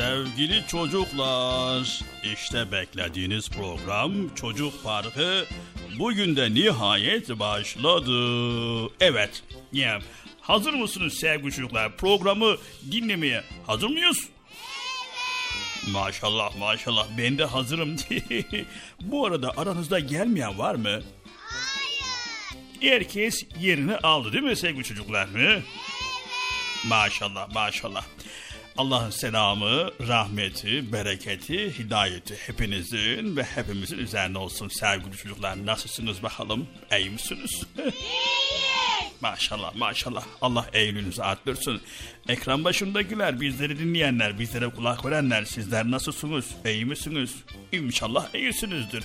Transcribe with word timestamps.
Sevgili 0.00 0.66
çocuklar, 0.66 2.00
işte 2.34 2.72
beklediğiniz 2.72 3.48
program 3.50 4.34
Çocuk 4.34 4.84
Parkı 4.84 5.44
bugün 5.98 6.36
de 6.36 6.54
nihayet 6.54 7.28
başladı. 7.28 8.14
Evet, 9.00 9.42
ya 9.72 9.98
hazır 10.40 10.74
mısınız 10.74 11.14
sevgili 11.14 11.52
çocuklar? 11.52 11.96
Programı 11.96 12.56
dinlemeye 12.92 13.44
hazır 13.66 13.88
mıyız? 13.88 14.28
Maşallah 15.92 16.56
maşallah 16.58 17.06
ben 17.18 17.38
de 17.38 17.44
hazırım. 17.44 17.96
Bu 19.00 19.26
arada 19.26 19.52
aranızda 19.56 19.98
gelmeyen 19.98 20.58
var 20.58 20.74
mı? 20.74 21.02
Hayır. 21.36 22.92
Herkes 22.92 23.44
yerini 23.60 23.96
aldı 23.96 24.32
değil 24.32 24.44
mi 24.44 24.56
sevgili 24.56 24.84
çocuklar 24.84 25.26
mı? 25.26 25.62
Maşallah 26.88 27.54
maşallah. 27.54 28.04
Allah'ın 28.80 29.10
selamı, 29.10 29.90
rahmeti, 30.08 30.92
bereketi, 30.92 31.78
hidayeti 31.78 32.34
hepinizin 32.46 33.36
ve 33.36 33.42
hepimizin 33.42 33.98
üzerine 33.98 34.38
olsun 34.38 34.68
sevgili 34.68 35.16
çocuklar. 35.16 35.66
Nasılsınız 35.66 36.22
bakalım? 36.22 36.66
İyi 36.98 37.10
misiniz? 37.10 37.62
Maşallah 39.20 39.74
maşallah. 39.76 40.24
Allah 40.40 40.66
eğilinizi 40.72 41.22
arttırsın. 41.22 41.80
Ekran 42.28 42.64
başındakiler, 42.64 43.40
bizleri 43.40 43.78
dinleyenler, 43.78 44.38
bizlere 44.38 44.68
kulak 44.68 45.04
verenler 45.04 45.44
sizler 45.44 45.90
nasılsınız? 45.90 46.46
İyi 46.64 46.84
misiniz? 46.84 47.34
İnşallah 47.72 48.34
iyisinizdir. 48.34 49.04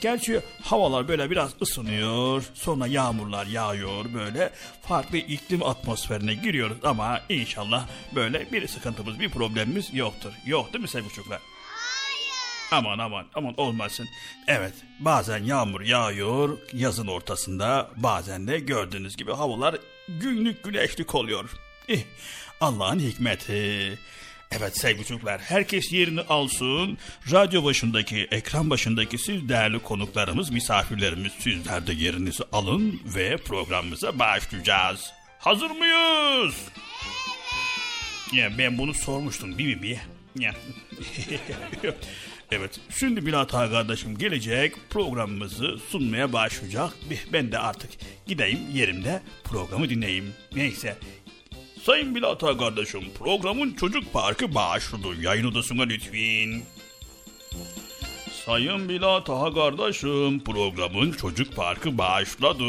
Gerçi 0.00 0.40
havalar 0.62 1.08
böyle 1.08 1.30
biraz 1.30 1.50
ısınıyor, 1.62 2.44
sonra 2.54 2.86
yağmurlar 2.86 3.46
yağıyor 3.46 4.14
böyle 4.14 4.52
farklı 4.82 5.16
iklim 5.16 5.62
atmosferine 5.62 6.34
giriyoruz 6.34 6.76
ama 6.84 7.20
inşallah 7.28 7.86
böyle 8.14 8.52
bir 8.52 8.68
sıkıntımız, 8.68 9.20
bir 9.20 9.30
problemimiz 9.30 9.94
yoktur. 9.94 10.32
Yok 10.46 10.72
değil 10.72 10.82
mi 10.82 10.88
sevgili 10.88 11.12
çocuklar? 11.12 11.40
Aman 12.74 12.98
aman 12.98 13.26
aman 13.34 13.54
olmasın. 13.56 14.08
Evet 14.46 14.74
bazen 15.00 15.44
yağmur 15.44 15.80
yağıyor 15.80 16.58
yazın 16.72 17.06
ortasında 17.06 17.90
bazen 17.96 18.46
de 18.46 18.58
gördüğünüz 18.58 19.16
gibi 19.16 19.32
havalar 19.32 19.76
günlük 20.08 20.64
güneşlik 20.64 21.14
oluyor. 21.14 21.50
Eh, 21.88 22.00
Allah'ın 22.60 22.98
hikmeti. 22.98 23.98
Evet 24.50 24.78
sevgili 24.78 25.04
çocuklar 25.04 25.40
herkes 25.40 25.92
yerini 25.92 26.20
alsın. 26.20 26.98
Radyo 27.32 27.64
başındaki, 27.64 28.28
ekran 28.30 28.70
başındaki 28.70 29.18
siz 29.18 29.48
değerli 29.48 29.78
konuklarımız, 29.78 30.50
misafirlerimiz 30.50 31.32
sizler 31.38 31.86
de 31.86 31.92
yerinizi 31.92 32.44
alın 32.52 33.00
ve 33.04 33.36
programımıza 33.36 34.18
başlayacağız. 34.18 35.12
Hazır 35.38 35.70
mıyız? 35.70 36.54
Ya 38.32 38.58
ben 38.58 38.78
bunu 38.78 38.94
sormuştum 38.94 39.58
değil 39.58 39.80
mi? 39.80 40.00
Ya. 40.38 40.54
evet 42.54 42.80
şimdi 42.90 43.26
Bilat 43.26 43.54
Ağa 43.54 43.70
kardeşim 43.70 44.18
gelecek 44.18 44.74
programımızı 44.90 45.78
sunmaya 45.90 46.32
başlayacak. 46.32 46.92
Ben 47.32 47.52
de 47.52 47.58
artık 47.58 47.90
gideyim 48.26 48.58
yerimde 48.74 49.22
programı 49.44 49.88
dinleyeyim. 49.88 50.34
Neyse 50.56 50.96
Sayın 51.82 52.14
Bilat 52.14 52.44
Ağa 52.44 52.56
kardeşim 52.56 53.02
programın 53.18 53.72
çocuk 53.74 54.12
parkı 54.12 54.54
başladı. 54.54 55.08
Yayın 55.20 55.44
odasına 55.44 55.82
lütfen. 55.82 56.62
Sayın 58.46 58.88
Bilat 58.88 59.30
Ağa 59.30 59.54
kardeşim 59.54 60.40
programın 60.40 61.12
çocuk 61.12 61.56
parkı 61.56 61.98
başladı. 61.98 62.64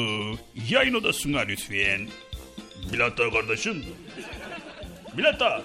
Yayın 0.70 0.94
odasına 0.94 1.40
lütfen. 1.40 2.08
Bilat 2.94 3.20
Ağa 3.20 3.32
kardeşim. 3.32 3.86
Bilat 5.18 5.42
Ağa. 5.42 5.64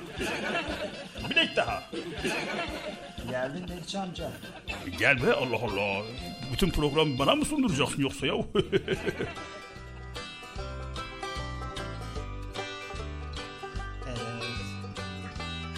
Bilet 1.31 1.57
daha. 1.57 1.83
Geldin 3.29 3.69
Bekçi 3.69 3.99
amca. 3.99 4.31
Gel 4.99 5.23
be 5.27 5.33
Allah 5.33 5.57
Allah. 5.57 6.03
Bütün 6.53 6.71
programı 6.71 7.19
bana 7.19 7.35
mı 7.35 7.45
sunduracaksın 7.45 8.03
yoksa 8.03 8.27
ya? 8.27 8.35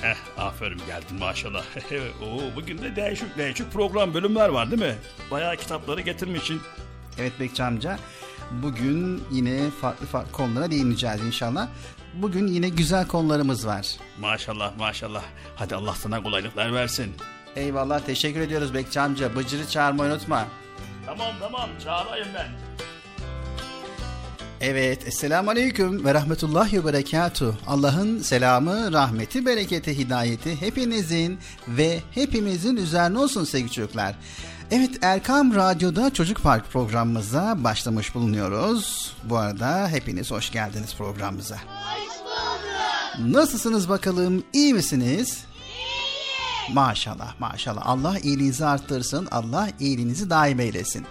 Heh, 0.03 0.17
aferin 0.39 0.79
geldin 0.87 1.19
maşallah. 1.19 1.65
Oo, 2.23 2.57
bugün 2.57 2.79
de 2.79 2.97
değişik 2.97 3.39
değişik 3.39 3.73
program 3.73 4.15
bölümler 4.15 4.49
var 4.49 4.71
değil 4.71 4.83
mi? 4.83 4.95
Bayağı 5.31 5.57
kitapları 5.57 6.01
getirmişsin. 6.01 6.61
Evet 7.19 7.33
Bekçi 7.41 7.63
amca. 7.63 7.99
Bugün 8.53 9.23
yine 9.31 9.71
farklı 9.81 10.07
farklı 10.07 10.33
konulara 10.33 10.71
değineceğiz 10.71 11.21
inşallah. 11.21 11.69
Bugün 12.15 12.47
yine 12.47 12.69
güzel 12.69 13.07
konularımız 13.07 13.67
var. 13.67 13.87
Maşallah 14.21 14.77
maşallah. 14.79 15.23
Hadi 15.57 15.75
Allah 15.75 15.95
sana 15.95 16.23
kolaylıklar 16.23 16.75
versin. 16.75 17.15
Eyvallah 17.57 18.01
teşekkür 18.01 18.41
ediyoruz 18.41 18.75
Bekçi 18.75 19.01
amca. 19.01 19.37
Bıcır'ı 19.37 19.69
çağırmayı 19.69 20.13
unutma. 20.13 20.47
Tamam 21.07 21.33
tamam 21.41 21.71
çağırayım 21.85 22.29
ben. 22.35 22.49
Evet, 24.61 25.07
Esselamu 25.07 25.51
Aleyküm 25.51 26.05
ve 26.05 26.15
Rahmetullahi 26.15 26.79
ve 26.79 26.93
Berekatuhu. 26.93 27.55
Allah'ın 27.67 28.19
selamı, 28.19 28.93
rahmeti, 28.93 29.47
bereketi, 29.47 29.99
hidayeti 29.99 30.61
hepinizin 30.61 31.39
ve 31.69 32.01
hepimizin 32.11 32.77
üzerine 32.77 33.19
olsun 33.19 33.45
sevgili 33.45 33.71
çocuklar. 33.71 34.15
Evet, 34.75 34.91
Erkam 35.03 35.55
Radyo'da 35.55 36.11
Çocuk 36.15 36.43
Park 36.43 36.71
programımıza 36.73 37.65
başlamış 37.65 38.15
bulunuyoruz. 38.15 39.15
Bu 39.25 39.37
arada 39.37 39.89
hepiniz 39.89 40.31
hoş 40.31 40.53
geldiniz 40.53 40.95
programımıza. 40.95 41.57
Hoş 41.57 42.19
bulduk. 42.25 43.35
Nasılsınız 43.35 43.89
bakalım, 43.89 44.45
iyi 44.53 44.75
misiniz? 44.75 45.45
Maşallah 46.73 47.41
maşallah 47.41 47.83
Allah 47.85 48.19
iyiliğinizi 48.19 48.67
arttırsın 48.67 49.29
Allah 49.31 49.69
iyiliğinizi 49.81 50.31
daim 50.31 50.61
eylesin. 50.61 51.07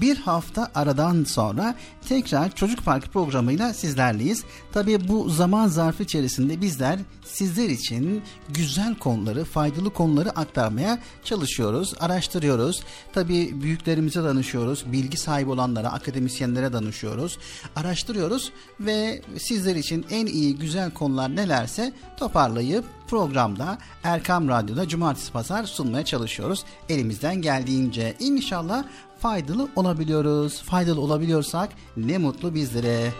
Bir 0.00 0.16
hafta 0.16 0.70
aradan 0.74 1.24
sonra 1.24 1.74
tekrar 2.08 2.54
Çocuk 2.54 2.84
Parkı 2.84 3.08
programıyla 3.08 3.74
sizlerleyiz. 3.74 4.44
Tabii 4.72 5.08
bu 5.08 5.30
zaman 5.30 5.68
zarfı 5.68 6.02
içerisinde 6.02 6.60
bizler 6.60 6.98
sizler 7.24 7.68
için 7.68 8.22
güzel 8.48 8.94
konuları, 8.94 9.44
faydalı 9.44 9.90
konuları 9.90 10.30
aktarmaya 10.30 10.98
çalışıyoruz, 11.24 11.94
araştırıyoruz. 12.00 12.82
Tabii 13.12 13.62
büyüklerimize 13.62 14.22
danışıyoruz, 14.22 14.84
bilgi 14.92 15.16
sahibi 15.16 15.50
olanlara, 15.50 15.92
akademisyenlere 15.92 16.72
danışıyoruz, 16.72 17.38
araştırıyoruz 17.76 18.52
ve 18.80 19.22
sizler 19.38 19.76
için 19.76 20.06
en 20.10 20.26
iyi 20.26 20.56
güzel 20.56 20.90
konular 20.90 21.36
nelerse 21.36 21.92
toparlayıp 22.16 22.84
programda 23.08 23.78
Erkam 24.04 24.48
Radyo'da 24.48 24.88
cumartesi 24.88 25.32
pazar 25.32 25.64
sunmaya 25.64 26.04
çalışıyoruz. 26.04 26.64
Elimizden 26.88 27.42
geldiğince 27.42 28.14
inşallah 28.20 28.84
faydalı 29.18 29.68
olabiliyoruz. 29.76 30.62
Faydalı 30.62 31.00
olabiliyorsak 31.00 31.70
ne 31.96 32.18
mutlu 32.18 32.54
bizlere. 32.54 33.12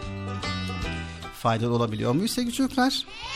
Faydalı 1.35 1.75
olabiliyor 1.75 2.13
muyuz 2.13 2.31
sevgili 2.31 2.53
çocuklar? 2.53 2.93
Evet 2.93 3.36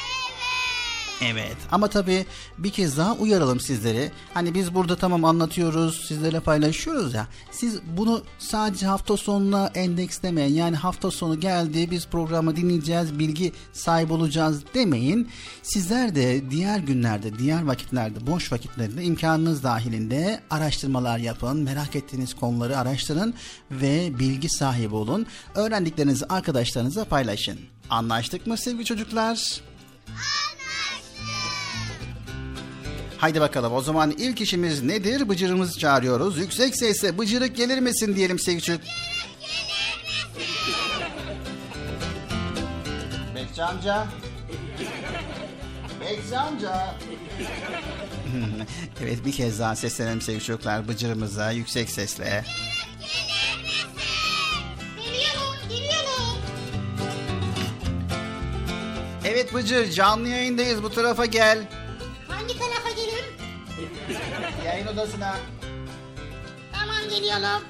ama 1.73 1.89
tabii 1.89 2.27
bir 2.59 2.71
kez 2.71 2.99
daha 2.99 3.15
uyaralım 3.15 3.61
sizleri. 3.61 4.11
Hani 4.35 4.55
biz 4.55 4.75
burada 4.75 4.97
tamam 4.97 5.25
anlatıyoruz, 5.25 6.07
sizlerle 6.09 6.41
paylaşıyoruz 6.41 7.15
ya. 7.15 7.27
Siz 7.51 7.81
bunu 7.97 8.23
sadece 8.39 8.87
hafta 8.87 9.17
sonuna 9.17 9.71
endekslemeyin. 9.75 10.55
Yani 10.55 10.77
hafta 10.77 11.11
sonu 11.11 11.41
geldi 11.41 11.91
biz 11.91 12.07
programı 12.07 12.57
dinleyeceğiz, 12.57 13.19
bilgi 13.19 13.53
sahibi 13.73 14.13
olacağız 14.13 14.63
demeyin. 14.75 15.29
Sizler 15.63 16.15
de 16.15 16.51
diğer 16.51 16.79
günlerde, 16.79 17.39
diğer 17.39 17.63
vakitlerde, 17.63 18.27
boş 18.27 18.53
vakitlerinde 18.53 19.05
imkanınız 19.05 19.63
dahilinde 19.63 20.41
araştırmalar 20.51 21.19
yapın. 21.19 21.57
Merak 21.57 21.97
ettiğiniz 21.97 22.35
konuları 22.35 22.79
araştırın 22.79 23.35
ve 23.71 24.19
bilgi 24.19 24.49
sahibi 24.49 24.95
olun. 24.95 25.27
Öğrendiklerinizi 25.55 26.27
arkadaşlarınıza 26.27 27.05
paylaşın. 27.05 27.61
Anlaştık 27.91 28.47
mı 28.47 28.57
sevgili 28.57 28.85
çocuklar? 28.85 29.61
Haydi 33.21 33.41
bakalım 33.41 33.73
o 33.73 33.81
zaman 33.81 34.11
ilk 34.11 34.41
işimiz 34.41 34.83
nedir? 34.83 35.29
Bıcırımızı 35.29 35.79
çağırıyoruz. 35.79 36.39
Yüksek 36.39 36.77
sesle 36.77 37.19
bıcırık 37.19 37.57
gelir 37.57 37.79
misin 37.79 38.17
diyelim 38.17 38.39
sevgili 38.39 38.63
çocuk. 38.63 38.83
Bekçi 43.35 43.65
amca. 43.65 44.07
Bekçi 46.01 46.39
amca. 46.39 46.95
evet 49.03 49.25
bir 49.25 49.33
kez 49.33 49.61
daha 49.61 49.77
seslenelim 49.77 50.21
sevgili 50.21 50.45
çocuklar 50.45 50.89
Bıcır'ımıza 50.89 51.51
yüksek 51.51 51.91
sesle. 51.91 52.45
Evet 59.25 59.55
Bıcır 59.55 59.91
canlı 59.91 60.29
yayındayız 60.29 60.83
bu 60.83 60.91
tarafa 60.91 61.27
gel. 61.27 61.80
Yayın 64.81 64.93
odasına. 64.99 65.37
Tamam 66.73 67.11
geliyorum. 67.11 67.65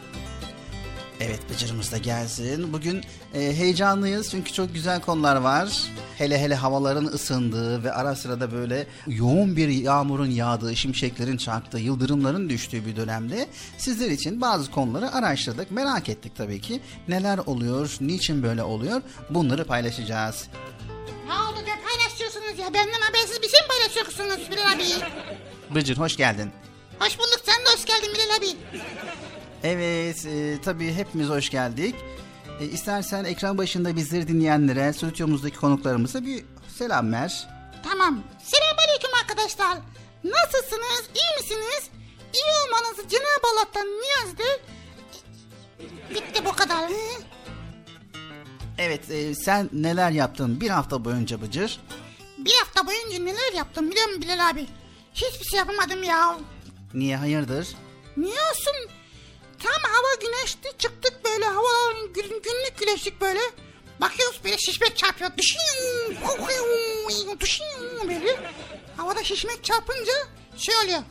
Evet 1.20 1.40
Bıcır'ımız 1.50 1.92
da 1.92 1.98
gelsin. 1.98 2.72
Bugün 2.72 3.04
e, 3.34 3.40
heyecanlıyız 3.40 4.30
çünkü 4.30 4.52
çok 4.52 4.74
güzel 4.74 5.00
konular 5.00 5.36
var. 5.36 5.82
Hele 6.18 6.38
hele 6.38 6.54
havaların 6.54 7.04
ısındığı 7.04 7.84
ve 7.84 7.92
ara 7.92 8.16
sırada 8.16 8.52
böyle 8.52 8.86
yoğun 9.06 9.56
bir 9.56 9.68
yağmurun 9.68 10.30
yağdığı, 10.30 10.76
şimşeklerin 10.76 11.36
çaktığı, 11.36 11.78
yıldırımların 11.78 12.50
düştüğü 12.50 12.86
bir 12.86 12.96
dönemde 12.96 13.46
sizler 13.78 14.10
için 14.10 14.40
bazı 14.40 14.70
konuları 14.70 15.12
araştırdık. 15.12 15.70
Merak 15.70 16.08
ettik 16.08 16.36
tabii 16.36 16.60
ki. 16.60 16.80
Neler 17.08 17.38
oluyor, 17.38 17.96
niçin 18.00 18.42
böyle 18.42 18.62
oluyor 18.62 19.02
bunları 19.30 19.64
paylaşacağız. 19.64 20.48
Ne 21.26 21.32
oldu 21.32 21.58
ne 21.66 21.82
paylaşıyorsunuz 21.88 22.58
ya? 22.58 22.74
Benden 22.74 23.00
habersiz 23.00 23.42
bir 23.42 23.48
şey 23.48 23.60
mi 23.60 23.66
paylaşıyorsunuz 23.68 24.50
Bilal 24.50 24.72
abi? 24.72 24.84
Bıcır 25.74 25.96
hoş 25.96 26.16
geldin. 26.16 26.52
Hoş 27.00 27.18
bulduk 27.18 27.40
sen 27.44 27.64
de 27.64 27.68
hoş 27.76 27.84
geldin 27.84 28.14
Bilal 28.14 28.36
abi. 28.36 28.56
Evet, 29.62 30.26
e, 30.26 30.60
tabii 30.64 30.92
hepimiz 30.92 31.28
hoş 31.28 31.50
geldik. 31.50 31.94
E, 32.60 32.64
istersen 32.64 33.24
ekran 33.24 33.58
başında 33.58 33.96
bizleri 33.96 34.28
dinleyenlere, 34.28 34.92
stüdyomuzdaki 34.92 35.56
konuklarımıza 35.56 36.24
bir 36.24 36.44
selam 36.78 37.12
ver. 37.12 37.48
Tamam. 37.84 38.22
Selamünaleyküm 38.42 39.10
arkadaşlar. 39.22 39.78
Nasılsınız? 40.24 41.02
İyi 41.14 41.42
misiniz? 41.42 41.90
İyi 42.34 42.66
olmanızı 42.66 43.08
Cenab-ı 43.08 43.46
Allah'tan 43.54 43.86
niyazdır. 43.86 44.60
Bitti 46.10 46.44
bu 46.44 46.52
kadar. 46.52 46.90
Evet, 48.78 49.10
e, 49.10 49.34
sen 49.34 49.70
neler 49.72 50.10
yaptın 50.10 50.60
bir 50.60 50.70
hafta 50.70 51.04
boyunca 51.04 51.42
Bıcır? 51.42 51.80
Bir 52.38 52.54
hafta 52.54 52.86
boyunca 52.86 53.18
neler 53.24 53.52
yaptım 53.56 53.90
biliyor 53.90 54.06
musun 54.06 54.22
Bilal 54.22 54.50
abi? 54.50 54.66
Hiçbir 55.14 55.44
şey 55.46 55.58
yapamadım 55.58 56.02
ya. 56.02 56.36
Niye 56.94 57.16
hayırdır? 57.16 57.68
Niye 58.16 58.40
olsun? 58.50 58.90
Tam 59.62 59.92
hava 59.92 60.14
güneşli 60.20 60.78
çıktık 60.78 61.24
böyle 61.24 61.44
havaların 61.44 62.12
gün, 62.12 62.28
günlük 62.28 62.78
güneşlik 62.78 63.20
böyle. 63.20 63.40
Bakıyoruz 64.00 64.40
böyle 64.44 64.58
şişmek 64.58 64.96
çarpıyor. 64.96 65.30
Düşüyor. 65.36 65.64
Düşüyor 67.40 68.08
böyle. 68.08 68.36
Havada 68.96 69.24
şişmek 69.24 69.64
çarpınca 69.64 70.12
şey 70.56 70.76
oluyor. 70.76 71.02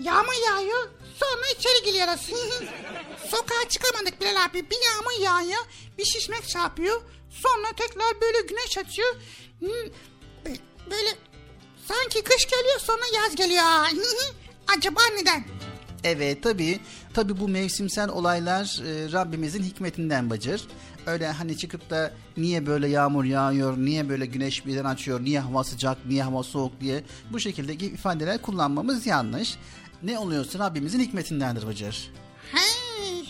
Yağmur 0.00 0.46
yağıyor. 0.46 0.88
Sonra 1.20 1.46
içeri 1.58 1.84
giriyoruz. 1.84 2.20
Sokağa 3.30 3.68
çıkamadık 3.68 4.20
Bilal 4.20 4.44
abi. 4.44 4.70
Bir 4.70 4.78
yağmur 4.86 5.22
yağıyor. 5.24 5.64
Bir 5.98 6.04
şişmek 6.04 6.48
çarpıyor. 6.48 7.02
Sonra 7.30 7.68
tekrar 7.76 8.20
böyle 8.20 8.40
güneş 8.40 8.78
açıyor. 8.78 9.14
Böyle 10.90 11.14
sanki 11.88 12.22
kış 12.24 12.46
geliyor 12.46 12.78
sonra 12.78 13.02
yaz 13.14 13.36
geliyor. 13.36 13.64
Acaba 14.76 15.00
neden? 15.20 15.44
Evet 16.04 16.42
tabii. 16.42 16.80
Tabii 17.14 17.40
bu 17.40 17.48
mevsimsel 17.48 18.08
olaylar 18.08 18.80
e, 18.86 19.12
Rabbimizin 19.12 19.62
hikmetinden 19.62 20.30
bacır. 20.30 20.62
Öyle 21.06 21.32
hani 21.32 21.56
çıkıp 21.58 21.90
da 21.90 22.12
niye 22.36 22.66
böyle 22.66 22.88
yağmur 22.88 23.24
yağıyor, 23.24 23.76
niye 23.78 24.08
böyle 24.08 24.26
güneş 24.26 24.66
birden 24.66 24.84
açıyor, 24.84 25.24
niye 25.24 25.40
hava 25.40 25.64
sıcak, 25.64 26.06
niye 26.06 26.22
hava 26.22 26.42
soğuk 26.42 26.80
diye 26.80 27.04
bu 27.32 27.40
şekildeki 27.40 27.86
ifadeler 27.86 28.42
kullanmamız 28.42 29.06
yanlış. 29.06 29.56
Ne 30.02 30.18
oluyorsa 30.18 30.58
Rabbimizin 30.58 31.00
hikmetindendir 31.00 31.66
bacır. 31.66 32.10
Hey. 32.52 33.24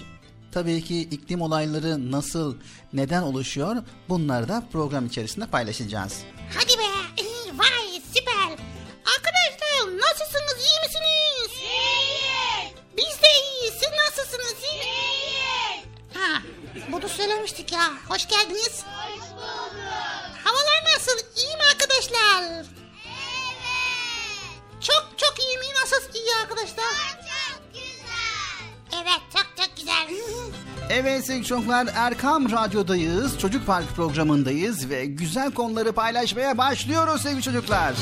Tabii 0.53 0.83
ki 0.83 1.01
iklim 1.01 1.41
olayları 1.41 2.13
nasıl, 2.13 2.57
neden 2.93 3.23
oluşuyor 3.23 3.77
bunları 4.09 4.49
da 4.49 4.63
program 4.73 5.07
içerisinde 5.07 5.47
paylaşacağız. 5.47 6.23
Hadi 6.55 6.73
be, 6.79 7.23
vay 7.59 8.01
süper. 8.15 8.59
Nasılsınız, 9.97 10.57
iyi 10.61 10.79
misiniz? 10.87 11.51
İyiyiz. 11.63 12.73
Biz 12.97 13.23
de 13.23 13.29
iyiyiz, 13.43 13.75
siz 13.75 13.89
nasılsınız? 14.07 14.55
İyi 14.73 14.83
İyiyiz. 14.83 15.85
Ha, 16.15 16.43
bunu 16.93 17.09
söylemiştik 17.09 17.73
ya, 17.73 17.91
hoş 18.09 18.29
geldiniz. 18.29 18.83
Hoş 18.85 19.21
bulduk. 19.31 19.75
Havalar 20.45 20.95
nasıl, 20.95 21.19
iyi 21.37 21.57
mi 21.57 21.63
arkadaşlar? 21.73 22.43
Evet. 22.43 22.67
Çok 24.81 25.07
çok 25.17 25.35
iyi 25.39 25.59
mi, 25.59 25.65
nasıl 25.83 26.15
iyi 26.15 26.35
arkadaşlar? 26.43 26.95
Çok 27.29 27.75
güzel. 27.75 29.03
Evet, 29.03 29.21
çok 29.33 29.47
çok 29.67 29.77
güzel. 29.77 30.09
Evet 30.91 31.27
sevgili 31.27 31.45
çocuklar 31.47 31.89
Erkam 31.95 32.53
Radyo'dayız. 32.53 33.39
Çocuk 33.39 33.67
Park 33.67 33.97
programındayız 33.97 34.91
ve 34.91 35.05
güzel 35.05 35.51
konuları 35.55 35.93
paylaşmaya 35.93 36.59
başlıyoruz 36.59 37.23
sevgili 37.23 37.43
çocuklar. 37.43 37.95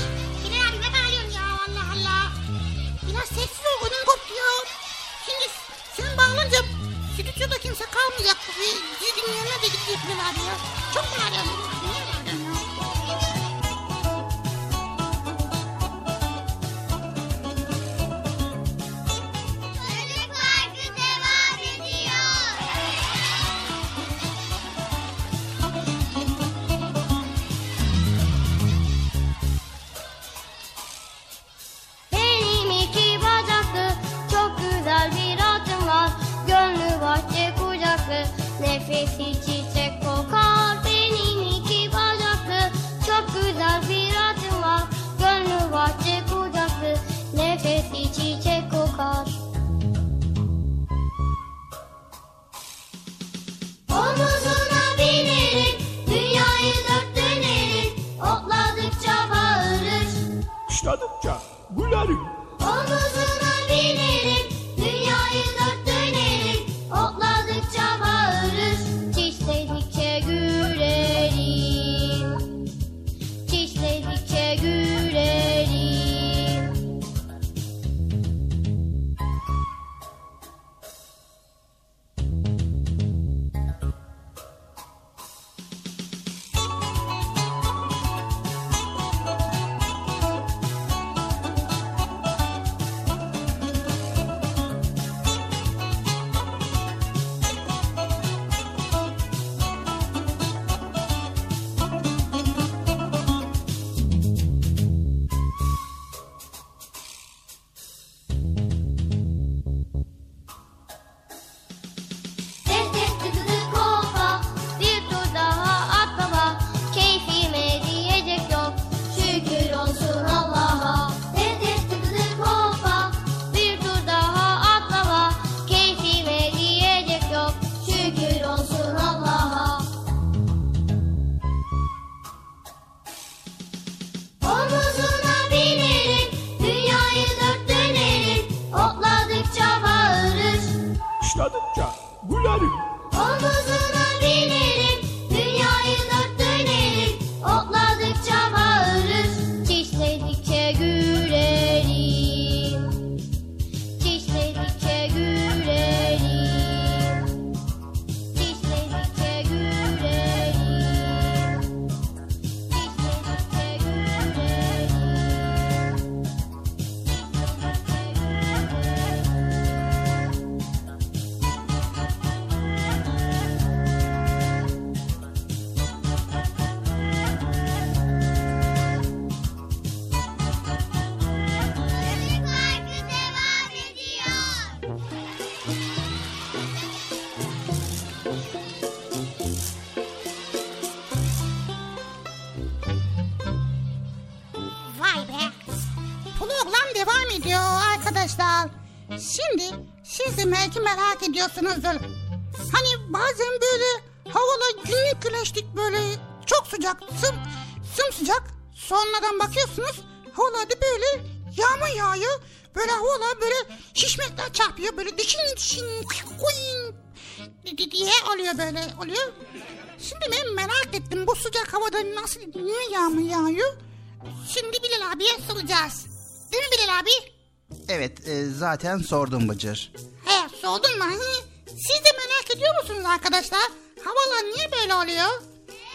Zaten 228.77 228.99
sordum 228.99 229.49
Bıcır. 229.49 229.93
He 230.25 230.49
sordun 230.61 230.99
mu? 230.99 231.05
Hı? 231.05 231.45
Siz 231.67 232.05
de 232.05 232.09
merak 232.13 232.57
ediyor 232.57 232.83
musunuz 232.83 233.05
arkadaşlar? 233.07 233.61
Havalar 234.05 234.55
niye 234.55 234.73
böyle 234.73 234.95
oluyor? 234.95 235.43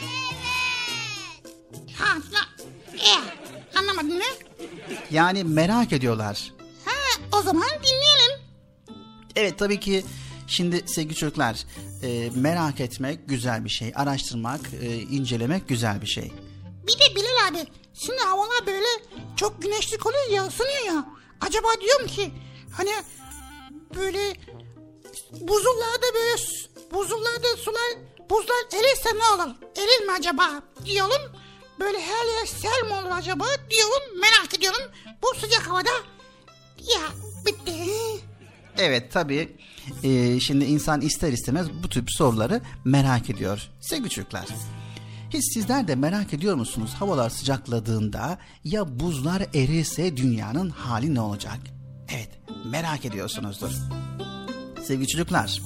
Evet. 0.02 0.40
Ha, 2.00 2.18
na, 2.32 2.66
e, 2.98 3.14
anlamadın 3.78 4.18
mı? 4.18 4.24
Yani 5.12 5.44
merak 5.44 5.94
ediyorlar. 5.94 6.54
Ha, 6.86 6.92
o 7.40 7.42
zaman 7.42 7.70
dinleyelim. 7.70 8.46
Evet 9.36 9.60
tabii 9.60 9.80
ki 9.80 10.06
şimdi 10.48 10.84
sevgili 10.88 11.16
çocuklar 11.16 11.66
e, 12.04 12.30
merak 12.36 12.80
etmek 12.80 13.30
güzel 13.30 13.66
bir 13.66 13.70
şey. 13.70 13.94
Araştırmak, 13.96 14.62
e, 14.82 14.96
incelemek 14.96 15.70
güzel 15.70 16.02
bir 16.02 16.08
şey. 16.08 16.32
Bir 16.88 16.94
de 16.94 17.16
Bilal 17.16 17.48
abi, 17.52 17.68
şimdi 17.94 18.20
havalar 18.20 18.68
böyle 18.68 18.88
çok 19.36 19.62
güneşlik 19.62 20.06
oluyor 20.06 20.30
ya, 20.30 20.48
ısınıyor 20.48 20.86
ya. 20.86 21.06
Acaba 21.42 21.68
diyorum 21.82 22.08
ki, 22.08 22.32
hani 22.72 22.92
böyle 23.96 24.34
buzullarda 25.32 26.06
böyle 26.14 26.42
buzullarda 26.92 27.58
sular, 27.58 27.92
buzlar 28.30 28.80
erirse 28.80 29.10
ne 29.16 29.26
olur? 29.44 29.56
Erir 29.78 30.06
mi 30.06 30.12
acaba 30.20 30.62
diyorum. 30.86 31.32
Böyle 31.80 31.98
her 32.02 32.26
yer 32.40 32.46
sel 32.46 32.88
mi 32.88 32.94
olur 32.94 33.12
acaba 33.18 33.46
diyorum, 33.70 34.20
merak 34.22 34.54
ediyorum. 34.58 34.82
Bu 35.24 35.40
sıcak 35.40 35.70
havada 35.70 35.90
ya 36.80 37.02
bitti. 37.46 37.74
Evet 38.78 39.12
tabii 39.12 39.58
e, 40.04 40.40
şimdi 40.40 40.66
insan 40.66 41.02
ister 41.02 41.34
istemez 41.34 41.68
bu 41.84 41.90
tip 41.90 42.12
soruları 42.12 42.62
merak 42.86 43.30
ediyor. 43.30 43.70
Sevgili 43.82 44.10
çocuklar 44.10 44.46
hiç 45.34 45.54
sizler 45.54 45.88
de 45.88 45.96
merak 45.96 46.34
ediyor 46.34 46.56
musunuz 46.56 46.92
havalar 47.00 47.30
sıcakladığında 47.30 48.38
ya 48.64 49.00
buzlar 49.00 49.42
erirse 49.54 50.18
dünyanın 50.18 50.70
hali 50.70 51.16
ne 51.16 51.22
olacak? 51.22 51.60
Evet 52.16 52.30
merak 52.66 53.06
ediyorsunuzdur. 53.06 53.72
Sevgili 54.84 55.08
çocuklar 55.08 55.62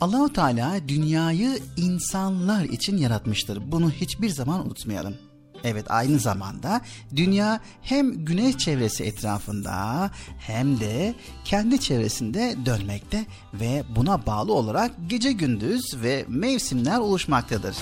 Allahu 0.00 0.32
Teala 0.32 0.88
dünyayı 0.88 1.58
insanlar 1.76 2.64
için 2.64 2.96
yaratmıştır. 2.96 3.72
Bunu 3.72 3.90
hiçbir 3.90 4.28
zaman 4.28 4.66
unutmayalım. 4.66 5.16
Evet 5.64 5.90
aynı 5.90 6.18
zamanda 6.18 6.80
dünya 7.16 7.60
hem 7.82 8.24
güneş 8.24 8.58
çevresi 8.58 9.04
etrafında 9.04 10.10
hem 10.38 10.80
de 10.80 11.14
kendi 11.44 11.80
çevresinde 11.80 12.56
dönmekte 12.66 13.26
ve 13.54 13.84
buna 13.96 14.26
bağlı 14.26 14.52
olarak 14.52 14.92
gece 15.06 15.32
gündüz 15.32 16.02
ve 16.02 16.24
mevsimler 16.28 16.98
oluşmaktadır. 16.98 17.76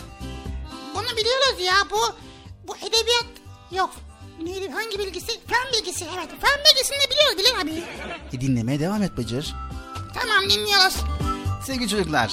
Bunu 0.95 1.17
biliyoruz 1.17 1.67
ya 1.67 1.75
bu 1.91 2.15
bu 2.69 2.77
edebiyat 2.77 3.27
yok. 3.73 3.91
Neydi 4.43 4.69
hangi 4.69 4.99
bilgisi? 4.99 5.27
Fen 5.27 5.73
bilgisi 5.73 6.05
evet. 6.15 6.29
Fen 6.29 6.61
bilgisini 6.65 6.97
de 6.97 7.11
biliyoruz 7.11 7.39
Bilal 7.39 7.61
abi. 7.63 7.85
E, 8.37 8.41
dinlemeye 8.41 8.81
devam 8.81 9.03
et 9.03 9.17
Bıcır. 9.17 9.55
Tamam 10.15 10.51
dinliyoruz. 10.51 10.97
Sevgili 11.67 11.89
çocuklar. 11.89 12.33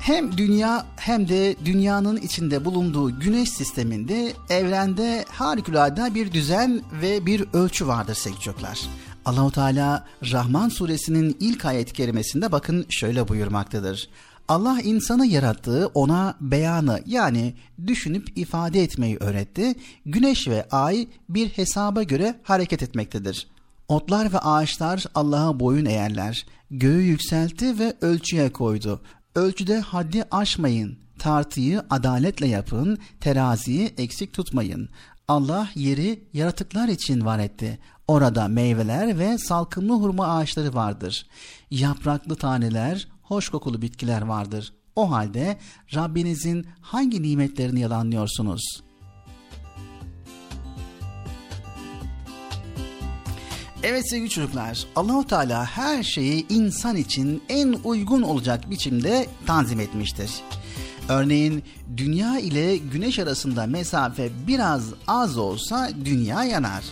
Hem 0.00 0.36
dünya 0.36 0.86
hem 0.96 1.28
de 1.28 1.56
dünyanın 1.64 2.16
içinde 2.16 2.64
bulunduğu 2.64 3.20
güneş 3.20 3.50
sisteminde 3.50 4.32
evrende 4.50 5.24
harikulade 5.28 6.14
bir 6.14 6.32
düzen 6.32 6.82
ve 7.02 7.26
bir 7.26 7.44
ölçü 7.52 7.86
vardır 7.86 8.14
sevgili 8.14 8.40
çocuklar. 8.40 8.80
Allahu 9.24 9.50
Teala 9.52 10.06
Rahman 10.32 10.68
suresinin 10.68 11.36
ilk 11.40 11.64
ayet-i 11.64 11.92
kerimesinde 11.92 12.52
bakın 12.52 12.86
şöyle 12.90 13.28
buyurmaktadır. 13.28 14.08
Allah 14.48 14.80
insanı 14.80 15.26
yarattığı 15.26 15.86
ona 15.86 16.34
beyanı 16.40 17.00
yani 17.06 17.54
düşünüp 17.86 18.38
ifade 18.38 18.82
etmeyi 18.82 19.16
öğretti. 19.16 19.74
Güneş 20.06 20.48
ve 20.48 20.68
ay 20.70 21.08
bir 21.28 21.48
hesaba 21.48 22.02
göre 22.02 22.40
hareket 22.42 22.82
etmektedir. 22.82 23.46
Otlar 23.88 24.32
ve 24.32 24.38
ağaçlar 24.38 25.04
Allah'a 25.14 25.60
boyun 25.60 25.84
eğerler. 25.84 26.46
Göğü 26.70 27.02
yükseltti 27.02 27.78
ve 27.78 27.96
ölçüye 28.00 28.52
koydu. 28.52 29.00
Ölçüde 29.34 29.80
haddi 29.80 30.24
aşmayın. 30.30 30.98
Tartıyı 31.18 31.82
adaletle 31.90 32.46
yapın. 32.46 32.98
Teraziyi 33.20 33.94
eksik 33.98 34.32
tutmayın. 34.32 34.88
Allah 35.28 35.68
yeri 35.74 36.24
yaratıklar 36.32 36.88
için 36.88 37.24
var 37.24 37.38
etti. 37.38 37.78
Orada 38.08 38.48
meyveler 38.48 39.18
ve 39.18 39.38
salkımlı 39.38 39.92
hurma 39.92 40.26
ağaçları 40.26 40.74
vardır. 40.74 41.26
Yapraklı 41.70 42.36
taneler, 42.36 43.08
hoş 43.30 43.48
kokulu 43.48 43.82
bitkiler 43.82 44.22
vardır. 44.22 44.72
O 44.96 45.10
halde 45.10 45.58
Rabbinizin 45.94 46.66
hangi 46.80 47.22
nimetlerini 47.22 47.80
yalanlıyorsunuz?'' 47.80 48.90
Evet 53.82 54.10
sevgili 54.10 54.30
çocuklar, 54.30 54.84
Allahu 54.96 55.26
Teala 55.26 55.64
her 55.64 56.02
şeyi 56.02 56.46
insan 56.48 56.96
için 56.96 57.42
en 57.48 57.76
uygun 57.84 58.22
olacak 58.22 58.70
biçimde 58.70 59.26
tanzim 59.46 59.80
etmiştir. 59.80 60.30
Örneğin 61.08 61.62
dünya 61.96 62.38
ile 62.38 62.76
güneş 62.76 63.18
arasında 63.18 63.66
mesafe 63.66 64.30
biraz 64.46 64.82
az 65.06 65.38
olsa 65.38 65.90
dünya 66.04 66.44
yanar. 66.44 66.84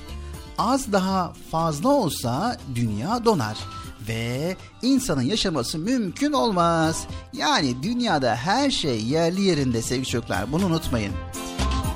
Az 0.58 0.92
daha 0.92 1.32
fazla 1.50 1.88
olsa 1.88 2.56
dünya 2.74 3.24
donar 3.24 3.58
ve 4.08 4.56
insanın 4.82 5.22
yaşaması 5.22 5.78
mümkün 5.78 6.32
olmaz. 6.32 7.06
Yani 7.32 7.82
dünyada 7.82 8.36
her 8.36 8.70
şey 8.70 9.04
yerli 9.04 9.40
yerinde 9.40 9.82
sevgili 9.82 10.06
çocuklar 10.06 10.52
bunu 10.52 10.66
unutmayın. 10.66 11.12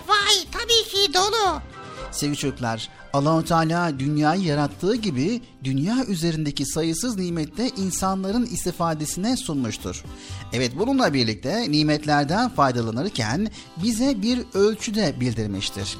Vay 0.09 0.35
tabii 0.53 0.91
ki 0.91 1.15
dolu. 1.15 1.61
Sevgili 2.11 2.37
çocuklar, 2.37 2.89
Allahu 3.13 3.45
Teala 3.45 3.99
dünyayı 3.99 4.43
yarattığı 4.43 4.97
gibi 4.97 5.41
dünya 5.65 6.05
üzerindeki 6.05 6.67
sayısız 6.67 7.19
nimette 7.19 7.69
insanların 7.69 8.47
istifadesine 8.47 9.37
sunmuştur. 9.37 10.05
Evet 10.53 10.73
bununla 10.79 11.15
birlikte 11.15 11.71
nimetlerden 11.71 12.49
faydalanırken 12.49 13.49
bize 13.83 14.23
bir 14.23 14.41
ölçüde 14.55 15.15
bildirmiştir. 15.21 15.99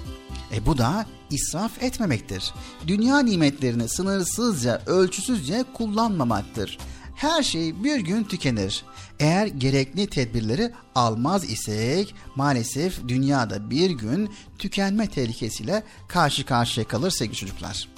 E 0.55 0.67
bu 0.67 0.79
da 0.79 1.07
israf 1.33 1.83
etmemektir. 1.83 2.55
Dünya 2.87 3.19
nimetlerini 3.19 3.89
sınırsızca, 3.89 4.83
ölçüsüzce 4.87 5.65
kullanmamaktır. 5.75 6.79
Her 7.15 7.43
şey 7.43 7.85
bir 7.85 8.01
gün 8.01 8.25
tükenir. 8.25 8.85
Eğer 9.21 9.47
gerekli 9.47 10.07
tedbirleri 10.07 10.73
almaz 10.95 11.51
isek 11.51 12.15
maalesef 12.37 13.09
dünyada 13.09 13.71
bir 13.71 13.91
gün 13.91 14.31
tükenme 14.59 15.09
tehlikesiyle 15.09 15.83
karşı 16.09 16.47
karşıya 16.47 16.89
kalır 16.89 17.11
sevgili 17.11 17.37
çocuklar. 17.37 17.89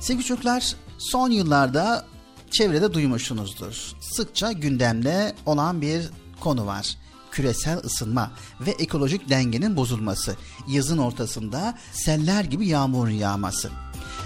Sevgili 0.00 0.24
çocuklar 0.24 0.74
son 0.98 1.30
yıllarda 1.30 2.06
çevrede 2.50 2.94
duymuşsunuzdur. 2.94 3.92
Sıkça 4.00 4.52
gündemde 4.52 5.34
olan 5.46 5.80
bir 5.80 6.10
konu 6.40 6.66
var. 6.66 6.96
Küresel 7.32 7.78
ısınma 7.78 8.30
ve 8.60 8.70
ekolojik 8.70 9.28
dengenin 9.28 9.76
bozulması. 9.76 10.36
Yazın 10.68 10.98
ortasında 10.98 11.78
seller 11.92 12.44
gibi 12.44 12.66
yağmur 12.66 13.08
yağması. 13.08 13.70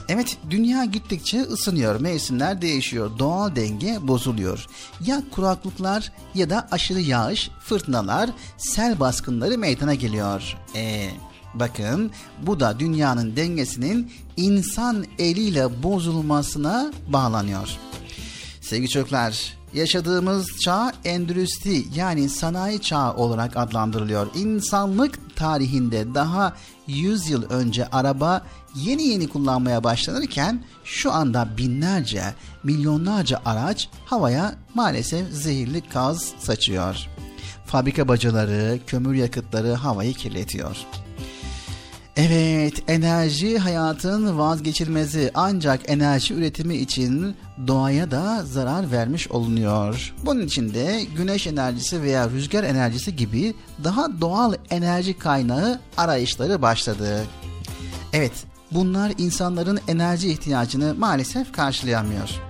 Evet 0.09 0.37
dünya 0.51 0.85
gittikçe 0.85 1.43
ısınıyor, 1.43 2.01
mevsimler 2.01 2.63
değişiyor, 2.63 3.11
doğal 3.19 3.57
denge 3.57 3.99
bozuluyor. 4.03 4.67
Ya 5.07 5.23
kuraklıklar 5.31 6.13
ya 6.35 6.51
da 6.51 6.69
aşırı 6.71 7.01
yağış, 7.01 7.51
fırtınalar, 7.61 8.31
sel 8.57 9.01
baskınları 9.01 9.59
meydana 9.59 9.95
geliyor. 9.95 10.57
E 10.75 11.11
bakın 11.55 12.11
bu 12.43 12.61
da 12.61 12.81
dünyanın 12.81 13.37
dengesinin 13.37 14.13
insan 14.37 15.07
eliyle 15.19 15.83
bozulmasına 15.83 16.93
bağlanıyor. 17.09 17.69
Sevgili 18.61 18.89
çocuklar, 18.89 19.57
yaşadığımız 19.77 20.47
çağ 20.61 20.93
endüstri 21.05 21.85
yani 21.95 22.29
sanayi 22.29 22.81
çağı 22.81 23.15
olarak 23.15 23.57
adlandırılıyor. 23.57 24.27
İnsanlık 24.35 25.37
tarihinde 25.37 26.15
daha 26.15 26.57
100 26.87 27.31
yıl 27.31 27.51
önce 27.51 27.87
araba 27.87 28.43
yeni 28.75 29.03
yeni 29.03 29.29
kullanmaya 29.29 29.85
başlanırken 29.85 30.65
şu 30.85 31.13
anda 31.13 31.49
binlerce, 31.59 32.23
milyonlarca 32.65 33.41
araç 33.45 33.89
havaya 34.05 34.55
maalesef 34.75 35.33
zehirli 35.33 35.83
gaz 35.93 36.33
saçıyor. 36.39 37.09
Fabrika 37.67 38.09
bacaları, 38.09 38.79
kömür 38.87 39.15
yakıtları 39.15 39.73
havayı 39.73 40.15
kirletiyor. 40.15 40.77
Evet, 42.17 42.83
enerji 42.89 43.59
hayatın 43.59 44.39
vazgeçilmezi 44.39 45.31
ancak 45.35 45.81
enerji 45.91 46.35
üretimi 46.35 46.77
için 46.77 47.37
doğaya 47.67 48.11
da 48.11 48.43
zarar 48.45 48.93
vermiş 48.93 49.29
olunuyor. 49.29 50.15
Bunun 50.25 50.41
için 50.41 50.75
de 50.75 51.03
güneş 51.17 51.47
enerjisi 51.47 52.03
veya 52.03 52.31
rüzgar 52.31 52.65
enerjisi 52.65 53.17
gibi 53.17 53.55
daha 53.85 54.21
doğal 54.21 54.55
enerji 54.71 55.19
kaynağı 55.19 55.81
arayışları 55.97 56.63
başladı. 56.63 57.25
Evet, 58.13 58.45
bunlar 58.73 59.13
insanların 59.19 59.81
enerji 59.89 60.29
ihtiyacını 60.29 60.95
maalesef 60.95 61.53
karşılayamıyor. 61.53 62.46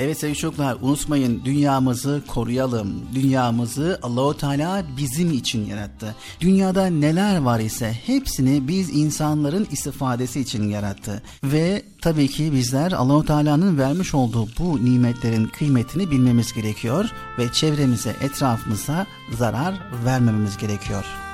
Evet 0.00 0.18
sevgili 0.18 0.38
çocuklar 0.38 0.76
unutmayın 0.82 1.42
dünyamızı 1.44 2.22
koruyalım. 2.28 3.02
Dünyamızı 3.14 3.98
Allahu 4.02 4.36
Teala 4.36 4.84
bizim 4.96 5.32
için 5.32 5.66
yarattı. 5.66 6.14
Dünyada 6.40 6.86
neler 6.86 7.40
var 7.40 7.60
ise 7.60 7.92
hepsini 8.06 8.68
biz 8.68 8.90
insanların 8.90 9.68
istifadesi 9.70 10.40
için 10.40 10.68
yarattı. 10.68 11.22
Ve 11.44 11.82
tabii 12.02 12.28
ki 12.28 12.52
bizler 12.52 12.92
Allahu 12.92 13.24
Teala'nın 13.24 13.78
vermiş 13.78 14.14
olduğu 14.14 14.48
bu 14.58 14.84
nimetlerin 14.84 15.46
kıymetini 15.46 16.10
bilmemiz 16.10 16.52
gerekiyor 16.52 17.10
ve 17.38 17.52
çevremize, 17.52 18.16
etrafımıza 18.20 19.06
zarar 19.38 19.74
vermememiz 20.04 20.56
gerekiyor. 20.56 21.29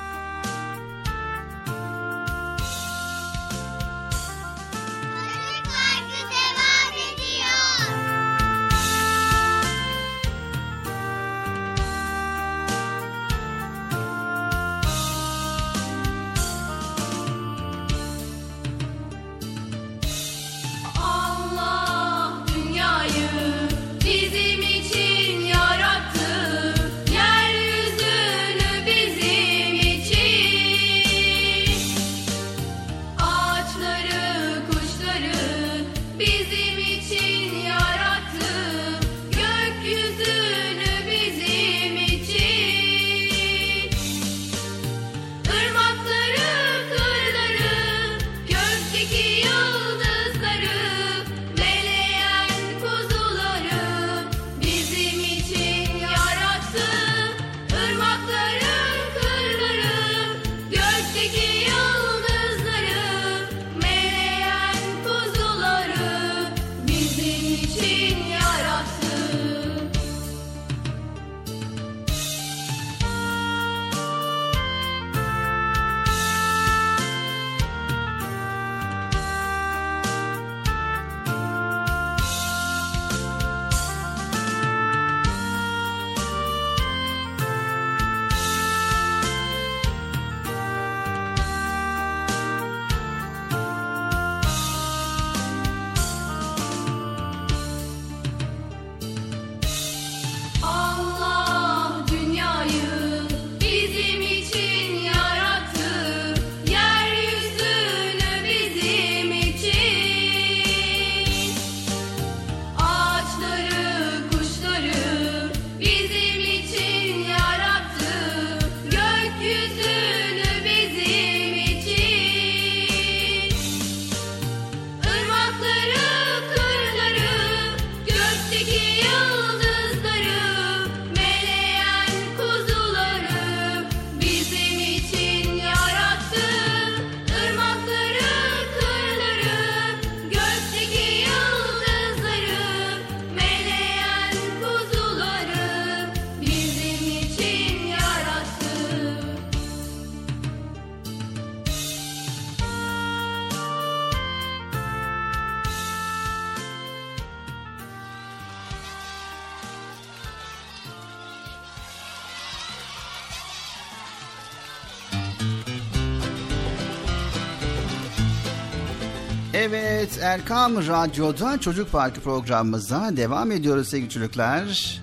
Evet 169.97 170.19
Erkam 170.21 170.75
Radyo'da 170.87 171.59
Çocuk 171.59 171.91
Parkı 171.91 172.21
programımıza 172.21 173.17
devam 173.17 173.51
ediyoruz 173.51 173.89
sevgili 173.89 174.09
çocuklar. 174.09 174.99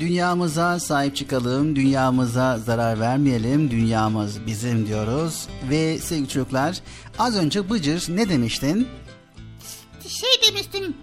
Dünyamıza 0.00 0.80
sahip 0.80 1.16
çıkalım, 1.16 1.76
dünyamıza 1.76 2.58
zarar 2.58 3.00
vermeyelim, 3.00 3.70
dünyamız 3.70 4.46
bizim 4.46 4.86
diyoruz. 4.86 5.48
Ve 5.70 5.98
sevgili 5.98 6.28
çocuklar 6.28 6.78
az 7.18 7.36
önce 7.36 7.70
Bıcır 7.70 8.06
ne 8.08 8.28
demiştin? 8.28 8.88
Şey 10.08 10.30
demiştim. 10.48 10.96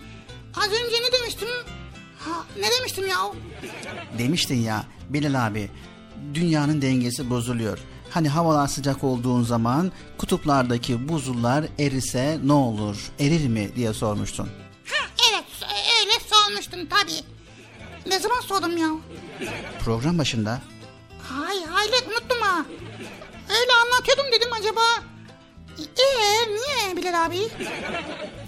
Az 0.56 0.68
önce 0.68 0.96
ne 1.08 1.20
demiştim? 1.20 1.48
Ha, 2.20 2.46
ne 2.60 2.68
demiştim 2.80 3.08
ya? 3.08 3.18
Demiştin 4.18 4.62
ya 4.62 4.84
Bilal 5.10 5.48
abi 5.48 5.70
dünyanın 6.34 6.82
dengesi 6.82 7.30
bozuluyor. 7.30 7.80
Hani 8.12 8.30
havalar 8.30 8.68
sıcak 8.68 9.04
olduğun 9.04 9.44
zaman 9.44 9.92
kutuplardaki 10.18 11.10
buzullar 11.10 11.66
erise 11.80 12.40
ne 12.44 12.54
olur? 12.54 13.12
Erir 13.20 13.48
mi 13.48 13.70
diye 13.76 13.94
sormuştun. 13.94 14.46
Ha, 14.86 15.06
evet 15.32 15.46
öyle 16.02 16.12
sormuştum 16.28 16.80
tabii. 16.86 17.26
Ne 18.10 18.20
zaman 18.20 18.42
sordum 18.42 18.78
ya? 18.78 18.88
Program 19.86 20.18
başında 20.18 20.62
Hay 21.24 21.66
hayret 21.66 22.08
unuttum 22.08 22.38
ha. 22.42 22.66
Öyle 23.50 23.72
anlatıyordum 23.86 24.26
dedim 24.32 24.50
acaba. 24.60 24.82
Eee 25.78 26.48
niye 26.50 26.98
Bilal 26.98 27.26
abi? 27.26 27.38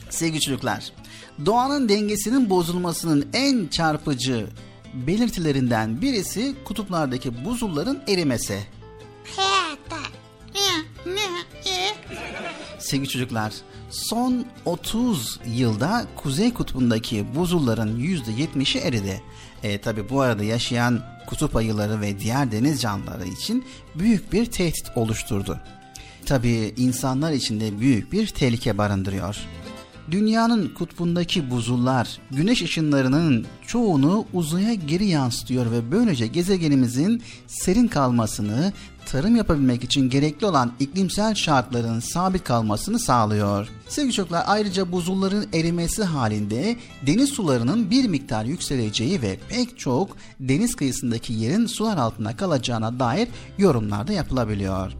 Sevgili 0.09 0.41
çocuklar, 0.41 0.91
doğanın 1.45 1.89
dengesinin 1.89 2.49
bozulmasının 2.49 3.29
en 3.33 3.67
çarpıcı 3.67 4.47
belirtilerinden 4.93 6.01
birisi 6.01 6.55
kutuplardaki 6.65 7.45
buzulların 7.45 8.03
erimesi. 8.07 8.63
E? 11.65 11.89
Sevgili 12.79 13.09
çocuklar, 13.09 13.53
son 13.89 14.45
30 14.65 15.39
yılda 15.45 16.05
Kuzey 16.15 16.53
Kutbu'ndaki 16.53 17.35
buzulların 17.35 17.99
%70'i 17.99 18.81
eridi. 18.81 19.21
E, 19.63 19.77
tabi 19.77 20.09
bu 20.09 20.21
arada 20.21 20.43
yaşayan 20.43 21.01
kutup 21.27 21.55
ayıları 21.55 22.01
ve 22.01 22.19
diğer 22.19 22.51
deniz 22.51 22.81
canlıları 22.81 23.27
için 23.27 23.65
büyük 23.95 24.33
bir 24.33 24.45
tehdit 24.45 24.91
oluşturdu. 24.95 25.59
Tabi 26.25 26.73
insanlar 26.77 27.31
için 27.31 27.59
de 27.59 27.79
büyük 27.79 28.11
bir 28.11 28.27
tehlike 28.27 28.77
barındırıyor. 28.77 29.37
Dünyanın 30.11 30.67
kutbundaki 30.67 31.51
buzullar 31.51 32.17
güneş 32.31 32.61
ışınlarının 32.61 33.45
çoğunu 33.67 34.25
uzaya 34.33 34.73
geri 34.73 35.05
yansıtıyor 35.05 35.71
ve 35.71 35.91
böylece 35.91 36.27
gezegenimizin 36.27 37.21
serin 37.47 37.87
kalmasını, 37.87 38.73
tarım 39.05 39.35
yapabilmek 39.35 39.83
için 39.83 40.09
gerekli 40.09 40.45
olan 40.45 40.71
iklimsel 40.79 41.35
şartların 41.35 41.99
sabit 41.99 42.43
kalmasını 42.43 42.99
sağlıyor. 42.99 43.67
Sevgili 43.87 44.13
çocuklar 44.13 44.43
ayrıca 44.47 44.91
buzulların 44.91 45.45
erimesi 45.53 46.03
halinde 46.03 46.75
deniz 47.07 47.29
sularının 47.29 47.89
bir 47.89 48.07
miktar 48.07 48.45
yükseleceği 48.45 49.21
ve 49.21 49.39
pek 49.49 49.79
çok 49.79 50.17
deniz 50.39 50.75
kıyısındaki 50.75 51.33
yerin 51.33 51.65
sular 51.65 51.97
altında 51.97 52.37
kalacağına 52.37 52.99
dair 52.99 53.27
yorumlar 53.57 54.07
da 54.07 54.13
yapılabiliyor. 54.13 54.93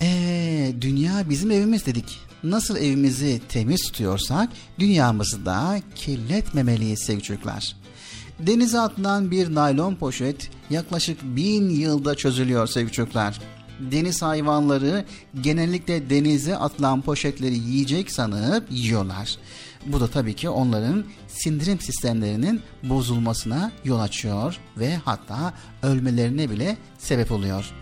Eee 0.00 0.74
dünya 0.80 1.30
bizim 1.30 1.50
evimiz 1.50 1.86
dedik. 1.86 2.27
Nasıl 2.44 2.76
evimizi 2.76 3.40
temiz 3.48 3.82
tutuyorsak 3.82 4.48
dünyamızı 4.78 5.46
da 5.46 5.80
kirletmemeliyiz 5.94 7.00
sevgili 7.00 7.22
çocuklar. 7.22 7.76
Denize 8.38 8.80
atılan 8.80 9.30
bir 9.30 9.54
naylon 9.54 9.94
poşet 9.94 10.50
yaklaşık 10.70 11.22
bin 11.22 11.70
yılda 11.70 12.14
çözülüyor 12.14 12.66
sevgili 12.66 12.92
çocuklar. 12.92 13.40
Deniz 13.80 14.22
hayvanları 14.22 15.04
genellikle 15.40 16.10
denize 16.10 16.56
atılan 16.56 17.00
poşetleri 17.00 17.58
yiyecek 17.58 18.12
sanıp 18.12 18.66
yiyorlar. 18.70 19.36
Bu 19.86 20.00
da 20.00 20.08
tabii 20.08 20.34
ki 20.34 20.48
onların 20.48 21.04
sindirim 21.28 21.80
sistemlerinin 21.80 22.60
bozulmasına 22.82 23.72
yol 23.84 24.00
açıyor 24.00 24.58
ve 24.76 24.96
hatta 24.96 25.54
ölmelerine 25.82 26.50
bile 26.50 26.76
sebep 26.98 27.32
oluyor. 27.32 27.72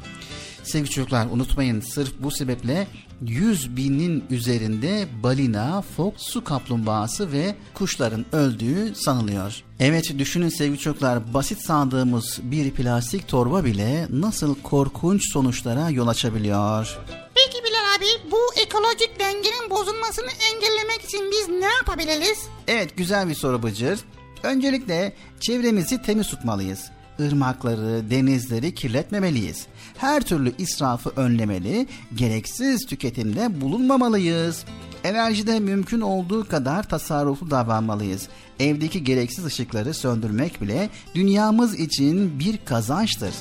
Sevgili 0.62 0.90
çocuklar 0.90 1.26
unutmayın 1.26 1.80
sırf 1.80 2.14
bu 2.20 2.30
sebeple 2.30 2.86
100 3.22 3.76
binin 3.76 4.24
üzerinde 4.30 5.08
balina, 5.22 5.82
fok, 5.96 6.14
su 6.16 6.44
kaplumbağası 6.44 7.32
ve 7.32 7.54
kuşların 7.74 8.26
öldüğü 8.32 8.94
sanılıyor. 8.94 9.62
Evet 9.80 10.18
düşünün 10.18 10.48
sevgili 10.48 10.78
çocuklar 10.78 11.34
basit 11.34 11.62
sandığımız 11.62 12.38
bir 12.42 12.70
plastik 12.70 13.28
torba 13.28 13.64
bile 13.64 14.06
nasıl 14.10 14.54
korkunç 14.62 15.32
sonuçlara 15.32 15.90
yol 15.90 16.08
açabiliyor. 16.08 16.98
Peki 17.34 17.64
Bilal 17.64 17.96
abi 17.98 18.30
bu 18.32 18.60
ekolojik 18.60 19.20
dengenin 19.20 19.70
bozulmasını 19.70 20.30
engellemek 20.54 21.04
için 21.04 21.30
biz 21.30 21.48
ne 21.48 21.72
yapabiliriz? 21.74 22.38
Evet 22.68 22.96
güzel 22.96 23.28
bir 23.28 23.34
soru 23.34 23.62
Bıcır. 23.62 24.00
Öncelikle 24.42 25.12
çevremizi 25.40 26.02
temiz 26.02 26.28
tutmalıyız. 26.28 26.90
Irmakları, 27.18 28.10
denizleri 28.10 28.74
kirletmemeliyiz. 28.74 29.66
Her 29.96 30.22
türlü 30.22 30.52
israfı 30.58 31.10
önlemeli, 31.16 31.86
gereksiz 32.14 32.86
tüketimde 32.86 33.60
bulunmamalıyız. 33.60 34.64
Enerjide 35.04 35.60
mümkün 35.60 36.00
olduğu 36.00 36.48
kadar 36.48 36.88
tasarruflu 36.88 37.50
davranmalıyız. 37.50 38.28
Evdeki 38.60 39.04
gereksiz 39.04 39.44
ışıkları 39.44 39.94
söndürmek 39.94 40.60
bile 40.60 40.90
dünyamız 41.14 41.80
için 41.80 42.38
bir 42.38 42.58
kazançtır. 42.64 43.34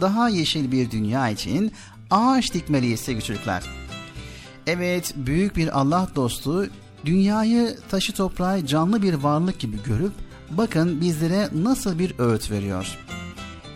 Daha 0.00 0.28
yeşil 0.28 0.72
bir 0.72 0.90
dünya 0.90 1.28
için 1.28 1.72
ağaç 2.10 2.54
dikmeliyiz 2.54 3.00
sevgili 3.00 3.24
çocuklar. 3.24 3.64
Evet, 4.66 5.14
büyük 5.16 5.56
bir 5.56 5.80
Allah 5.80 6.08
dostu 6.14 6.68
dünyayı 7.04 7.76
taşı 7.90 8.12
toprağı 8.12 8.66
canlı 8.66 9.02
bir 9.02 9.14
varlık 9.14 9.58
gibi 9.58 9.76
görüp 9.86 10.12
bakın 10.50 11.00
bizlere 11.00 11.48
nasıl 11.52 11.98
bir 11.98 12.18
öğüt 12.18 12.50
veriyor. 12.50 12.98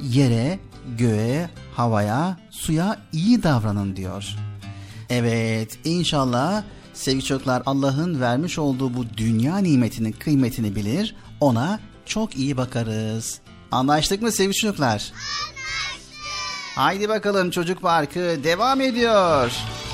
Yere, 0.03 0.59
göğe, 0.99 1.51
havaya, 1.77 2.37
suya 2.51 2.97
iyi 3.13 3.43
davranın 3.43 3.97
diyor. 3.97 4.37
Evet, 5.11 5.79
inşallah 5.85 6.63
sevgili 6.95 7.25
çocuklar 7.25 7.63
Allah'ın 7.67 8.21
vermiş 8.21 8.59
olduğu 8.59 8.95
bu 8.95 9.05
dünya 9.17 9.59
nimetinin 9.59 10.13
kıymetini 10.13 10.77
bilir, 10.77 11.15
ona 11.41 11.81
çok 12.07 12.37
iyi 12.37 12.57
bakarız. 12.57 13.39
Anlaştık 13.73 14.23
mı 14.23 14.33
sevgili 14.33 14.55
çocuklar? 14.55 14.91
Anlaştık. 14.93 15.17
Haydi 16.77 17.09
bakalım 17.09 17.51
çocuk 17.51 17.83
parkı 17.83 18.41
devam 18.45 18.81
ediyor. 18.81 19.51
Çocuk 19.51 19.86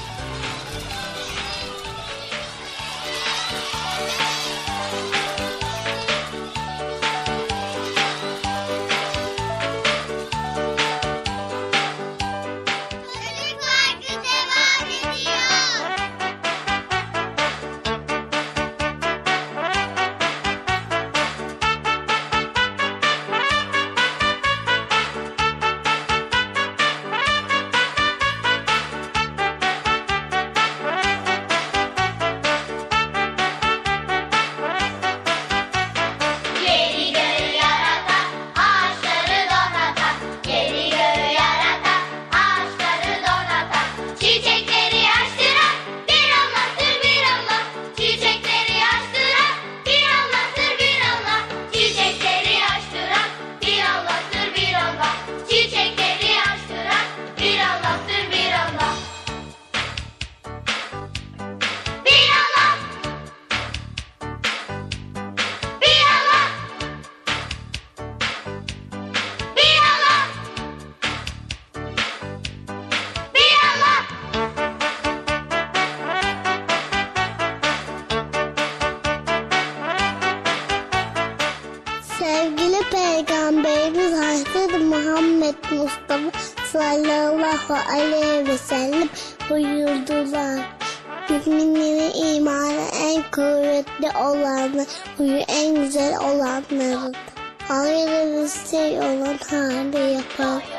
hali 100.39 100.72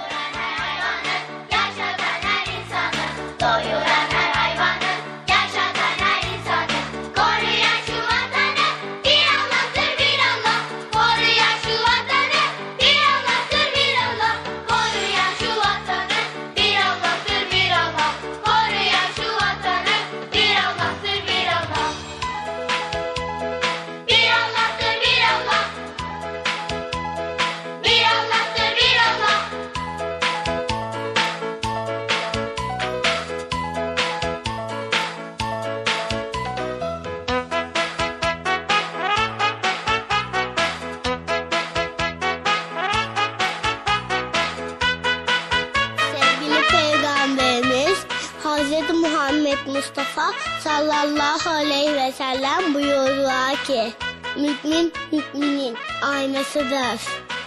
aynasıdır. 56.44 57.02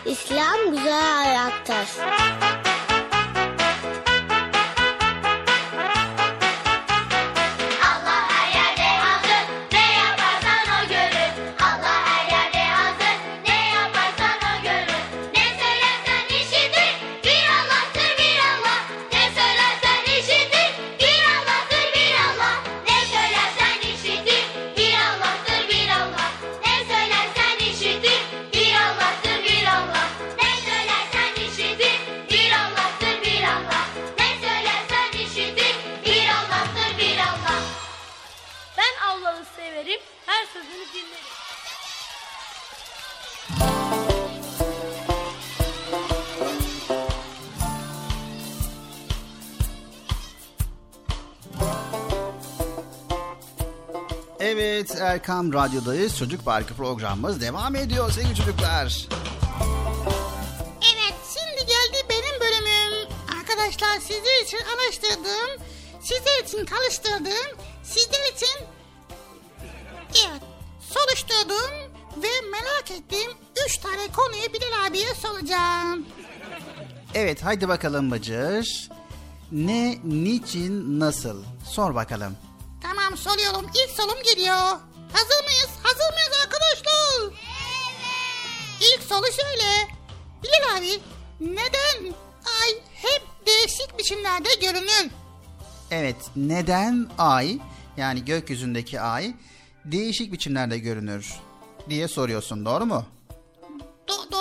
İslam 0.06 0.70
güzel 0.70 1.14
hayattır. 1.14 2.45
Erkam 55.16 55.52
Radyo'dayız. 55.52 56.18
Çocuk 56.18 56.44
Parkı 56.44 56.74
programımız 56.74 57.40
devam 57.40 57.76
ediyor 57.76 58.11
sevgili 58.11 58.35
çocuklar. 58.35 59.09
Evet 60.94 61.14
şimdi 61.35 61.66
geldi 61.66 62.07
benim 62.11 62.40
bölümüm. 62.40 63.09
Arkadaşlar 63.38 64.00
sizler 64.00 64.44
için 64.44 64.59
araştırdığım, 64.59 65.66
sizler 66.00 66.44
için 66.44 66.66
karıştırdığım, 66.66 67.59
sizler 67.83 68.33
için 68.37 68.66
evet 70.11 70.42
soruşturduğum 70.81 71.70
ve 72.22 72.50
merak 72.50 72.90
ettiğim 72.90 73.31
3 73.66 73.79
tane 73.79 74.09
konuyu 74.16 74.52
Bilal 74.52 74.87
abiye 74.87 75.14
soracağım. 75.14 76.07
Evet 77.14 77.44
haydi 77.44 77.68
bakalım 77.68 78.11
Bıcır. 78.11 78.88
Ne, 79.52 79.98
niçin, 80.05 81.00
nasıl? 81.00 81.42
Sor 81.64 81.94
bakalım. 81.94 82.37
Tamam 82.83 83.16
soruyorum. 83.16 83.66
İlk 83.74 83.90
sorum 83.90 84.22
geliyor. 84.22 84.79
Hazır 85.12 85.45
mıyız? 85.45 85.69
Hazır 85.83 86.12
mıyız 86.14 86.33
arkadaşlar? 86.45 87.23
Evet. 87.23 87.33
İlk 88.81 89.03
soru 89.03 89.27
şöyle. 89.33 89.88
Bilal 90.42 90.77
abi 90.79 91.01
neden 91.40 92.14
ay 92.62 92.71
hep 92.95 93.23
değişik 93.47 93.99
biçimlerde 93.99 94.49
görünür? 94.61 95.11
Evet 95.90 96.16
neden 96.37 97.09
ay 97.19 97.59
yani 97.97 98.25
gökyüzündeki 98.25 99.01
ay 99.01 99.35
değişik 99.85 100.33
biçimlerde 100.33 100.79
görünür 100.79 101.35
diye 101.90 102.09
soruyorsun 102.09 102.64
doğru 102.64 102.87
mu? 102.87 103.05
Do 104.09 104.31
do 104.33 104.38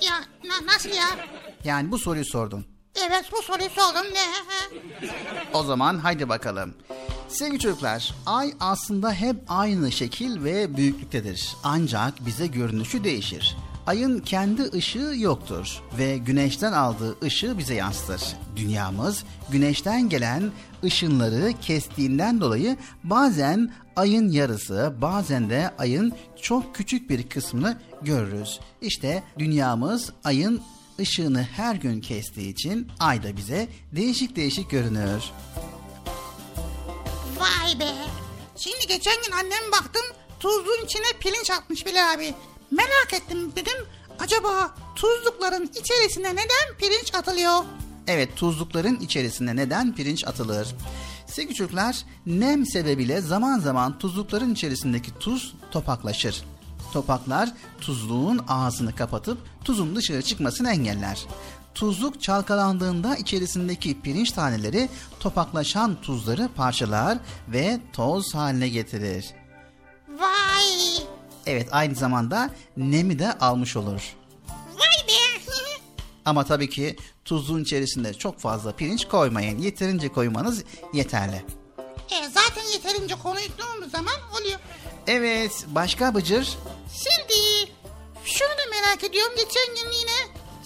ya 0.00 0.14
na- 0.44 0.66
nasıl 0.72 0.90
ya? 0.90 1.06
Yani 1.64 1.90
bu 1.92 1.98
soruyu 1.98 2.24
sordun. 2.24 2.66
Evet 3.06 3.24
bu 3.32 3.42
soruyu 3.42 3.70
sordum 3.70 4.06
ne? 4.14 4.26
O 5.52 5.62
zaman 5.62 5.98
haydi 5.98 6.28
bakalım. 6.28 6.74
Sevgili 7.38 7.58
çocuklar, 7.58 8.14
ay 8.26 8.54
aslında 8.60 9.12
hep 9.12 9.36
aynı 9.48 9.92
şekil 9.92 10.44
ve 10.44 10.76
büyüklüktedir. 10.76 11.56
Ancak 11.64 12.26
bize 12.26 12.46
görünüşü 12.46 13.04
değişir. 13.04 13.56
Ayın 13.86 14.20
kendi 14.20 14.62
ışığı 14.62 15.12
yoktur 15.16 15.82
ve 15.98 16.16
güneşten 16.18 16.72
aldığı 16.72 17.16
ışığı 17.22 17.58
bize 17.58 17.74
yansıtır. 17.74 18.36
Dünyamız 18.56 19.24
güneşten 19.50 20.08
gelen 20.08 20.50
ışınları 20.84 21.52
kestiğinden 21.60 22.40
dolayı 22.40 22.76
bazen 23.04 23.72
ayın 23.96 24.30
yarısı, 24.30 24.94
bazen 25.02 25.50
de 25.50 25.70
ayın 25.78 26.12
çok 26.42 26.74
küçük 26.74 27.10
bir 27.10 27.28
kısmını 27.28 27.78
görürüz. 28.02 28.60
İşte 28.82 29.22
dünyamız 29.38 30.12
ayın 30.24 30.62
ışığını 31.00 31.42
her 31.42 31.74
gün 31.74 32.00
kestiği 32.00 32.52
için 32.52 32.88
ay 33.00 33.22
da 33.22 33.36
bize 33.36 33.68
değişik 33.92 34.36
değişik 34.36 34.70
görünür. 34.70 35.22
Vay 37.40 37.80
be. 37.80 37.92
Şimdi 38.56 38.86
geçen 38.86 39.14
gün 39.26 39.32
anneme 39.32 39.72
baktım 39.72 40.02
tuzluğun 40.40 40.84
içine 40.84 41.06
pirinç 41.20 41.50
atmış 41.50 41.86
Bilal 41.86 42.14
abi. 42.14 42.34
Merak 42.70 43.12
ettim 43.12 43.52
dedim 43.56 43.86
acaba 44.18 44.74
tuzlukların 44.94 45.70
içerisine 45.80 46.32
neden 46.32 46.76
pirinç 46.78 47.14
atılıyor? 47.14 47.64
Evet 48.06 48.36
tuzlukların 48.36 49.00
içerisine 49.00 49.56
neden 49.56 49.94
pirinç 49.94 50.26
atılır? 50.26 50.74
Sevgili 51.26 51.54
çocuklar 51.54 51.96
nem 52.26 52.66
sebebiyle 52.66 53.20
zaman 53.20 53.58
zaman 53.58 53.98
tuzlukların 53.98 54.54
içerisindeki 54.54 55.18
tuz 55.18 55.54
topaklaşır. 55.70 56.44
Topaklar 56.92 57.52
tuzluğun 57.80 58.40
ağzını 58.48 58.94
kapatıp 58.94 59.38
tuzun 59.64 59.96
dışarı 59.96 60.22
çıkmasını 60.22 60.70
engeller. 60.70 61.26
Tuzluk 61.76 62.22
çalkalandığında 62.22 63.16
içerisindeki 63.16 64.00
pirinç 64.00 64.32
taneleri 64.32 64.88
topaklaşan 65.20 66.00
tuzları 66.00 66.48
parçalar 66.56 67.18
ve 67.48 67.80
toz 67.92 68.34
haline 68.34 68.68
getirir. 68.68 69.26
Vay. 70.08 71.06
Evet 71.46 71.68
aynı 71.72 71.94
zamanda 71.94 72.50
nemi 72.76 73.18
de 73.18 73.38
almış 73.38 73.76
olur. 73.76 74.16
Vay 74.48 75.08
be. 75.08 75.12
Ama 76.24 76.44
tabii 76.44 76.70
ki 76.70 76.96
tuzluğun 77.24 77.62
içerisinde 77.62 78.14
çok 78.14 78.38
fazla 78.40 78.72
pirinç 78.72 79.08
koymayın. 79.08 79.58
Yeterince 79.58 80.08
koymanız 80.08 80.64
yeterli. 80.92 81.44
e, 82.10 82.28
zaten 82.28 82.64
yeterince 82.72 83.14
konuştuğumuz 83.14 83.90
zaman 83.90 84.14
oluyor. 84.40 84.58
Evet 85.06 85.64
başka 85.68 86.14
Bıcır? 86.14 86.58
Şimdi 86.94 87.70
şunu 88.24 88.48
da 88.48 88.70
merak 88.70 89.04
ediyorum. 89.04 89.32
Geçen 89.36 89.74
gün 89.74 89.92
yine 90.00 90.15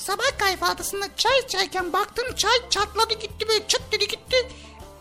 sabah 0.01 0.39
kahvaltısında 0.39 1.05
çay 1.17 1.39
içerken 1.47 1.93
baktım 1.93 2.25
çay 2.37 2.69
çatladı 2.71 3.15
gitti 3.15 3.49
böyle 3.49 3.69
çıt 3.69 3.83
dedi 3.93 4.09
gitti. 4.09 4.37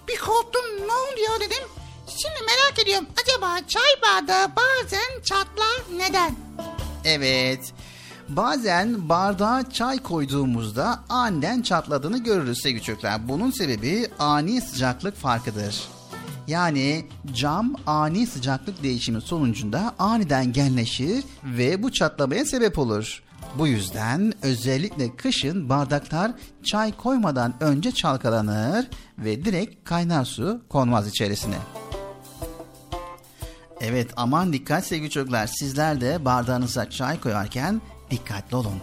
Bir 0.07 0.17
korktum 0.17 0.65
ne 0.87 0.93
oluyor 0.93 1.39
dedim. 1.39 1.67
Şimdi 2.07 2.35
merak 2.47 2.79
ediyorum 2.83 3.07
acaba 3.21 3.67
çay 3.67 4.01
bardağı 4.01 4.47
bazen 4.55 5.21
çatlar 5.23 5.97
neden? 5.97 6.35
Evet. 7.05 7.73
Bazen 8.29 9.09
bardağa 9.09 9.71
çay 9.71 9.97
koyduğumuzda 10.03 11.03
aniden 11.09 11.61
çatladığını 11.61 12.23
görürüz 12.23 12.61
sevgili 12.61 12.83
çocuklar. 12.83 13.27
Bunun 13.27 13.51
sebebi 13.51 14.07
ani 14.19 14.61
sıcaklık 14.61 15.15
farkıdır. 15.15 15.83
Yani 16.47 17.05
cam 17.33 17.75
ani 17.85 18.27
sıcaklık 18.27 18.83
değişimi 18.83 19.21
sonucunda 19.21 19.95
aniden 19.99 20.53
genleşir 20.53 21.23
ve 21.43 21.83
bu 21.83 21.91
çatlamaya 21.91 22.45
sebep 22.45 22.79
olur. 22.79 23.23
Bu 23.57 23.67
yüzden 23.67 24.33
özellikle 24.41 25.15
kışın 25.15 25.69
bardaklar 25.69 26.31
çay 26.63 26.97
koymadan 26.97 27.53
önce 27.59 27.91
çalkalanır 27.91 28.87
ve 29.17 29.45
direkt 29.45 29.89
kaynar 29.89 30.25
su 30.25 30.61
konmaz 30.69 31.07
içerisine. 31.07 31.57
Evet 33.81 34.11
aman 34.15 34.53
dikkat 34.53 34.85
sevgili 34.85 35.09
çocuklar. 35.09 35.47
Sizler 35.47 36.01
de 36.01 36.25
bardağınıza 36.25 36.89
çay 36.89 37.19
koyarken 37.19 37.81
dikkatli 38.11 38.55
olun. 38.55 38.79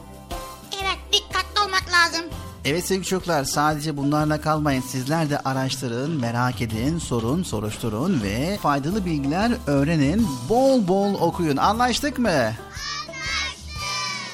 Evet 0.83 0.99
dikkatli 1.12 1.61
olmak 1.61 1.85
lazım. 1.92 2.27
Evet 2.64 2.87
sevgili 2.87 3.07
çocuklar 3.07 3.45
sadece 3.45 3.97
bunlarla 3.97 4.40
kalmayın. 4.40 4.81
Sizler 4.81 5.31
de 5.31 5.38
araştırın, 5.38 6.21
merak 6.21 6.62
edin, 6.62 6.99
sorun, 6.99 7.42
soruşturun 7.42 8.23
ve 8.23 8.59
faydalı 8.62 9.05
bilgiler 9.05 9.53
öğrenin. 9.66 10.27
Bol 10.49 10.88
bol 10.88 11.14
okuyun. 11.14 11.57
Anlaştık 11.57 12.19
mı? 12.19 12.29
Anlaştık. 12.31 12.66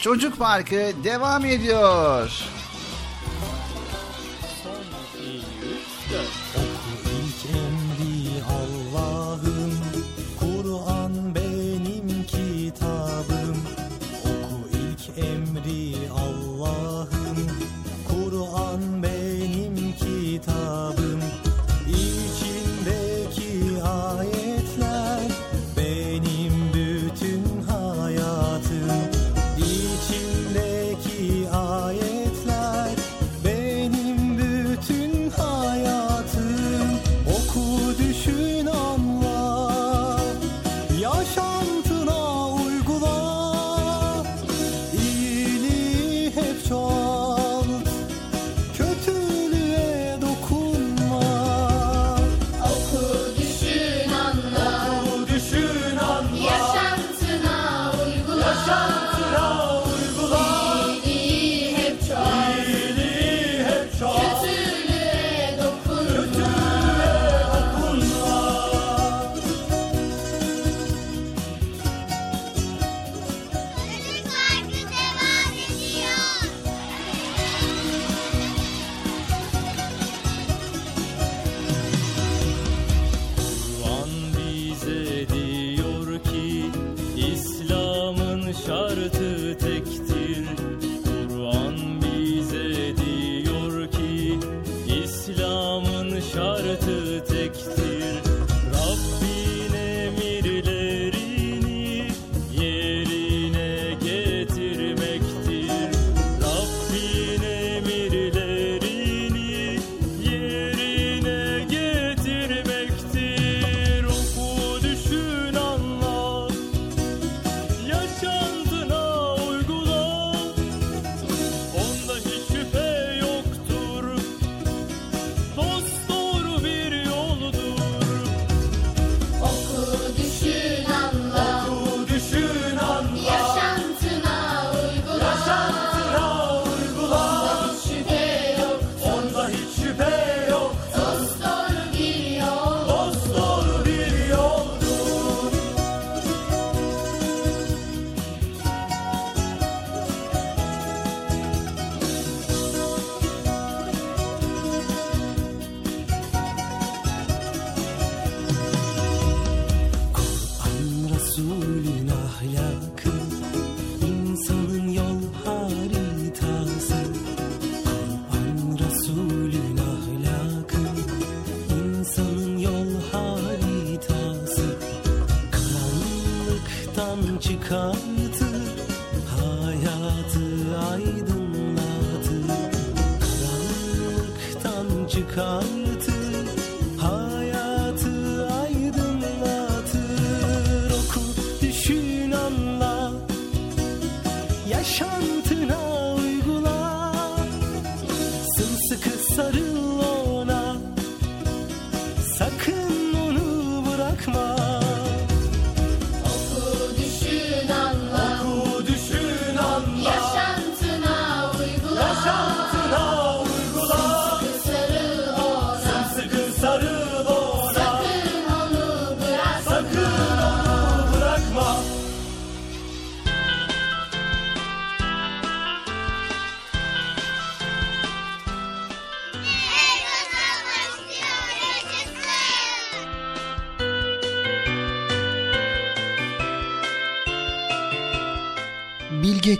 Çocuk 0.02 0.38
Parkı 0.38 0.92
devam 1.04 1.44
ediyor. 1.44 2.42
İlk 5.20 6.41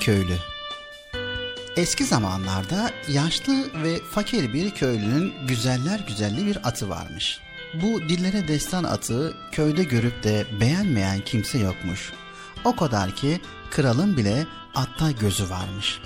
Köylü 0.02 0.36
Eski 1.76 2.04
zamanlarda 2.04 2.90
yaşlı 3.08 3.82
ve 3.82 3.98
fakir 4.10 4.52
bir 4.52 4.70
köylünün 4.70 5.34
güzeller 5.46 6.00
güzelli 6.08 6.46
bir 6.46 6.68
atı 6.68 6.88
varmış. 6.88 7.40
Bu 7.74 8.02
dillere 8.02 8.48
destan 8.48 8.84
atı 8.84 9.36
köyde 9.52 9.84
görüp 9.84 10.22
de 10.22 10.46
beğenmeyen 10.60 11.20
kimse 11.20 11.58
yokmuş. 11.58 12.12
O 12.64 12.76
kadar 12.76 13.10
ki 13.10 13.40
kralın 13.70 14.16
bile 14.16 14.46
atta 14.74 15.10
gözü 15.10 15.50
varmış. 15.50 16.00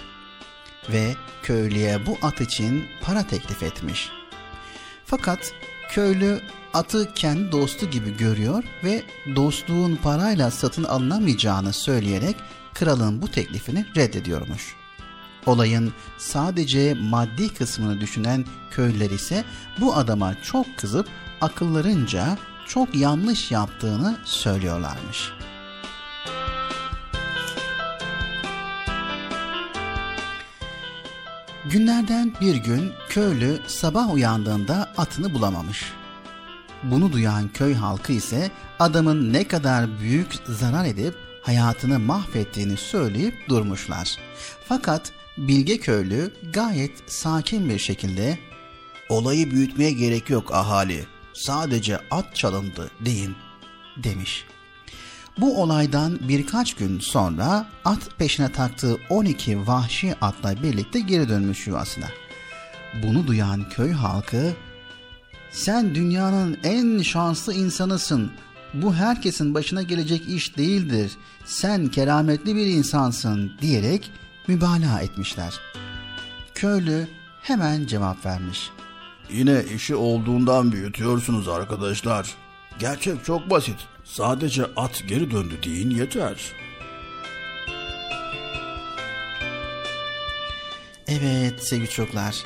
Ve 0.93 1.15
köylüye 1.43 2.07
bu 2.07 2.19
at 2.23 2.41
için 2.41 2.85
para 3.03 3.27
teklif 3.27 3.63
etmiş. 3.63 4.11
Fakat 5.05 5.53
köylü 5.91 6.41
atı 6.75 7.15
kendi 7.15 7.53
dostu 7.53 7.91
gibi 7.91 8.17
görüyor 8.17 8.65
ve 8.85 9.03
dostluğun 9.37 9.97
parayla 9.97 10.51
satın 10.51 10.85
alınamayacağını 10.85 11.73
söyleyerek 11.73 12.37
kralın 12.79 13.23
bu 13.23 13.29
teklifini 13.29 13.87
reddediyormuş. 13.97 14.77
Olayın 15.47 15.93
sadece 16.19 16.95
maddi 16.95 17.55
kısmını 17.55 18.01
düşünen 18.01 18.45
köylüler 18.71 19.11
ise 19.11 19.45
bu 19.81 19.97
adama 19.97 20.43
çok 20.43 20.67
kızıp 20.77 21.09
akıllarınca 21.41 22.39
çok 22.69 22.95
yanlış 22.95 23.51
yaptığını 23.51 24.17
söylüyorlarmış. 24.25 25.33
Günlerden 31.71 32.33
bir 32.41 32.57
gün 32.57 32.93
köylü 33.09 33.59
sabah 33.67 34.15
uyandığında 34.15 34.93
atını 34.97 35.35
bulamamış. 35.35 35.93
Bunu 36.83 37.13
duyan 37.13 37.49
köy 37.49 37.75
halkı 37.75 38.13
ise 38.13 38.51
adamın 38.79 39.33
ne 39.33 39.49
kadar 39.49 40.01
büyük 40.01 40.35
zarar 40.47 40.85
edip 40.85 41.26
hayatını 41.47 41.99
mahvettiğini 41.99 42.77
söyleyip 42.77 43.49
durmuşlar. 43.49 44.19
Fakat 44.69 45.13
Bilge 45.39 45.79
köylü 45.79 46.33
gayet 46.53 47.03
sakin 47.07 47.69
bir 47.69 47.79
şekilde 47.79 48.39
olayı 49.09 49.51
büyütmeye 49.51 49.93
gerek 49.93 50.31
yok 50.31 50.55
ahali. 50.55 51.07
Sadece 51.35 51.99
at 52.11 52.37
çalındı 52.37 52.91
deyin 53.01 53.37
demiş. 53.97 54.45
Bu 55.39 55.63
olaydan 55.63 56.19
birkaç 56.29 56.75
gün 56.75 56.99
sonra 56.99 57.67
at 57.85 58.19
peşine 58.19 58.53
taktığı 58.53 58.97
12 59.11 59.67
vahşi 59.67 60.15
atla 60.21 60.63
birlikte 60.63 61.01
geri 61.01 61.29
dönmüş 61.29 61.67
yuvasına. 61.67 62.07
Bunu 63.03 63.27
duyan 63.27 63.69
köy 63.69 63.93
halkı 63.93 64.53
sen 65.51 65.95
dünyanın 65.95 66.59
en 66.65 67.03
şanslı 67.03 67.55
insanısın. 67.55 68.33
Bu 68.83 68.95
herkesin 68.95 69.55
başına 69.55 69.83
gelecek 69.83 70.29
iş 70.29 70.57
değildir. 70.57 71.13
Sen 71.45 71.89
kerametli 71.89 72.57
bir 72.57 72.67
insansın 72.67 73.53
diyerek 73.61 74.11
mübalağa 74.49 75.01
etmişler. 75.01 75.55
Köylü 76.55 77.09
hemen 77.43 77.87
cevap 77.87 78.27
vermiş. 78.27 78.71
Yine 79.33 79.65
işi 79.75 79.95
olduğundan 79.95 80.73
büyütüyorsunuz 80.73 81.49
arkadaşlar. 81.49 82.35
Gerçek 82.79 83.25
çok 83.25 83.51
basit. 83.51 83.77
Sadece 84.05 84.65
at 84.77 85.05
geri 85.09 85.31
döndü 85.31 85.55
deyin 85.65 85.91
yeter. 85.91 86.53
Evet 91.07 91.69
sevgili 91.69 91.91
çocuklar. 91.91 92.45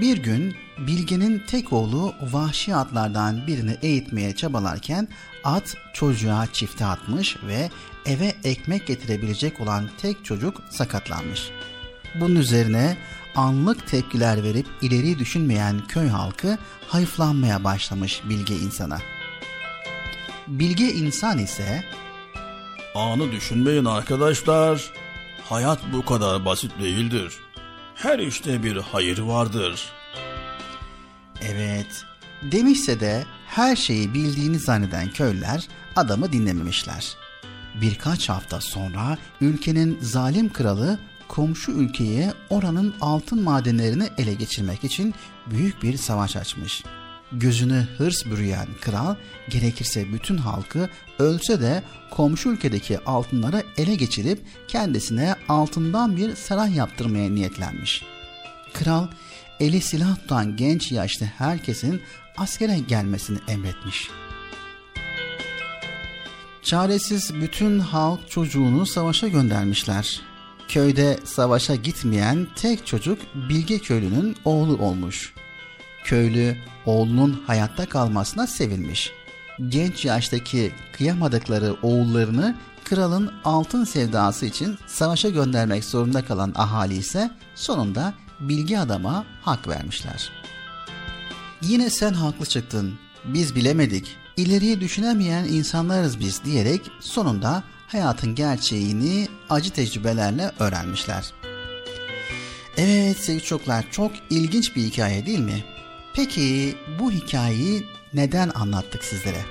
Bir 0.00 0.18
gün 0.18 0.56
Bilge'nin 0.86 1.42
tek 1.46 1.72
oğlu 1.72 2.14
vahşi 2.32 2.74
atlardan 2.74 3.46
birini 3.46 3.76
eğitmeye 3.82 4.36
çabalarken 4.36 5.08
at 5.44 5.74
çocuğa 5.92 6.46
çifte 6.52 6.86
atmış 6.86 7.36
ve 7.46 7.70
eve 8.06 8.34
ekmek 8.44 8.86
getirebilecek 8.86 9.60
olan 9.60 9.90
tek 9.98 10.24
çocuk 10.24 10.62
sakatlanmış. 10.70 11.50
Bunun 12.20 12.36
üzerine 12.36 12.96
anlık 13.36 13.86
tepkiler 13.86 14.42
verip 14.42 14.66
ileri 14.82 15.18
düşünmeyen 15.18 15.80
köy 15.88 16.08
halkı 16.08 16.58
hayıflanmaya 16.88 17.64
başlamış 17.64 18.22
bilge 18.28 18.56
insana. 18.56 18.98
Bilge 20.46 20.92
insan 20.92 21.38
ise 21.38 21.84
Anı 22.94 23.32
düşünmeyin 23.32 23.84
arkadaşlar. 23.84 24.92
Hayat 25.48 25.78
bu 25.92 26.04
kadar 26.04 26.44
basit 26.44 26.80
değildir. 26.80 27.32
Her 27.94 28.18
işte 28.18 28.62
bir 28.62 28.76
hayır 28.76 29.18
vardır. 29.18 29.92
Evet. 31.42 32.04
Demişse 32.42 33.00
de 33.00 33.24
her 33.46 33.76
şeyi 33.76 34.14
bildiğini 34.14 34.58
zanneden 34.58 35.10
köylüler 35.10 35.68
adamı 35.96 36.32
dinlememişler. 36.32 37.16
Birkaç 37.80 38.28
hafta 38.28 38.60
sonra 38.60 39.18
ülkenin 39.40 39.98
zalim 40.00 40.52
kralı 40.52 40.98
komşu 41.28 41.72
ülkeye 41.72 42.32
oranın 42.50 42.94
altın 43.00 43.42
madenlerini 43.42 44.08
ele 44.18 44.34
geçirmek 44.34 44.84
için 44.84 45.14
büyük 45.46 45.82
bir 45.82 45.96
savaş 45.96 46.36
açmış. 46.36 46.84
Gözünü 47.32 47.86
hırs 47.98 48.26
bürüyen 48.26 48.66
kral 48.80 49.14
gerekirse 49.48 50.12
bütün 50.12 50.36
halkı 50.36 50.88
ölse 51.18 51.60
de 51.60 51.82
komşu 52.10 52.48
ülkedeki 52.48 52.98
altınları 52.98 53.62
ele 53.76 53.94
geçirip 53.94 54.42
kendisine 54.68 55.34
altından 55.48 56.16
bir 56.16 56.36
saray 56.36 56.74
yaptırmaya 56.74 57.30
niyetlenmiş. 57.30 58.04
Kral 58.72 59.06
eli 59.60 59.80
silah 59.80 60.16
tutan 60.16 60.56
genç 60.56 60.92
yaşlı 60.92 61.26
herkesin 61.26 62.02
askere 62.36 62.78
gelmesini 62.78 63.38
emretmiş. 63.48 64.10
Çaresiz 66.62 67.34
bütün 67.34 67.78
halk 67.78 68.30
çocuğunu 68.30 68.86
savaşa 68.86 69.28
göndermişler. 69.28 70.20
Köyde 70.68 71.18
savaşa 71.24 71.74
gitmeyen 71.74 72.46
tek 72.56 72.86
çocuk 72.86 73.18
Bilge 73.48 73.78
köylünün 73.78 74.36
oğlu 74.44 74.76
olmuş. 74.76 75.34
Köylü 76.04 76.56
oğlunun 76.86 77.42
hayatta 77.46 77.86
kalmasına 77.86 78.46
sevinmiş. 78.46 79.12
Genç 79.68 80.04
yaştaki 80.04 80.72
kıyamadıkları 80.92 81.76
oğullarını 81.82 82.56
kralın 82.84 83.32
altın 83.44 83.84
sevdası 83.84 84.46
için 84.46 84.78
savaşa 84.86 85.28
göndermek 85.28 85.84
zorunda 85.84 86.24
kalan 86.24 86.52
ahali 86.56 86.94
ise 86.94 87.30
sonunda 87.54 88.14
bilgi 88.40 88.78
adama 88.78 89.26
hak 89.42 89.68
vermişler. 89.68 90.32
Yine 91.62 91.90
sen 91.90 92.12
haklı 92.12 92.46
çıktın. 92.46 92.98
Biz 93.24 93.54
bilemedik. 93.54 94.16
İleriyi 94.36 94.80
düşünemeyen 94.80 95.44
insanlarız 95.44 96.20
biz 96.20 96.44
diyerek 96.44 96.80
sonunda 97.00 97.62
hayatın 97.86 98.34
gerçeğini 98.34 99.28
acı 99.50 99.70
tecrübelerle 99.70 100.52
öğrenmişler. 100.58 101.32
Evet 102.76 103.16
sevgili 103.16 103.44
çocuklar 103.44 103.84
çok 103.90 104.12
ilginç 104.30 104.76
bir 104.76 104.82
hikaye 104.82 105.26
değil 105.26 105.38
mi? 105.38 105.64
Peki 106.14 106.76
bu 106.98 107.12
hikayeyi 107.12 107.86
neden 108.14 108.50
anlattık 108.54 109.04
sizlere? 109.04 109.44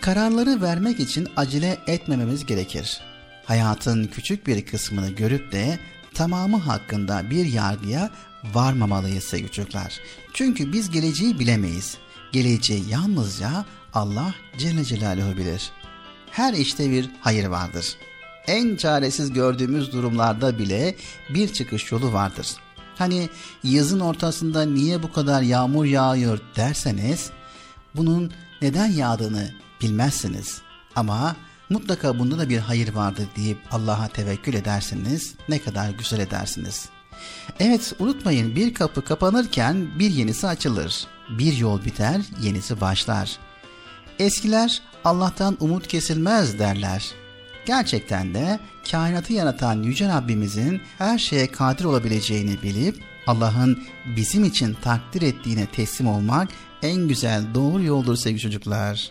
Kararları 0.00 0.62
vermek 0.62 1.00
için 1.00 1.28
acele 1.36 1.78
etmememiz 1.86 2.46
gerekir. 2.46 3.00
Hayatın 3.44 4.04
küçük 4.04 4.46
bir 4.46 4.66
kısmını 4.66 5.10
görüp 5.10 5.52
de 5.52 5.78
tamamı 6.14 6.56
hakkında 6.56 7.30
bir 7.30 7.44
yargıya 7.44 8.10
varmamalıyız 8.54 9.24
sevgili 9.24 9.50
çocuklar. 9.50 10.00
Çünkü 10.34 10.72
biz 10.72 10.90
geleceği 10.90 11.38
bilemeyiz. 11.38 11.96
Geleceği 12.32 12.88
yalnızca 12.88 13.64
Allah 13.94 14.34
Celle 14.58 14.84
Celaluhu 14.84 15.36
bilir. 15.36 15.70
Her 16.30 16.52
işte 16.54 16.90
bir 16.90 17.10
hayır 17.20 17.46
vardır. 17.46 17.96
En 18.46 18.76
çaresiz 18.76 19.32
gördüğümüz 19.32 19.92
durumlarda 19.92 20.58
bile 20.58 20.94
bir 21.30 21.52
çıkış 21.52 21.92
yolu 21.92 22.12
vardır. 22.12 22.46
Hani 22.98 23.28
yazın 23.64 24.00
ortasında 24.00 24.62
niye 24.62 25.02
bu 25.02 25.12
kadar 25.12 25.42
yağmur 25.42 25.84
yağıyor 25.84 26.38
derseniz 26.56 27.30
bunun 27.96 28.32
neden 28.62 28.86
yağdığını 28.86 29.50
bilmezsiniz. 29.82 30.60
Ama 30.96 31.36
mutlaka 31.70 32.18
bunda 32.18 32.38
da 32.38 32.48
bir 32.48 32.58
hayır 32.58 32.94
vardır 32.94 33.26
deyip 33.36 33.58
Allah'a 33.70 34.08
tevekkül 34.08 34.54
edersiniz 34.54 35.34
ne 35.48 35.58
kadar 35.58 35.90
güzel 35.90 36.20
edersiniz. 36.20 36.88
Evet 37.60 37.92
unutmayın 37.98 38.56
bir 38.56 38.74
kapı 38.74 39.04
kapanırken 39.04 39.98
bir 39.98 40.10
yenisi 40.10 40.46
açılır. 40.46 41.06
Bir 41.38 41.56
yol 41.56 41.84
biter 41.84 42.20
yenisi 42.42 42.80
başlar. 42.80 43.38
Eskiler 44.18 44.82
Allah'tan 45.04 45.56
umut 45.60 45.88
kesilmez 45.88 46.58
derler. 46.58 47.10
Gerçekten 47.66 48.34
de 48.34 48.60
kainatı 48.90 49.32
yaratan 49.32 49.82
Yüce 49.82 50.08
Rabbimizin 50.08 50.80
her 50.98 51.18
şeye 51.18 51.46
kadir 51.46 51.84
olabileceğini 51.84 52.62
bilip 52.62 53.02
Allah'ın 53.26 53.82
bizim 54.16 54.44
için 54.44 54.76
takdir 54.82 55.22
ettiğine 55.22 55.66
teslim 55.66 56.08
olmak 56.08 56.48
en 56.82 57.08
güzel 57.08 57.44
doğru 57.54 57.82
yoldur 57.82 58.16
sevgili 58.16 58.40
çocuklar. 58.40 59.10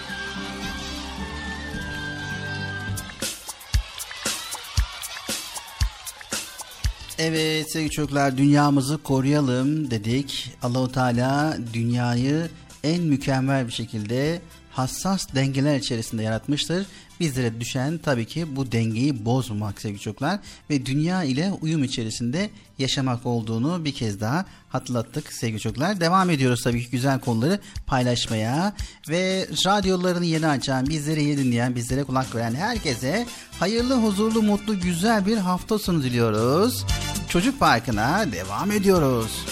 Evet 7.23 7.71
sevgili 7.71 7.91
çocuklar 7.91 8.37
dünyamızı 8.37 8.97
koruyalım 8.97 9.91
dedik. 9.91 10.51
Allahu 10.63 10.91
Teala 10.91 11.57
dünyayı 11.73 12.49
en 12.83 13.03
mükemmel 13.03 13.67
bir 13.67 13.71
şekilde 13.71 14.41
hassas 14.71 15.35
dengeler 15.35 15.79
içerisinde 15.79 16.23
yaratmıştır. 16.23 16.85
Bizlere 17.19 17.59
düşen 17.59 17.97
tabii 17.97 18.25
ki 18.25 18.55
bu 18.55 18.71
dengeyi 18.71 19.25
bozmamak 19.25 19.81
sevgili 19.81 19.99
çocuklar 19.99 20.39
ve 20.69 20.85
dünya 20.85 21.23
ile 21.23 21.51
uyum 21.61 21.83
içerisinde 21.83 22.49
yaşamak 22.77 23.25
olduğunu 23.25 23.85
bir 23.85 23.93
kez 23.93 24.21
daha 24.21 24.45
hatırlattık 24.69 25.33
sevgili 25.33 25.59
çocuklar. 25.59 25.99
Devam 25.99 26.29
ediyoruz 26.29 26.63
tabii 26.63 26.83
ki 26.83 26.91
güzel 26.91 27.19
konuları 27.19 27.59
paylaşmaya 27.87 28.73
ve 29.09 29.47
radyolarını 29.65 30.25
yeni 30.25 30.47
açan, 30.47 30.87
bizleri 30.87 31.21
iyi 31.21 31.37
dinleyen, 31.37 31.75
bizlere 31.75 32.03
kulak 32.03 32.35
veren 32.35 32.55
herkese 32.55 33.25
hayırlı, 33.59 33.95
huzurlu, 33.95 34.41
mutlu, 34.41 34.79
güzel 34.79 35.25
bir 35.25 35.37
hafta 35.37 35.79
sonu 35.79 36.03
diliyoruz. 36.03 36.85
Çocuk 37.29 37.59
Parkı'na 37.59 38.31
devam 38.31 38.71
ediyoruz. 38.71 39.45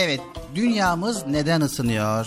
Evet, 0.00 0.20
dünyamız 0.54 1.26
neden 1.26 1.60
ısınıyor? 1.60 2.26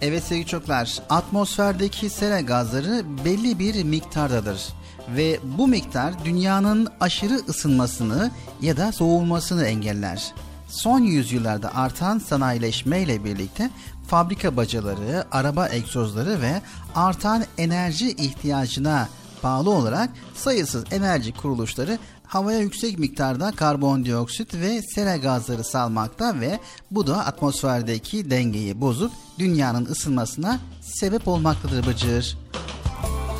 Evet 0.00 0.24
sevgili 0.24 0.46
çocuklar, 0.46 0.98
atmosferdeki 1.10 2.10
sera 2.10 2.40
gazları 2.40 3.02
belli 3.24 3.58
bir 3.58 3.84
miktardadır. 3.84 4.68
Ve 5.16 5.40
bu 5.58 5.68
miktar 5.68 6.24
dünyanın 6.24 6.88
aşırı 7.00 7.34
ısınmasını 7.48 8.30
ya 8.60 8.76
da 8.76 8.92
soğumasını 8.92 9.64
engeller. 9.64 10.34
Son 10.68 11.00
yüzyıllarda 11.00 11.74
artan 11.74 12.18
sanayileşme 12.18 13.02
ile 13.02 13.24
birlikte 13.24 13.70
fabrika 14.06 14.56
bacaları, 14.56 15.24
araba 15.32 15.68
egzozları 15.68 16.42
ve 16.42 16.62
artan 16.94 17.44
enerji 17.58 18.10
ihtiyacına 18.10 19.08
bağlı 19.42 19.70
olarak 19.70 20.10
sayısız 20.34 20.84
enerji 20.90 21.32
kuruluşları 21.32 21.98
havaya 22.28 22.58
yüksek 22.58 22.98
miktarda 22.98 23.52
karbondioksit 23.52 24.54
ve 24.54 24.82
sera 24.82 25.16
gazları 25.16 25.64
salmakta 25.64 26.40
ve 26.40 26.60
bu 26.90 27.06
da 27.06 27.26
atmosferdeki 27.26 28.30
dengeyi 28.30 28.80
bozup 28.80 29.12
dünyanın 29.38 29.86
ısınmasına 29.86 30.60
sebep 30.82 31.28
olmaktadır 31.28 31.86
Bıcır. 31.86 32.38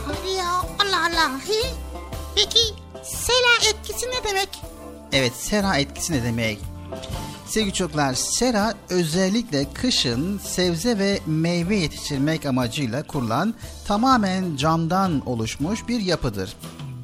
Hadi 0.07 0.31
ya 0.31 0.53
Allah 0.55 1.01
Allah. 1.01 1.39
Hi? 1.39 1.75
Peki 2.35 2.61
sela 3.03 3.71
etkisi 3.71 4.07
ne 4.07 4.31
demek? 4.31 4.49
Evet 5.13 5.33
sera 5.37 5.77
etkisi 5.77 6.13
ne 6.13 6.23
demek? 6.23 6.59
Sevgili 7.47 7.73
çocuklar, 7.75 8.15
sera 8.15 8.75
özellikle 8.91 9.73
kışın 9.73 10.39
sebze 10.39 10.99
ve 10.99 11.21
meyve 11.27 11.77
yetiştirmek 11.77 12.47
amacıyla 12.47 13.03
kurulan 13.03 13.55
tamamen 13.87 14.57
camdan 14.57 15.29
oluşmuş 15.29 15.89
bir 15.89 16.01
yapıdır. 16.01 16.57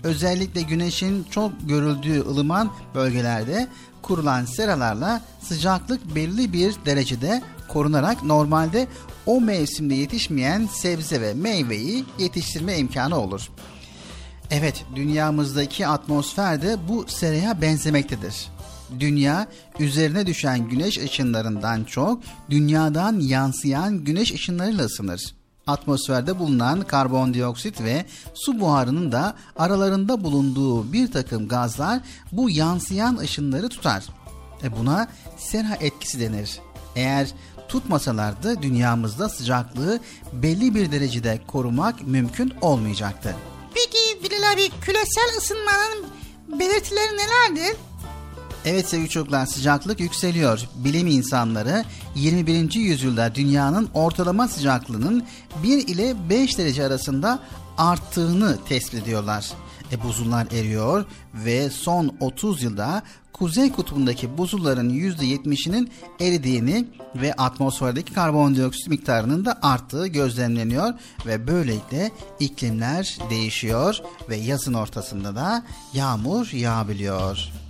Özellikle 0.05 0.63
güneşin 0.63 1.27
çok 1.31 1.53
görüldüğü 1.69 2.21
ılıman 2.21 2.71
bölgelerde 2.95 3.69
kurulan 4.03 4.45
seralarla 4.45 5.21
sıcaklık 5.43 6.15
belli 6.15 6.53
bir 6.53 6.75
derecede 6.87 7.43
korunarak 7.69 8.23
normalde 8.23 8.89
o 9.27 9.41
mevsimde 9.41 9.95
yetişmeyen 9.95 10.69
sebze 10.73 11.21
ve 11.21 11.35
meyveyi 11.35 12.05
yetiştirme 12.19 12.79
imkanı 12.79 13.19
olur. 13.19 13.49
Evet, 14.51 14.85
dünyamızdaki 14.97 15.87
atmosfer 15.87 16.63
de 16.63 16.77
bu 16.89 17.05
seraya 17.09 17.61
benzemektedir. 17.61 18.47
Dünya 19.01 19.47
üzerine 19.79 20.27
düşen 20.27 20.69
güneş 20.69 20.99
ışınlarından 20.99 21.85
çok 21.85 22.23
dünyadan 22.51 23.21
yansıyan 23.21 24.05
güneş 24.05 24.33
ışınlarıyla 24.33 24.85
ısınır. 24.85 25.35
Atmosferde 25.67 26.39
bulunan 26.39 26.83
karbondioksit 26.83 27.81
ve 27.81 28.05
su 28.35 28.61
buharının 28.61 29.13
da 29.13 29.35
aralarında 29.57 30.25
bulunduğu 30.25 30.93
bir 30.93 31.13
takım 31.13 31.49
gazlar 31.49 32.01
bu 32.33 32.51
yansıyan 32.51 33.17
ışınları 33.17 33.69
tutar. 33.69 34.05
E 34.63 34.79
buna 34.79 35.09
sera 35.37 35.75
etkisi 35.81 36.21
denir. 36.21 36.59
Eğer 36.97 37.29
tutmasalardı 37.69 38.63
dünyamızda 38.63 39.29
sıcaklığı 39.29 40.01
belli 40.33 40.75
bir 40.75 40.93
derecede 40.93 41.41
korumak 41.47 42.07
mümkün 42.07 42.53
olmayacaktı. 42.61 43.37
Peki 43.75 44.25
Bilal 44.25 44.53
abi 44.53 44.71
küresel 44.81 45.39
ısınmanın 45.39 46.07
belirtileri 46.61 47.13
nelerdir? 47.13 47.77
Evet 48.65 48.89
sevgili 48.89 49.09
çocuklar 49.09 49.47
sıcaklık 49.47 50.01
yükseliyor. 50.01 50.69
Bilim 50.75 51.07
insanları 51.07 51.85
21. 52.15 52.75
yüzyılda 52.75 53.35
dünyanın 53.35 53.89
ortalama 53.95 54.49
sıcaklığının 54.49 55.25
1 55.63 55.89
ile 55.89 56.15
5 56.31 56.59
derece 56.59 56.85
arasında 56.85 57.39
arttığını 57.79 58.59
tespit 58.69 59.03
ediyorlar. 59.03 59.51
E, 59.93 60.03
buzullar 60.03 60.47
eriyor 60.47 61.05
ve 61.35 61.71
son 61.71 62.17
30 62.21 62.63
yılda 62.63 63.03
kuzey 63.33 63.73
kutbundaki 63.73 64.39
buzulların 64.39 64.91
%70'inin 64.91 65.91
eridiğini 66.21 66.89
ve 67.17 67.33
atmosferdeki 67.35 68.13
karbondioksit 68.13 68.89
miktarının 68.89 69.45
da 69.45 69.59
arttığı 69.63 70.07
gözlemleniyor 70.07 70.95
ve 71.27 71.47
böylelikle 71.47 72.11
iklimler 72.41 73.19
değişiyor 73.31 73.99
ve 74.29 74.37
yazın 74.37 74.75
ortasında 74.75 75.37
da 75.37 75.65
yağmur 75.95 76.53
yağabiliyor. 76.53 77.64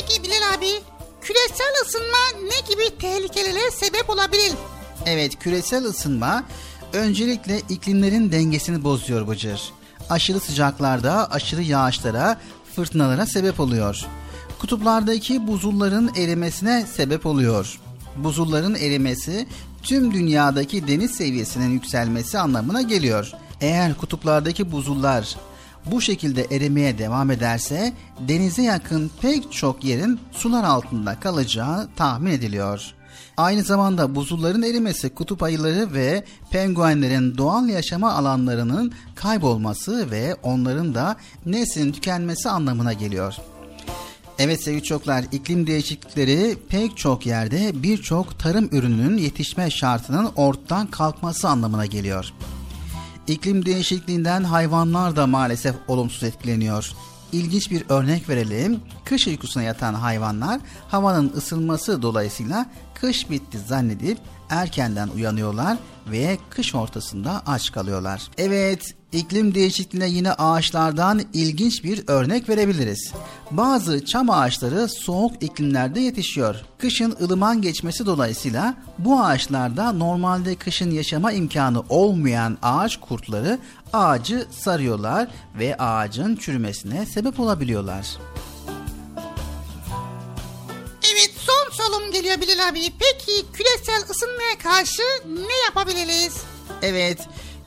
Peki 0.00 0.22
Bilal 0.22 0.54
abi 0.54 0.70
küresel 1.20 1.72
ısınma 1.86 2.18
ne 2.42 2.74
gibi 2.74 2.98
tehlikelere 2.98 3.70
sebep 3.70 4.10
olabilir? 4.10 4.52
Evet 5.06 5.38
küresel 5.38 5.84
ısınma 5.84 6.44
öncelikle 6.92 7.60
iklimlerin 7.68 8.32
dengesini 8.32 8.84
bozuyor 8.84 9.28
Bıcır. 9.28 9.72
Aşırı 10.10 10.40
sıcaklarda 10.40 11.30
aşırı 11.30 11.62
yağışlara, 11.62 12.40
fırtınalara 12.76 13.26
sebep 13.26 13.60
oluyor. 13.60 14.06
Kutuplardaki 14.58 15.46
buzulların 15.46 16.10
erimesine 16.16 16.86
sebep 16.86 17.26
oluyor. 17.26 17.80
Buzulların 18.16 18.74
erimesi 18.74 19.46
tüm 19.82 20.14
dünyadaki 20.14 20.88
deniz 20.88 21.10
seviyesinin 21.10 21.70
yükselmesi 21.70 22.38
anlamına 22.38 22.82
geliyor. 22.82 23.32
Eğer 23.60 23.96
kutuplardaki 23.96 24.72
buzullar 24.72 25.36
bu 25.86 26.00
şekilde 26.00 26.46
erimeye 26.50 26.98
devam 26.98 27.30
ederse 27.30 27.92
denize 28.28 28.62
yakın 28.62 29.10
pek 29.20 29.52
çok 29.52 29.84
yerin 29.84 30.20
sular 30.32 30.64
altında 30.64 31.20
kalacağı 31.20 31.88
tahmin 31.96 32.30
ediliyor. 32.30 32.94
Aynı 33.36 33.62
zamanda 33.62 34.14
buzulların 34.14 34.62
erimesi 34.62 35.14
kutup 35.14 35.42
ayıları 35.42 35.94
ve 35.94 36.24
penguenlerin 36.50 37.38
doğal 37.38 37.68
yaşama 37.68 38.12
alanlarının 38.12 38.92
kaybolması 39.14 40.10
ve 40.10 40.36
onların 40.42 40.94
da 40.94 41.16
neslinin 41.46 41.92
tükenmesi 41.92 42.48
anlamına 42.48 42.92
geliyor. 42.92 43.34
Evet 44.38 44.62
sevgili 44.62 44.82
çocuklar 44.82 45.24
iklim 45.32 45.66
değişiklikleri 45.66 46.56
pek 46.68 46.96
çok 46.96 47.26
yerde 47.26 47.82
birçok 47.82 48.38
tarım 48.38 48.68
ürününün 48.72 49.16
yetişme 49.16 49.70
şartının 49.70 50.30
ortadan 50.36 50.86
kalkması 50.86 51.48
anlamına 51.48 51.86
geliyor. 51.86 52.32
İklim 53.32 53.66
değişikliğinden 53.66 54.44
hayvanlar 54.44 55.16
da 55.16 55.26
maalesef 55.26 55.74
olumsuz 55.88 56.22
etkileniyor. 56.22 56.92
İlginç 57.32 57.70
bir 57.70 57.84
örnek 57.88 58.28
verelim. 58.28 58.80
Kış 59.04 59.26
uykusuna 59.26 59.62
yatan 59.62 59.94
hayvanlar 59.94 60.60
havanın 60.88 61.32
ısınması 61.36 62.02
dolayısıyla 62.02 62.66
kış 62.94 63.30
bitti 63.30 63.58
zannedip 63.58 64.18
erkenden 64.50 65.08
uyanıyorlar 65.08 65.78
ve 66.06 66.38
kış 66.50 66.74
ortasında 66.74 67.42
aç 67.46 67.72
kalıyorlar. 67.72 68.22
Evet, 68.38 68.94
iklim 69.12 69.54
değişikliğine 69.54 70.08
yine 70.08 70.32
ağaçlardan 70.32 71.22
ilginç 71.32 71.84
bir 71.84 72.04
örnek 72.06 72.48
verebiliriz. 72.48 73.12
Bazı 73.50 74.04
çam 74.04 74.30
ağaçları 74.30 74.88
soğuk 74.88 75.42
iklimlerde 75.42 76.00
yetişiyor. 76.00 76.56
Kışın 76.78 77.16
ılıman 77.22 77.62
geçmesi 77.62 78.06
dolayısıyla 78.06 78.74
bu 78.98 79.20
ağaçlarda 79.20 79.92
normalde 79.92 80.54
kışın 80.54 80.90
yaşama 80.90 81.32
imkanı 81.32 81.82
olmayan 81.88 82.58
ağaç 82.62 82.96
kurtları 83.00 83.58
ağacı 83.92 84.46
sarıyorlar 84.50 85.28
ve 85.58 85.76
ağacın 85.76 86.36
çürümesine 86.36 87.06
sebep 87.06 87.40
olabiliyorlar. 87.40 88.06
Evet 91.12 91.34
son 91.36 91.84
solum 91.84 92.10
geliyor 92.12 92.40
Bilal 92.40 92.68
abi. 92.68 92.80
Peki 92.80 93.46
küresel 93.52 94.10
ısınmaya 94.10 94.58
karşı 94.62 95.02
ne 95.26 95.56
yapabiliriz? 95.64 96.36
Evet, 96.82 97.18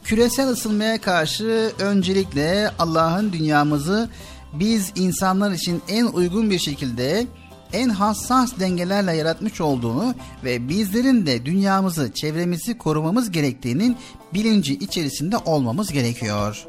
küresel 0.05 0.47
ısınmaya 0.47 1.01
karşı 1.01 1.71
öncelikle 1.79 2.71
Allah'ın 2.79 3.33
dünyamızı 3.33 4.09
biz 4.53 4.91
insanlar 4.95 5.51
için 5.51 5.81
en 5.87 6.05
uygun 6.05 6.49
bir 6.49 6.59
şekilde 6.59 7.27
en 7.73 7.89
hassas 7.89 8.59
dengelerle 8.59 9.15
yaratmış 9.15 9.61
olduğunu 9.61 10.15
ve 10.43 10.69
bizlerin 10.69 11.25
de 11.25 11.45
dünyamızı, 11.45 12.11
çevremizi 12.13 12.77
korumamız 12.77 13.31
gerektiğinin 13.31 13.97
bilinci 14.33 14.73
içerisinde 14.73 15.37
olmamız 15.37 15.91
gerekiyor. 15.91 16.65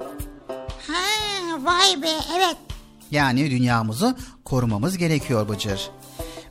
Ha 0.87 0.95
vay 1.63 2.03
be 2.03 2.11
evet. 2.37 2.57
Yani 3.11 3.51
dünyamızı 3.51 4.17
korumamız 4.45 4.99
gerekiyor 4.99 5.49
Bıcır. 5.49 5.91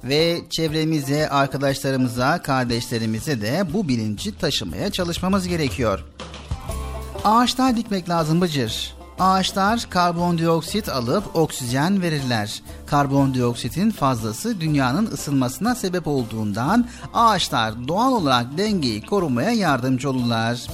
Ve 0.03 0.41
çevremize, 0.49 1.29
arkadaşlarımıza, 1.29 2.41
kardeşlerimize 2.41 3.41
de 3.41 3.73
bu 3.73 3.88
bilinci 3.88 4.38
taşımaya 4.38 4.91
çalışmamız 4.91 5.47
gerekiyor. 5.47 6.05
Ağaçlar 7.26 7.78
dikmek 7.78 8.09
lazım 8.09 8.41
Bıcır. 8.41 8.95
Ağaçlar 9.19 9.86
karbondioksit 9.89 10.89
alıp 10.89 11.36
oksijen 11.36 12.01
verirler. 12.01 12.61
Karbondioksitin 12.86 13.91
fazlası 13.91 14.61
dünyanın 14.61 15.05
ısınmasına 15.05 15.76
sebep 15.76 16.07
olduğundan 16.07 16.88
ağaçlar 17.13 17.88
doğal 17.88 18.11
olarak 18.11 18.57
dengeyi 18.57 19.05
korumaya 19.05 19.51
yardımcı 19.51 20.09
olurlar. 20.09 20.67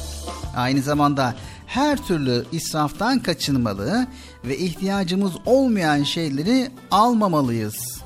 Aynı 0.56 0.82
zamanda 0.82 1.36
her 1.68 1.98
türlü 1.98 2.46
israftan 2.52 3.20
kaçınmalı 3.20 4.08
ve 4.46 4.58
ihtiyacımız 4.58 5.32
olmayan 5.46 6.04
şeyleri 6.04 6.72
almamalıyız. 6.92 8.02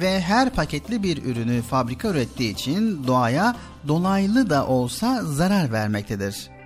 Ve 0.00 0.20
her 0.20 0.50
paketli 0.50 1.02
bir 1.02 1.24
ürünü 1.24 1.62
fabrika 1.62 2.08
ürettiği 2.08 2.52
için 2.52 3.06
doğaya 3.06 3.56
dolaylı 3.88 4.50
da 4.50 4.66
olsa 4.66 5.22
zarar 5.24 5.72
vermektedir. 5.72 6.59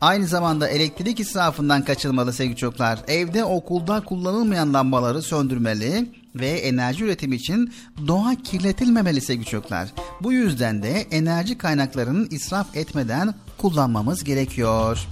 Aynı 0.00 0.26
zamanda 0.26 0.68
elektrik 0.68 1.20
israfından 1.20 1.84
kaçınmalı 1.84 2.32
sevgili 2.32 2.56
çocuklar. 2.56 2.98
Evde 3.08 3.44
okulda 3.44 4.00
kullanılmayan 4.00 4.74
lambaları 4.74 5.22
söndürmeli 5.22 6.10
ve 6.34 6.48
enerji 6.48 7.04
üretimi 7.04 7.36
için 7.36 7.72
doğa 8.06 8.34
kirletilmemeli 8.34 9.20
sevgili 9.20 9.44
çocuklar. 9.46 9.88
Bu 10.20 10.32
yüzden 10.32 10.82
de 10.82 11.06
enerji 11.10 11.58
kaynaklarının 11.58 12.28
israf 12.30 12.76
etmeden 12.76 13.34
kullanmamız 13.58 14.24
gerekiyor. 14.24 15.06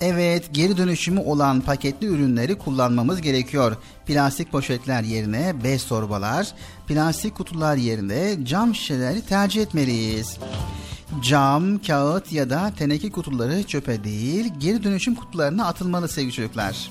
Evet, 0.00 0.44
geri 0.52 0.76
dönüşümü 0.76 1.20
olan 1.20 1.60
paketli 1.60 2.06
ürünleri 2.06 2.54
kullanmamız 2.58 3.20
gerekiyor. 3.20 3.76
Plastik 4.06 4.52
poşetler 4.52 5.02
yerine 5.02 5.54
bez 5.64 5.86
torbalar, 5.86 6.54
plastik 6.88 7.34
kutular 7.34 7.76
yerine 7.76 8.44
cam 8.44 8.74
şişeleri 8.74 9.22
tercih 9.22 9.62
etmeliyiz. 9.62 10.38
Cam, 11.20 11.78
kağıt 11.78 12.32
ya 12.32 12.50
da 12.50 12.72
teneke 12.78 13.10
kutuları 13.10 13.62
çöpe 13.62 14.04
değil, 14.04 14.52
geri 14.58 14.84
dönüşüm 14.84 15.14
kutularına 15.14 15.66
atılmalı 15.66 16.08
sevgili 16.08 16.32
çocuklar. 16.32 16.90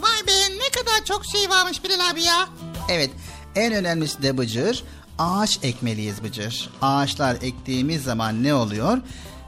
Vay 0.00 0.26
be 0.26 0.54
ne 0.54 0.70
kadar 0.80 1.04
çok 1.04 1.24
şey 1.24 1.50
varmış 1.50 1.84
Bilal 1.84 2.10
abi 2.10 2.22
ya. 2.22 2.48
Evet, 2.88 3.10
en 3.54 3.72
önemlisi 3.72 4.22
de 4.22 4.38
Bıcır, 4.38 4.84
ağaç 5.18 5.58
ekmeliyiz 5.62 6.24
Bıcır. 6.24 6.70
Ağaçlar 6.82 7.34
ektiğimiz 7.42 8.02
zaman 8.02 8.42
ne 8.42 8.54
oluyor? 8.54 8.98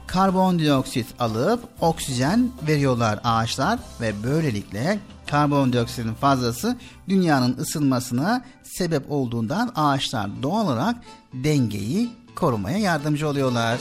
Karbondioksit 0.07 1.07
alıp 1.19 1.63
oksijen 1.81 2.51
veriyorlar 2.67 3.19
ağaçlar 3.23 3.79
ve 4.01 4.23
böylelikle 4.23 4.99
Karbondioksitin 5.27 6.13
fazlası 6.13 6.77
dünyanın 7.09 7.57
ısınmasına 7.57 8.45
sebep 8.63 9.11
olduğundan 9.11 9.71
ağaçlar 9.75 10.43
doğal 10.43 10.65
olarak 10.65 10.95
dengeyi 11.33 12.09
korumaya 12.39 12.77
yardımcı 12.77 13.27
oluyorlar. 13.27 13.79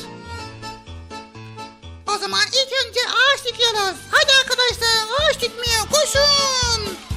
O 2.07 2.19
zaman 2.19 2.41
ilk 2.49 2.89
önce 2.89 3.01
ağaç 3.01 3.45
dikiyoruz. 3.45 3.97
Hadi 4.11 4.33
arkadaşlar 4.43 5.07
ağaç 5.21 5.41
dikmeye 5.43 5.79
koşun. 5.93 7.08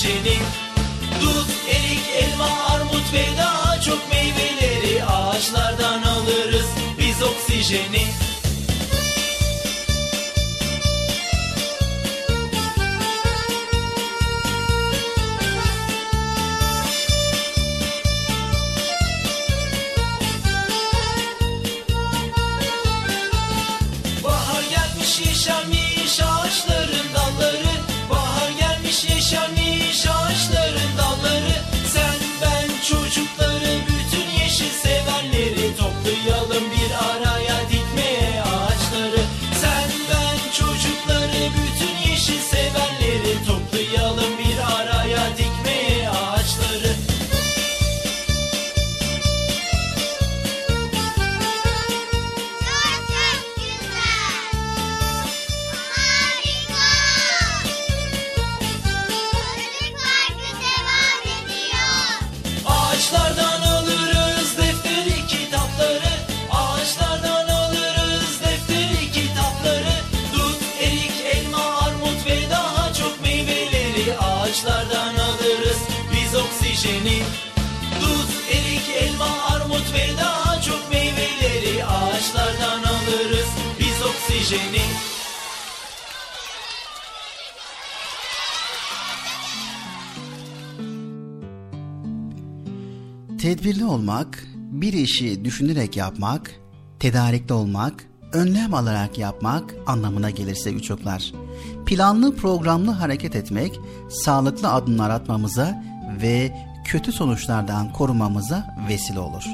Oksijeni 0.00 0.38
Dut, 1.20 1.50
erik, 1.68 2.00
elma, 2.22 2.48
armut 2.74 3.12
ve 3.12 3.38
daha 3.38 3.80
çok 3.80 3.98
meyveleri 4.12 5.04
Ağaçlardan 5.04 6.02
alırız 6.02 6.66
biz 6.98 7.22
oksijeni 7.22 8.06
işi 95.20 95.44
düşünerek 95.44 95.96
yapmak, 95.96 96.50
tedarikli 96.98 97.52
olmak, 97.52 98.06
önlem 98.32 98.74
alarak 98.74 99.18
yapmak 99.18 99.74
anlamına 99.86 100.30
gelir 100.30 100.54
sevgili. 100.54 101.34
Planlı 101.86 102.36
programlı 102.36 102.90
hareket 102.90 103.36
etmek, 103.36 103.80
sağlıklı 104.10 104.72
adımlar 104.72 105.10
atmamıza 105.10 105.82
ve 106.22 106.56
kötü 106.84 107.12
sonuçlardan 107.12 107.92
korumamıza 107.92 108.76
vesile 108.88 109.18
olur. 109.18 109.44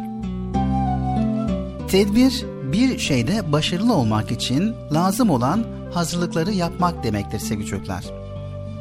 Tedbir, 1.88 2.44
bir 2.72 2.98
şeyde 2.98 3.52
başarılı 3.52 3.94
olmak 3.94 4.32
için 4.32 4.74
lazım 4.92 5.30
olan 5.30 5.64
hazırlıkları 5.94 6.52
yapmak 6.52 7.04
demektir 7.04 7.38
sevgili 7.38 7.66
çocuklar. 7.66 8.25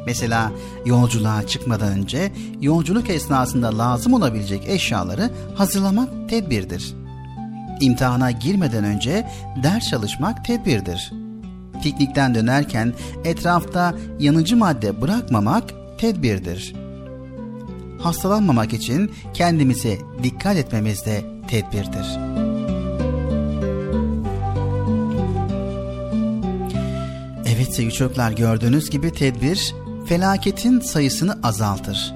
Mesela 0.06 0.52
yolculuğa 0.84 1.46
çıkmadan 1.46 1.88
önce 1.88 2.32
yolculuk 2.60 3.10
esnasında 3.10 3.78
lazım 3.78 4.12
olabilecek 4.12 4.68
eşyaları 4.68 5.30
hazırlamak 5.54 6.28
tedbirdir. 6.28 6.94
İmtihana 7.80 8.30
girmeden 8.30 8.84
önce 8.84 9.28
ders 9.62 9.88
çalışmak 9.90 10.44
tedbirdir. 10.44 11.12
Piknikten 11.82 12.34
dönerken 12.34 12.94
etrafta 13.24 13.94
yanıcı 14.18 14.56
madde 14.56 15.00
bırakmamak 15.02 15.64
tedbirdir. 15.98 16.74
Hastalanmamak 18.00 18.72
için 18.72 19.12
kendimize 19.34 19.98
dikkat 20.22 20.56
etmemiz 20.56 21.06
de 21.06 21.24
tedbirdir. 21.48 22.18
Evet 27.46 27.74
sevgili 27.74 27.92
çocuklar 27.92 28.32
gördüğünüz 28.32 28.90
gibi 28.90 29.12
tedbir 29.12 29.74
felaketin 30.06 30.80
sayısını 30.80 31.38
azaltır. 31.42 32.14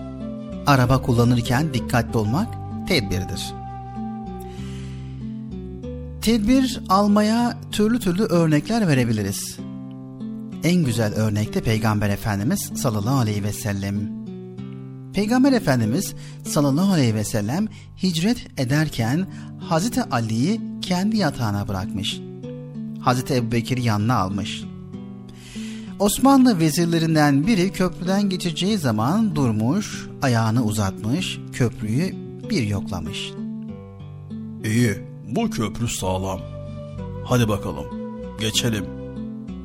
Araba 0.67 1.03
kullanırken 1.03 1.75
dikkatli 1.75 2.19
olmak 2.19 2.49
tedbirdir. 2.89 3.53
Tedbir 6.23 6.81
almaya 6.89 7.59
türlü 7.73 8.01
türlü 8.01 8.23
örnekler 8.23 8.89
verebiliriz. 8.89 9.59
En 10.65 10.85
güzel 10.85 11.15
örnek 11.15 11.55
de 11.55 11.61
Peygamber 11.61 12.11
Efendimiz 12.11 12.71
sallallahu 12.75 13.19
aleyhi 13.19 13.45
ve 13.45 13.53
sellem. 13.53 14.21
Peygamber 15.13 15.53
Efendimiz 15.53 16.15
sallallahu 16.45 16.93
aleyhi 16.93 17.15
ve 17.15 17.25
sellem 17.25 17.69
hicret 18.03 18.61
ederken 18.61 19.27
Hazreti 19.61 20.03
Ali'yi 20.03 20.61
kendi 20.83 21.17
yatağına 21.17 21.69
bırakmış. 21.69 22.21
Hazreti 23.01 23.35
Ebubekir'i 23.35 23.83
yanına 23.83 24.15
almış. 24.15 24.65
Osmanlı 26.01 26.59
vezirlerinden 26.59 27.47
biri 27.47 27.73
köprüden 27.73 28.29
geçeceği 28.29 28.79
zaman 28.79 29.37
durmuş, 29.37 30.09
ayağını 30.23 30.65
uzatmış, 30.65 31.39
köprüyü 31.53 32.15
bir 32.51 32.63
yoklamış. 32.63 33.33
İyi, 34.65 34.99
bu 35.29 35.51
köprü 35.51 35.89
sağlam. 35.89 36.41
Hadi 37.25 37.49
bakalım, 37.49 37.85
geçelim. 38.41 38.85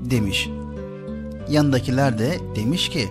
demiş. 0.10 0.50
Yanındakiler 1.50 2.20
de 2.20 2.40
demiş 2.56 2.90
ki, 2.90 3.10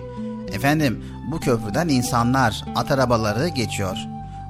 efendim 0.53 1.03
bu 1.31 1.39
köprüden 1.39 1.87
insanlar, 1.87 2.65
at 2.75 2.91
arabaları 2.91 3.47
geçiyor. 3.47 3.97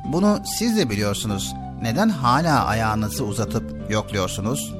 Bunu 0.05 0.39
siz 0.57 0.77
de 0.77 0.89
biliyorsunuz. 0.89 1.53
Neden 1.81 2.09
hala 2.09 2.65
ayağınızı 2.65 3.25
uzatıp 3.25 3.91
yokluyorsunuz? 3.91 4.73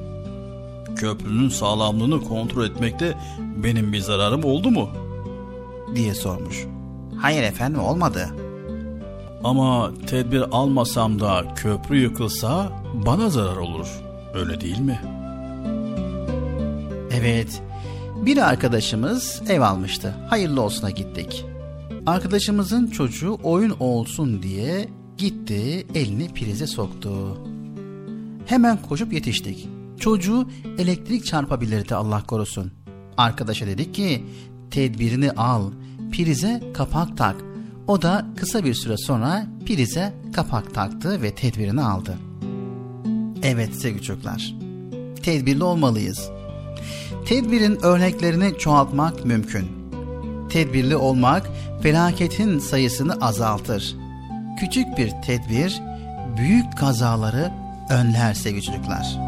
Köprünün 0.96 1.48
sağlamlığını 1.48 2.20
kontrol 2.20 2.64
etmekte 2.64 3.14
benim 3.56 3.92
bir 3.92 4.00
zararım 4.00 4.44
oldu 4.44 4.70
mu? 4.70 4.88
diye 5.94 6.14
sormuş. 6.14 6.66
Hayır 7.16 7.42
efendim 7.42 7.80
olmadı 7.80 8.28
Ama 9.44 9.92
tedbir 10.06 10.40
almasam 10.40 11.20
da 11.20 11.54
köprü 11.56 11.98
yıkılsa 12.00 12.72
bana 13.06 13.30
zarar 13.30 13.56
olur. 13.56 13.86
Öyle 14.34 14.60
değil 14.60 14.78
mi? 14.78 15.00
Evet. 17.12 17.62
Bir 18.26 18.48
arkadaşımız 18.48 19.42
ev 19.48 19.60
almıştı. 19.60 20.14
Hayırlı 20.28 20.62
olsuna 20.62 20.90
gittik. 20.90 21.44
Arkadaşımızın 22.06 22.86
çocuğu 22.86 23.38
oyun 23.42 23.76
olsun 23.80 24.42
diye 24.42 24.88
gitti, 25.18 25.86
elini 25.94 26.28
prize 26.34 26.66
soktu. 26.66 27.38
Hemen 28.46 28.82
koşup 28.82 29.12
yetiştik. 29.12 29.68
Çocuğu 30.00 30.48
elektrik 30.78 31.26
çarpabilirdi 31.26 31.94
Allah 31.94 32.22
korusun. 32.22 32.72
Arkadaşa 33.16 33.66
dedik 33.66 33.94
ki 33.94 34.24
tedbirini 34.70 35.30
al, 35.32 35.70
prize 36.12 36.62
kapak 36.74 37.16
tak. 37.16 37.36
O 37.86 38.02
da 38.02 38.26
kısa 38.36 38.64
bir 38.64 38.74
süre 38.74 38.96
sonra 38.96 39.46
prize 39.66 40.14
kapak 40.32 40.74
taktı 40.74 41.22
ve 41.22 41.34
tedbirini 41.34 41.82
aldı. 41.82 42.18
Evet 43.42 43.74
sevgili 43.74 44.02
çocuklar, 44.02 44.54
tedbirli 45.22 45.64
olmalıyız. 45.64 46.30
Tedbirin 47.26 47.78
örneklerini 47.82 48.58
çoğaltmak 48.58 49.24
mümkün. 49.24 49.66
Tedbirli 50.48 50.96
olmak 50.96 51.50
felaketin 51.82 52.58
sayısını 52.58 53.14
azaltır. 53.14 53.96
Küçük 54.60 54.98
bir 54.98 55.10
tedbir 55.26 55.82
büyük 56.36 56.78
kazaları 56.78 57.52
önler 57.90 58.34
sevgili 58.34 58.62
çocuklar. 58.62 59.18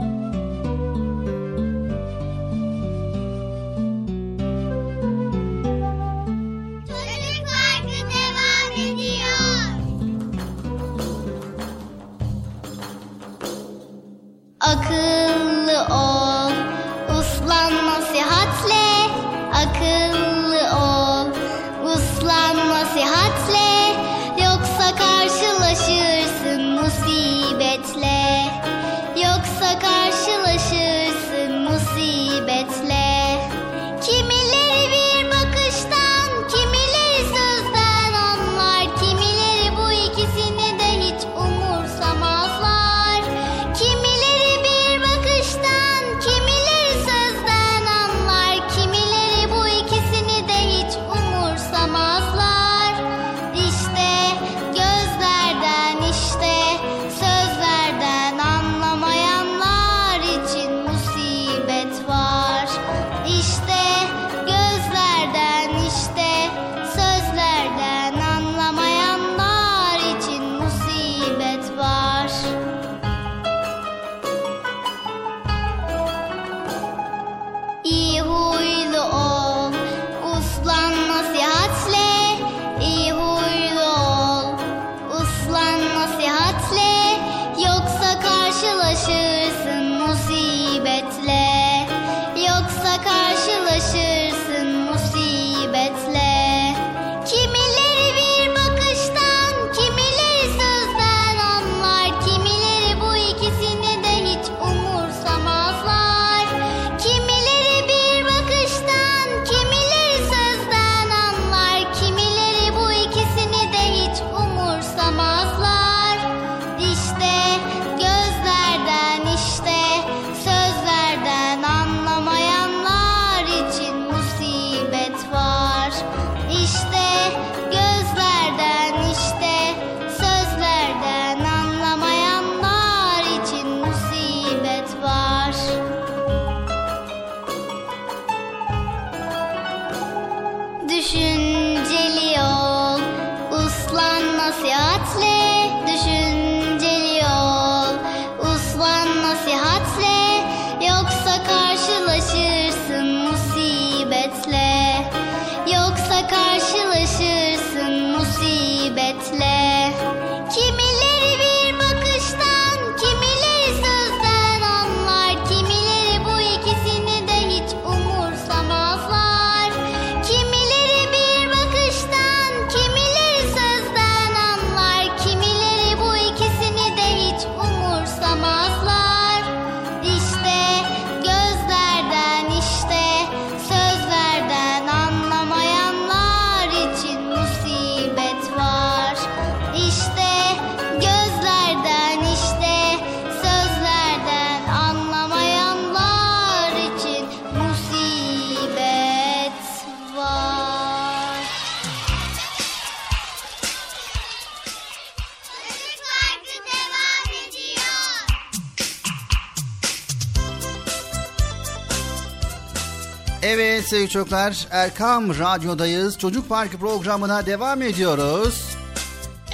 Sevgili 214.09 214.13
çocuklar 214.13 214.67
Erkam 214.71 215.39
Radyo'dayız. 215.39 216.19
Çocuk 216.19 216.49
Parkı 216.49 216.79
programına 216.79 217.47
devam 217.47 217.83
ediyoruz. 217.83 218.65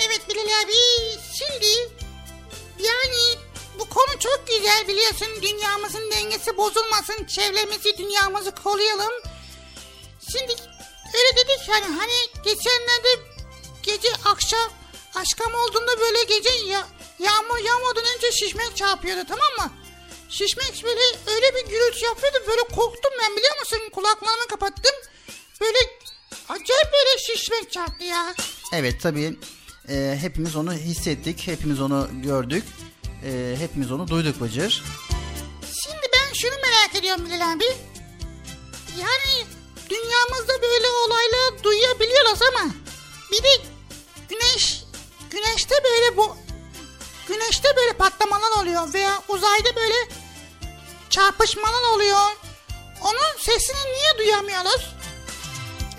Evet 0.06 0.20
Bilal 0.28 0.42
abi 0.42 0.72
şimdi 1.32 1.66
yani 2.78 3.38
bu 3.78 3.88
konu 3.88 4.18
çok 4.20 4.44
güzel 4.46 4.88
biliyorsun 4.88 5.28
dünyamızın 5.42 6.10
dengesi 6.10 6.56
bozulmasın 6.56 7.24
çevremizi 7.26 7.98
dünyamızı 7.98 8.50
koruyalım. 8.50 9.12
Şimdi 10.32 10.52
öyle 11.14 11.36
dedik 11.36 11.68
hani 11.68 11.96
hani 11.98 12.44
geçenlerde 12.44 13.08
gece 13.82 14.08
akşam 14.24 14.70
aşkam 15.14 15.54
olduğunda 15.54 16.00
böyle 16.00 16.24
gece 16.24 16.50
ya, 16.50 16.86
yağmur 17.18 17.58
yağmadan 17.58 18.04
önce 18.16 18.32
şişmek 18.32 18.76
çarpıyordu 18.76 19.24
tamam 19.28 19.70
mı? 19.70 19.83
Şişmek 20.38 20.84
böyle 20.84 21.00
öyle 21.26 21.54
bir 21.54 21.70
gürültü 21.70 22.04
yapıyordu 22.04 22.36
böyle 22.48 22.60
korktum 22.62 23.10
ben 23.22 23.36
biliyor 23.36 23.58
musun 23.60 23.78
kulaklarımı 23.92 24.46
kapattım. 24.46 24.94
Böyle 25.60 25.78
acayip 26.48 26.92
böyle 26.92 27.18
şişmek 27.18 27.72
çarptı 27.72 28.04
ya. 28.04 28.34
Evet 28.72 29.00
tabii 29.02 29.36
Ee, 29.88 30.18
hepimiz 30.20 30.56
onu 30.56 30.72
hissettik, 30.72 31.46
hepimiz 31.46 31.80
onu 31.80 32.08
gördük, 32.12 32.64
ee, 33.24 33.56
hepimiz 33.58 33.92
onu 33.92 34.08
duyduk 34.08 34.40
Bıcır. 34.40 34.84
Şimdi 35.84 36.06
ben 36.14 36.34
şunu 36.34 36.54
merak 36.62 36.94
ediyorum 36.94 37.26
Bilal 37.26 37.52
abi. 37.52 37.64
Yani 39.00 39.46
dünyamızda 39.90 40.62
böyle 40.62 40.86
olayları 40.88 41.64
duyabiliyoruz 41.64 42.42
ama 42.42 42.70
bir 43.32 43.42
de 43.42 43.62
güneş 44.28 44.84
güneşte 45.30 45.74
böyle 45.84 46.16
bu 46.16 46.36
güneşte 47.28 47.68
böyle 47.76 47.92
patlamalar 47.92 48.62
oluyor 48.62 48.94
veya 48.94 49.22
uzayda 49.28 49.76
böyle 49.76 50.23
çarpışmalar 51.14 51.94
oluyor. 51.94 52.20
Onun 53.02 53.38
sesini 53.40 53.76
niye 53.76 54.18
duyamıyoruz? 54.18 54.94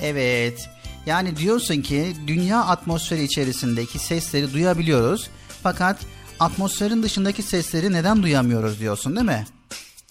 Evet, 0.01 0.69
yani 1.05 1.37
diyorsun 1.37 1.81
ki 1.81 2.15
dünya 2.27 2.59
atmosferi 2.59 3.23
içerisindeki 3.23 3.99
sesleri 3.99 4.53
duyabiliyoruz. 4.53 5.29
Fakat 5.63 5.97
atmosferin 6.39 7.03
dışındaki 7.03 7.43
sesleri 7.43 7.93
neden 7.93 8.23
duyamıyoruz 8.23 8.79
diyorsun 8.79 9.15
değil 9.15 9.25
mi? 9.25 9.47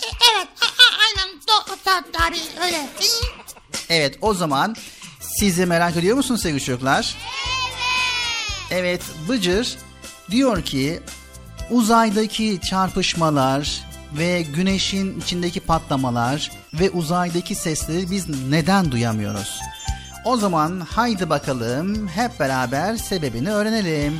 E, 0.02 0.06
evet 0.34 0.48
a- 0.60 0.64
a- 0.64 0.98
aynen 1.06 1.40
do, 1.40 1.86
da, 1.86 2.26
abi 2.26 2.36
öyle. 2.66 2.88
Evet 3.88 4.18
o 4.20 4.34
zaman 4.34 4.76
siz 5.20 5.58
de 5.58 5.64
merak 5.64 5.96
ediyor 5.96 6.16
musunuz 6.16 6.42
sevgili 6.42 6.64
çocuklar? 6.64 7.16
Evet 8.70 9.02
Bıcır 9.28 9.76
diyor 10.30 10.64
ki 10.64 11.00
uzaydaki 11.70 12.60
çarpışmalar 12.70 13.84
ve 14.18 14.42
güneşin 14.42 15.20
içindeki 15.20 15.60
patlamalar 15.60 16.50
ve 16.80 16.90
uzaydaki 16.90 17.54
sesleri 17.54 18.10
biz 18.10 18.48
neden 18.48 18.92
duyamıyoruz? 18.92 19.60
O 20.24 20.36
zaman 20.36 20.80
haydi 20.80 21.30
bakalım 21.30 22.08
hep 22.08 22.40
beraber 22.40 22.96
sebebini 22.96 23.50
öğrenelim. 23.50 24.14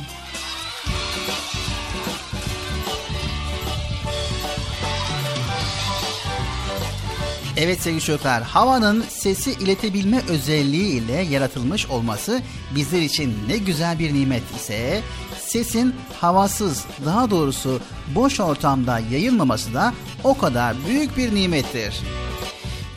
Evet 7.57 7.81
sevgili 7.81 8.01
çocuklar, 8.01 8.43
havanın 8.43 9.03
sesi 9.09 9.51
iletebilme 9.51 10.21
özelliği 10.29 11.03
ile 11.03 11.21
yaratılmış 11.21 11.85
olması 11.85 12.41
bizler 12.75 13.01
için 13.01 13.37
ne 13.47 13.57
güzel 13.57 13.99
bir 13.99 14.13
nimet 14.13 14.43
ise 14.55 15.01
sesin 15.47 15.95
havasız, 16.21 16.85
daha 17.05 17.29
doğrusu 17.29 17.79
boş 18.15 18.39
ortamda 18.39 18.99
yayılmaması 18.99 19.73
da 19.73 19.93
o 20.23 20.37
kadar 20.37 20.75
büyük 20.87 21.17
bir 21.17 21.35
nimettir. 21.35 22.01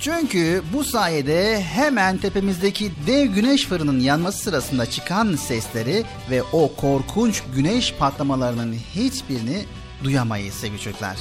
Çünkü 0.01 0.63
bu 0.73 0.85
sayede 0.85 1.63
hemen 1.63 2.19
tepemizdeki 2.19 2.93
dev 3.07 3.27
güneş 3.27 3.67
fırının 3.67 4.01
yanması 4.01 4.39
sırasında 4.39 4.87
çıkan 4.87 5.37
sesleri 5.37 6.05
ve 6.31 6.43
o 6.43 6.73
korkunç 6.77 7.43
güneş 7.55 7.95
patlamalarının 7.95 8.75
hiçbirini 8.95 9.65
duyamayız 10.05 10.55
sevgili 10.55 10.81
çocuklar. 10.81 11.17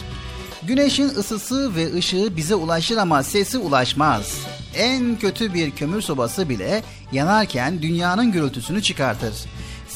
Güneşin 0.63 1.09
ısısı 1.09 1.75
ve 1.75 1.93
ışığı 1.93 2.37
bize 2.37 2.55
ulaşır 2.55 2.97
ama 2.97 3.23
sesi 3.23 3.57
ulaşmaz. 3.57 4.37
En 4.75 5.19
kötü 5.19 5.53
bir 5.53 5.71
kömür 5.71 6.01
sobası 6.01 6.49
bile 6.49 6.83
yanarken 7.11 7.81
dünyanın 7.81 8.31
gürültüsünü 8.31 8.81
çıkartır. 8.81 9.33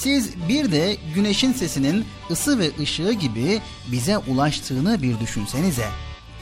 Siz 0.04 0.30
bir 0.50 0.72
de 0.72 0.98
güneşin 1.16 1.54
sesinin 1.54 2.06
ısı 2.32 2.60
ve 2.60 2.72
ışığı 2.80 3.12
gibi 3.12 3.62
bize 3.92 4.18
ulaştığını 4.18 5.02
bir 5.02 5.20
düşünsenize. 5.20 5.86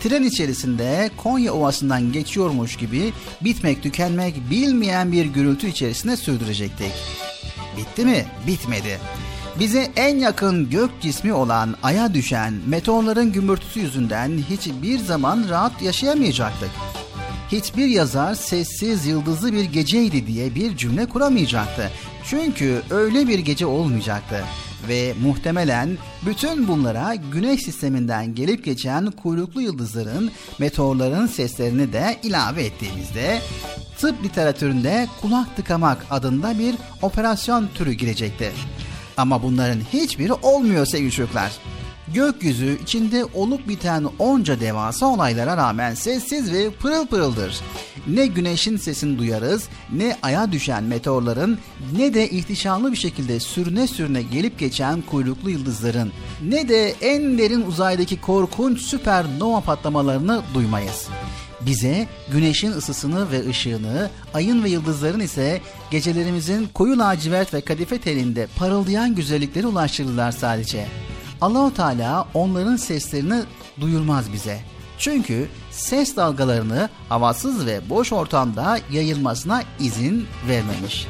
Tren 0.03 0.23
içerisinde 0.23 1.11
Konya 1.17 1.53
Ovası'ndan 1.53 2.11
geçiyormuş 2.11 2.75
gibi 2.75 3.13
bitmek 3.41 3.83
tükenmek 3.83 4.49
bilmeyen 4.49 5.11
bir 5.11 5.25
gürültü 5.25 5.67
içerisinde 5.67 6.17
sürdürecektik. 6.17 6.91
Bitti 7.77 8.05
mi? 8.05 8.25
Bitmedi. 8.47 8.99
Bize 9.59 9.91
en 9.95 10.17
yakın 10.17 10.69
gök 10.69 10.89
cismi 11.01 11.33
olan 11.33 11.75
Ay'a 11.83 12.13
düşen 12.13 12.53
meteorların 12.67 13.31
gümbürtüsü 13.31 13.79
yüzünden 13.79 14.43
hiçbir 14.49 14.99
zaman 14.99 15.45
rahat 15.49 15.81
yaşayamayacaktık. 15.81 16.69
Hiçbir 17.51 17.87
yazar 17.87 18.35
sessiz 18.35 19.05
yıldızlı 19.05 19.53
bir 19.53 19.63
geceydi 19.63 20.27
diye 20.27 20.55
bir 20.55 20.77
cümle 20.77 21.05
kuramayacaktı. 21.05 21.91
Çünkü 22.29 22.81
öyle 22.89 23.27
bir 23.27 23.39
gece 23.39 23.65
olmayacaktı. 23.65 24.43
Ve 24.87 25.13
muhtemelen 25.21 25.97
bütün 26.25 26.67
bunlara 26.67 27.15
güneş 27.15 27.61
sisteminden 27.61 28.35
gelip 28.35 28.65
geçen 28.65 29.11
kuyruklu 29.11 29.61
yıldızların, 29.61 30.31
meteorların 30.59 31.27
seslerini 31.27 31.93
de 31.93 32.17
ilave 32.23 32.63
ettiğimizde 32.63 33.39
tıp 33.99 34.23
literatüründe 34.23 35.07
kulak 35.21 35.55
tıkamak 35.55 36.05
adında 36.09 36.59
bir 36.59 36.75
operasyon 37.01 37.69
türü 37.75 37.91
girecekti. 37.91 38.51
Ama 39.17 39.43
bunların 39.43 39.79
hiçbiri 39.93 40.33
olmuyor 40.33 40.85
sevgili 40.85 41.11
çocuklar. 41.11 41.51
Gökyüzü 42.13 42.79
içinde 42.83 43.25
olup 43.25 43.67
biten 43.67 44.05
onca 44.19 44.59
devasa 44.59 45.05
olaylara 45.05 45.57
rağmen 45.57 45.93
sessiz 45.93 46.53
ve 46.53 46.69
pırıl 46.69 47.07
pırıldır. 47.07 47.59
Ne 48.07 48.25
güneşin 48.25 48.77
sesini 48.77 49.19
duyarız, 49.19 49.69
ne 49.93 50.17
aya 50.21 50.51
düşen 50.51 50.83
meteorların, 50.83 51.59
ne 51.97 52.13
de 52.13 52.29
ihtişamlı 52.29 52.91
bir 52.91 52.97
şekilde 52.97 53.39
sürüne 53.39 53.87
sürüne 53.87 54.21
gelip 54.21 54.59
geçen 54.59 55.01
kuyruklu 55.01 55.49
yıldızların, 55.49 56.11
ne 56.43 56.69
de 56.69 56.95
en 57.01 57.37
derin 57.37 57.61
uzaydaki 57.61 58.21
korkunç 58.21 58.81
süpernova 58.81 59.61
patlamalarını 59.61 60.41
duymayız. 60.53 61.07
Bize 61.61 62.07
güneşin 62.31 62.71
ısısını 62.71 63.31
ve 63.31 63.49
ışığını, 63.49 64.09
ayın 64.33 64.63
ve 64.63 64.69
yıldızların 64.69 65.19
ise 65.19 65.61
gecelerimizin 65.91 66.67
koyu 66.73 66.99
lacivert 66.99 67.53
ve 67.53 67.61
kadife 67.61 67.97
telinde 67.97 68.47
parıldayan 68.57 69.15
güzellikleri 69.15 69.67
ulaştırırlar 69.67 70.31
sadece. 70.31 70.87
Allahu 71.41 71.73
Teala 71.73 72.27
onların 72.33 72.75
seslerini 72.75 73.41
duyurmaz 73.81 74.33
bize. 74.33 74.59
Çünkü 74.97 75.47
ses 75.71 76.15
dalgalarını 76.15 76.89
havasız 77.09 77.65
ve 77.65 77.89
boş 77.89 78.13
ortamda 78.13 78.79
yayılmasına 78.91 79.63
izin 79.79 80.27
vermemiş. 80.47 81.07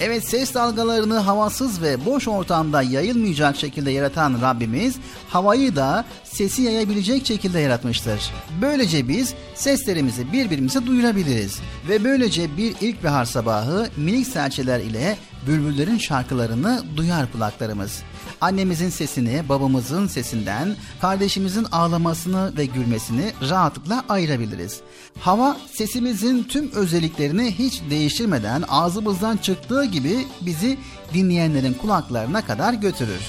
Evet 0.00 0.28
ses 0.28 0.54
dalgalarını 0.54 1.18
havasız 1.18 1.82
ve 1.82 2.04
boş 2.06 2.28
ortamda 2.28 2.82
yayılmayacak 2.82 3.56
şekilde 3.56 3.90
yaratan 3.90 4.42
Rabbimiz 4.42 4.96
havayı 5.28 5.76
da 5.76 6.04
sesi 6.24 6.62
yayabilecek 6.62 7.26
şekilde 7.26 7.60
yaratmıştır. 7.60 8.30
Böylece 8.60 9.08
biz 9.08 9.34
seslerimizi 9.54 10.32
birbirimize 10.32 10.86
duyurabiliriz 10.86 11.60
ve 11.88 12.04
böylece 12.04 12.56
bir 12.56 12.74
ilkbahar 12.80 13.24
sabahı 13.24 13.88
minik 13.96 14.26
serçeler 14.26 14.80
ile 14.80 15.16
bülbüllerin 15.46 15.98
şarkılarını 15.98 16.82
duyar 16.96 17.32
kulaklarımız. 17.32 18.02
Annemizin 18.40 18.90
sesini 18.90 19.48
babamızın 19.48 20.06
sesinden, 20.06 20.76
kardeşimizin 21.00 21.66
ağlamasını 21.72 22.56
ve 22.56 22.66
gülmesini 22.66 23.32
rahatlıkla 23.50 24.04
ayırabiliriz. 24.08 24.80
Hava 25.20 25.56
sesimizin 25.72 26.42
tüm 26.44 26.72
özelliklerini 26.72 27.58
hiç 27.58 27.82
değiştirmeden 27.90 28.64
ağzımızdan 28.68 29.36
çıktığı 29.36 29.84
gibi 29.84 30.26
bizi 30.40 30.78
dinleyenlerin 31.14 31.74
kulaklarına 31.74 32.44
kadar 32.46 32.74
götürür. 32.74 33.20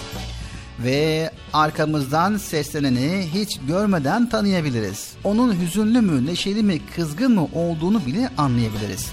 Ve 0.84 1.32
arkamızdan 1.54 2.38
sesleneni 2.38 3.30
hiç 3.34 3.60
görmeden 3.68 4.30
tanıyabiliriz. 4.30 5.14
Onun 5.24 5.62
hüzünlü 5.62 6.02
mü, 6.02 6.26
neşeli 6.26 6.64
mi, 6.64 6.82
kızgın 6.96 7.32
mı 7.32 7.48
olduğunu 7.54 8.06
bile 8.06 8.30
anlayabiliriz. 8.38 9.12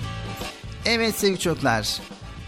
Evet 0.84 1.14
sevgili 1.14 1.38
çocuklar, 1.38 2.00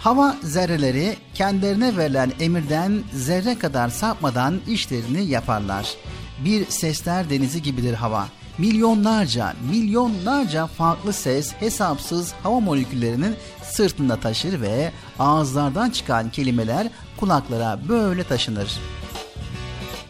Hava 0.04 0.36
zerreleri 0.42 1.16
kendilerine 1.34 1.96
verilen 1.96 2.32
emirden 2.40 3.02
zerre 3.12 3.58
kadar 3.58 3.88
sapmadan 3.88 4.60
işlerini 4.68 5.24
yaparlar. 5.24 5.94
Bir 6.44 6.66
sesler 6.66 7.30
denizi 7.30 7.62
gibidir 7.62 7.94
hava. 7.94 8.28
Milyonlarca, 8.58 9.54
milyonlarca 9.70 10.66
farklı 10.66 11.12
ses 11.12 11.52
hesapsız 11.52 12.32
hava 12.42 12.60
moleküllerinin 12.60 13.36
sırtında 13.62 14.20
taşır 14.20 14.60
ve 14.60 14.92
ağızlardan 15.18 15.90
çıkan 15.90 16.30
kelimeler 16.30 16.88
kulaklara 17.16 17.78
böyle 17.88 18.24
taşınır. 18.24 18.78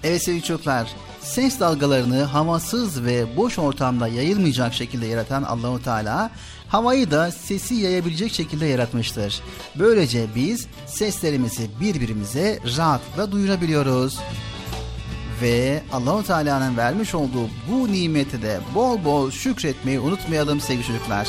Evet 0.05 0.23
sevgili 0.23 0.43
çocuklar, 0.43 0.89
ses 1.21 1.61
dalgalarını 1.61 2.23
havasız 2.23 3.05
ve 3.05 3.37
boş 3.37 3.59
ortamda 3.59 4.09
yayılmayacak 4.09 4.75
şekilde 4.75 5.07
yaratan 5.07 5.43
Allahu 5.43 5.83
Teala 5.83 6.31
havayı 6.69 7.11
da 7.11 7.31
sesi 7.31 7.75
yayabilecek 7.75 8.33
şekilde 8.33 8.67
yaratmıştır. 8.67 9.41
Böylece 9.79 10.27
biz 10.35 10.67
seslerimizi 10.87 11.71
birbirimize 11.81 12.59
rahatlıkla 12.77 13.33
duyurabiliyoruz. 13.33 14.19
Ve 15.43 15.83
Allahu 15.93 16.23
Teala'nın 16.23 16.77
vermiş 16.77 17.15
olduğu 17.15 17.49
bu 17.71 17.93
nimeti 17.93 18.43
de 18.43 18.61
bol 18.75 19.05
bol 19.05 19.31
şükretmeyi 19.31 20.01
unutmayalım 20.01 20.61
sevgili 20.61 20.87
çocuklar. 20.87 21.29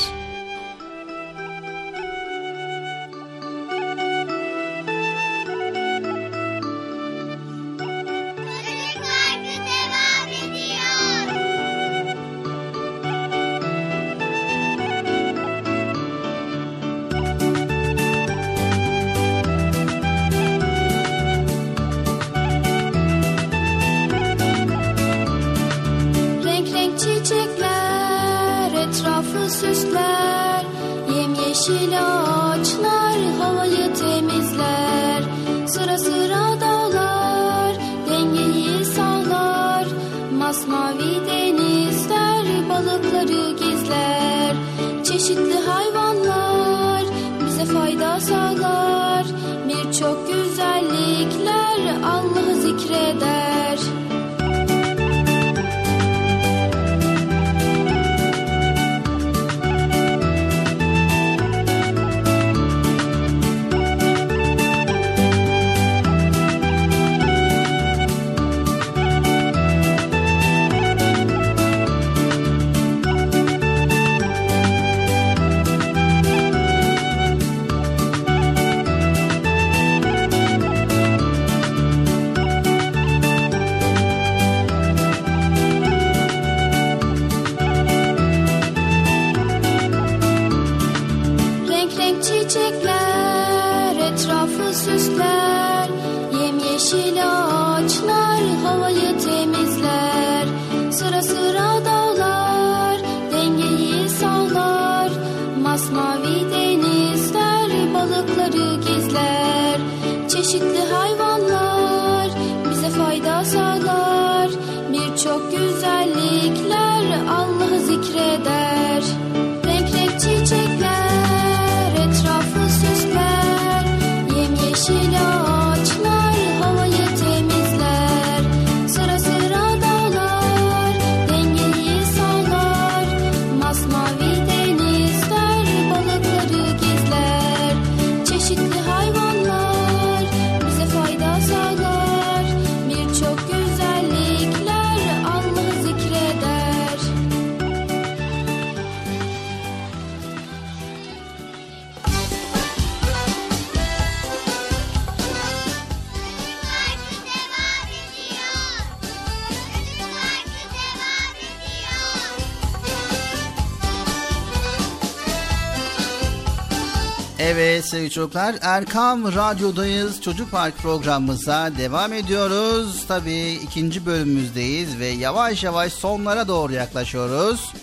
Çocuklar 168.15 168.55
Erkam 168.61 169.35
Radyo'dayız. 169.35 170.21
Çocuk 170.21 170.51
Park 170.51 170.77
programımıza 170.77 171.71
devam 171.77 172.13
ediyoruz. 172.13 173.05
Tabii 173.07 173.51
ikinci 173.51 174.05
bölümümüzdeyiz 174.05 174.99
ve 174.99 175.07
yavaş 175.07 175.63
yavaş 175.63 175.93
sonlara 175.93 176.47
doğru 176.47 176.73
yaklaşıyoruz. 176.73 177.73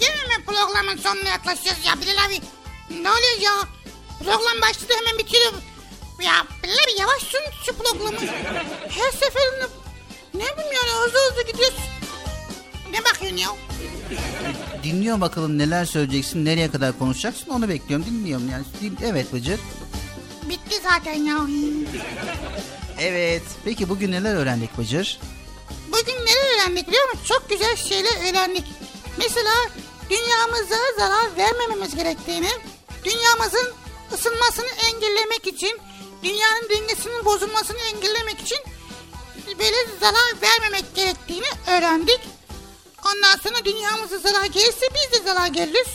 Değil 0.00 0.10
mi 0.10 0.44
programın 0.46 0.96
sonuna 0.96 1.28
yaklaşıyoruz 1.28 1.86
ya 1.86 2.00
Bilal 2.00 2.26
abi? 2.26 2.40
Ne 3.02 3.10
oluyor 3.10 3.40
ya? 3.40 3.52
Program 4.18 4.62
başladı 4.62 4.92
hemen 4.98 5.18
bitiyor. 5.18 5.52
Ya 6.22 6.46
Bilal 6.62 6.74
abi 6.74 7.00
yavaş 7.00 7.22
sun 7.22 7.40
şu 7.66 7.72
programı. 7.78 8.20
Her 8.88 9.10
seferinde 9.10 9.66
ne 10.34 10.44
bileyim 10.44 10.72
yani 10.72 11.04
hızlı 11.04 11.18
hızlı 11.30 11.52
gidiyorsun. 11.52 11.95
Ne 12.96 13.04
bakıyorsun 13.04 13.36
ya? 13.36 13.48
Dinliyorum 14.82 15.20
bakalım 15.20 15.58
neler 15.58 15.84
söyleyeceksin, 15.84 16.44
nereye 16.44 16.70
kadar 16.70 16.98
konuşacaksın 16.98 17.50
onu 17.50 17.68
bekliyorum. 17.68 18.06
Dinliyorum 18.06 18.50
yani. 18.50 18.64
Evet 19.04 19.32
Bıcır. 19.32 19.60
Bitti 20.48 20.80
zaten 20.82 21.14
ya. 21.14 21.38
Evet. 22.98 23.42
Peki 23.64 23.88
bugün 23.88 24.12
neler 24.12 24.34
öğrendik 24.34 24.78
Bıcır? 24.78 25.18
Bugün 25.88 26.14
neler 26.14 26.54
öğrendik 26.54 26.88
biliyor 26.88 27.08
musun? 27.08 27.24
Çok 27.24 27.50
güzel 27.50 27.76
şeyler 27.76 28.30
öğrendik. 28.30 28.64
Mesela 29.18 29.52
dünyamıza 30.10 30.76
zarar 30.98 31.36
vermememiz 31.36 31.94
gerektiğini, 31.94 32.50
dünyamızın 33.04 33.72
ısınmasını 34.12 34.66
engellemek 34.66 35.46
için, 35.46 35.80
dünyanın 36.22 36.68
dengesinin 36.70 37.24
bozulmasını 37.24 37.78
engellemek 37.78 38.40
için 38.40 38.58
böyle 39.58 39.76
zarar 40.00 40.42
vermemek 40.42 40.94
gerektiğini 40.94 41.46
öğrendik. 41.66 42.35
Ondan 43.06 43.36
sonra 43.42 43.64
dünyamıza 43.64 44.18
zarar 44.18 44.46
gelirse 44.46 44.86
biz 44.94 45.20
de 45.20 45.24
zarar 45.24 45.46
geliriz. 45.46 45.88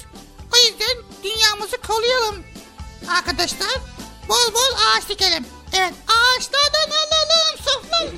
O 0.54 0.58
yüzden 0.58 0.98
dünyamızı 1.24 1.78
koruyalım. 1.78 2.36
Arkadaşlar 3.18 3.70
bol 4.30 4.54
bol 4.54 4.76
ağaç 4.78 5.10
dikelim. 5.10 5.46
Evet 5.74 5.94
ağaçlardan 6.08 6.96
alalım 6.98 7.58
sofralı. 7.66 8.12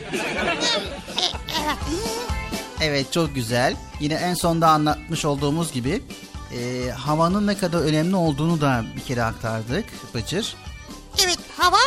evet. 1.64 1.78
Evet 2.82 3.14
çok 3.14 3.36
güzel. 3.36 3.76
Yine 4.00 4.14
en 4.14 4.34
sonda 4.34 4.68
anlatmış 4.68 5.26
olduğumuz 5.26 5.72
gibi 5.72 6.04
e, 6.54 6.90
havanın 6.92 7.48
ne 7.48 7.58
kadar 7.58 7.80
önemli 7.80 8.16
olduğunu 8.16 8.62
da 8.62 8.84
bir 8.96 9.02
kere 9.02 9.24
aktardık 9.24 9.86
Bıcır. 10.14 10.56
Evet 11.24 11.40
hava 11.58 11.80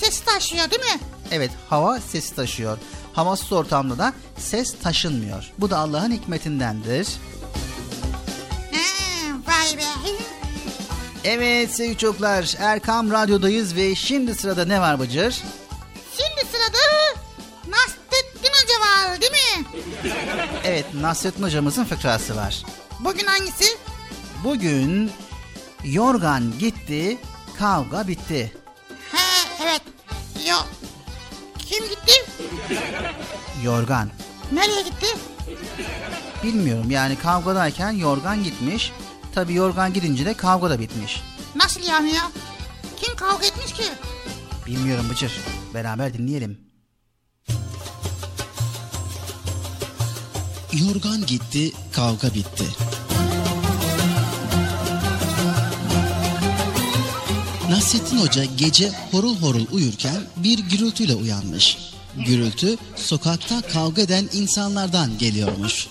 ses 0.00 0.20
taşıyor 0.20 0.70
değil 0.70 0.82
mi? 0.82 1.00
Evet 1.30 1.50
hava 1.70 2.00
sesi 2.00 2.34
taşıyor. 2.36 2.78
Havasız 3.14 3.52
ortamda 3.52 3.98
da 3.98 4.12
ses 4.38 4.74
taşınmıyor. 4.82 5.52
Bu 5.58 5.70
da 5.70 5.78
Allah'ın 5.78 6.12
hikmetindendir. 6.12 7.08
Ha, 8.72 8.78
vay 9.46 9.78
be. 9.78 9.82
Evet 11.24 11.74
sevgili 11.74 11.98
çocuklar 11.98 12.54
Erkam 12.58 13.10
Radyo'dayız 13.10 13.76
ve 13.76 13.94
şimdi 13.94 14.34
sırada 14.34 14.64
ne 14.64 14.80
var 14.80 15.00
Bıcır? 15.00 15.42
Şimdi 16.16 16.50
sırada 16.52 16.78
Nasrettin 17.68 18.48
Hoca 18.48 18.80
var 18.80 19.20
değil 19.20 19.32
mi? 19.32 19.66
Evet 20.64 20.86
Nasrettin 20.94 21.42
hocamızın 21.42 21.84
fıkrası 21.84 22.36
var. 22.36 22.62
Bugün 23.00 23.26
hangisi? 23.26 23.64
Bugün 24.44 25.10
yorgan 25.84 26.58
gitti, 26.58 27.18
kavga 27.58 28.08
bitti. 28.08 28.52
Ha 29.12 29.22
evet. 29.62 29.82
Yo. 30.48 30.56
Kim 31.72 31.84
gitti? 31.84 32.12
Yorgan. 33.64 34.10
Nereye 34.52 34.82
gitti? 34.82 35.06
Bilmiyorum 36.42 36.90
yani 36.90 37.16
kavgadayken 37.18 37.90
yorgan 37.90 38.44
gitmiş. 38.44 38.92
Tabi 39.34 39.54
yorgan 39.54 39.92
gidince 39.92 40.26
de 40.26 40.34
kavga 40.34 40.70
da 40.70 40.80
bitmiş. 40.80 41.22
Nasıl 41.54 41.82
yani 41.82 42.14
ya? 42.14 42.30
Kim 42.96 43.16
kavga 43.16 43.46
etmiş 43.46 43.72
ki? 43.72 43.82
Bilmiyorum 44.66 45.06
Bıcır. 45.10 45.32
Beraber 45.74 46.14
dinleyelim. 46.14 46.58
Yorgan 50.72 51.26
gitti, 51.26 51.72
kavga 51.92 52.34
bitti. 52.34 52.64
Nasrettin 57.72 58.18
Hoca 58.18 58.44
gece 58.44 58.90
horul 59.10 59.36
horul 59.36 59.66
uyurken 59.72 60.22
bir 60.36 60.58
gürültüyle 60.58 61.14
uyanmış. 61.14 61.78
Gürültü 62.16 62.76
sokakta 62.96 63.60
kavga 63.60 64.02
eden 64.02 64.28
insanlardan 64.32 65.18
geliyormuş. 65.18 65.88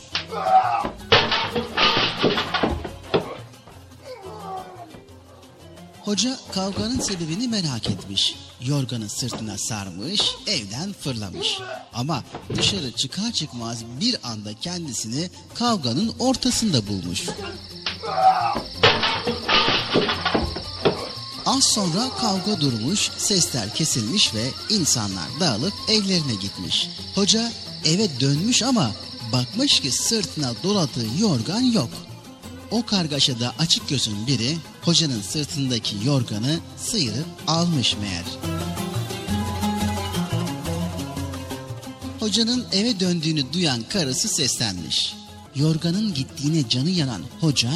Hoca 6.01 6.37
kavganın 6.51 6.99
sebebini 6.99 7.47
merak 7.47 7.89
etmiş. 7.89 8.35
Yorganı 8.61 9.09
sırtına 9.09 9.57
sarmış, 9.57 10.21
evden 10.47 10.93
fırlamış. 10.93 11.57
Ama 11.93 12.23
dışarı 12.55 12.91
çıkar 12.91 13.31
çıkmaz 13.31 13.83
bir 14.01 14.17
anda 14.23 14.53
kendisini 14.53 15.29
kavganın 15.55 16.13
ortasında 16.19 16.87
bulmuş. 16.87 17.25
Az 21.51 21.63
sonra 21.63 22.09
kavga 22.21 22.61
durmuş, 22.61 23.11
sesler 23.17 23.73
kesilmiş 23.73 24.33
ve 24.35 24.49
insanlar 24.69 25.27
dağılıp 25.39 25.73
evlerine 25.87 26.35
gitmiş. 26.41 26.89
Hoca 27.15 27.51
eve 27.85 28.19
dönmüş 28.19 28.63
ama 28.63 28.91
bakmış 29.33 29.79
ki 29.79 29.91
sırtına 29.91 30.53
doladığı 30.63 31.19
yorgan 31.19 31.61
yok. 31.61 31.89
O 32.71 32.85
kargaşada 32.85 33.53
açık 33.59 33.89
gözün 33.89 34.27
biri 34.27 34.57
hocanın 34.81 35.21
sırtındaki 35.21 35.95
yorganı 36.05 36.59
sıyırıp 36.77 37.27
almış 37.47 37.95
meğer. 37.97 38.25
Hocanın 42.19 42.65
eve 42.71 42.99
döndüğünü 42.99 43.53
duyan 43.53 43.83
karısı 43.83 44.27
seslenmiş. 44.27 45.13
Yorganın 45.55 46.13
gittiğine 46.13 46.69
canı 46.69 46.89
yanan 46.89 47.21
hoca 47.41 47.71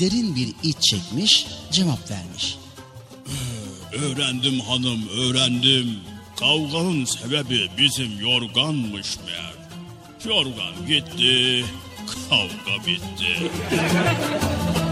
derin 0.00 0.36
bir 0.36 0.54
iç 0.62 0.76
çekmiş, 0.80 1.46
cevap 1.72 2.10
vermiş. 2.10 2.58
Öğrendim 3.96 4.60
hanım 4.60 5.08
öğrendim. 5.08 6.00
Kavganın 6.40 7.04
sebebi 7.04 7.68
bizim 7.78 8.20
yorganmış 8.20 9.16
meğer. 9.26 9.56
Yorgan 10.24 10.86
gitti, 10.86 11.64
kavga 12.30 12.86
bitti. 12.86 13.50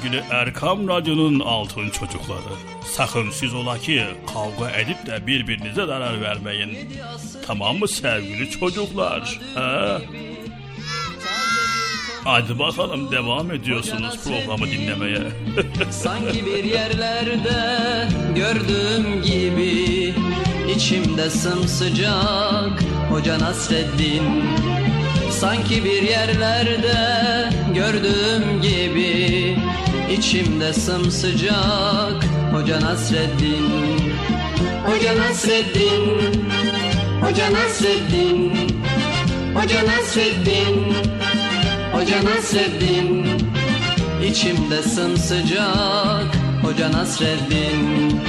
sevgili 0.00 0.22
Erkam 0.30 0.88
Radyo'nun 0.88 1.40
altın 1.40 1.90
çocukları. 1.90 2.54
Sakın 2.84 3.30
siz 3.30 3.54
ola 3.54 3.78
ki 3.78 4.04
kavga 4.34 4.70
edip 4.70 5.06
de 5.06 5.26
birbirinize 5.26 5.86
zarar 5.86 6.20
vermeyin. 6.20 6.78
Tamam 7.46 7.78
mı 7.78 7.88
sevgili 7.88 8.50
çocuklar? 8.50 9.40
He? 9.54 9.98
Hadi 12.24 12.58
bakalım 12.58 13.12
devam 13.12 13.50
ediyorsunuz 13.50 14.18
programı 14.24 14.66
dinlemeye. 14.66 15.22
Sanki 15.90 16.46
bir 16.46 16.64
yerlerde 16.64 18.08
gördüğüm 18.34 19.22
gibi 19.22 20.14
içimde 20.76 21.30
sımsıcak 21.30 22.82
Hoca 23.10 23.38
Nasreddin 23.38 24.44
Sanki 25.30 25.84
bir 25.84 26.02
yerlerde 26.02 27.48
gördüğüm 27.74 28.62
gibi 28.62 29.49
içimde 30.10 30.72
sımsıcak. 30.72 32.24
Hoca 32.52 32.80
Nasreddin. 32.80 33.70
Hoca 34.86 35.18
Nasreddin. 35.18 36.44
Hoca 37.22 37.52
Nasreddin. 37.52 38.52
Hoca 39.54 39.86
Nasreddin. 39.86 40.94
Hoca 41.92 42.24
Nasreddin. 42.24 43.26
İçimde 44.30 44.82
sımsıcak. 44.82 46.26
Hoca 46.62 46.92
Nasreddin. 46.92 48.20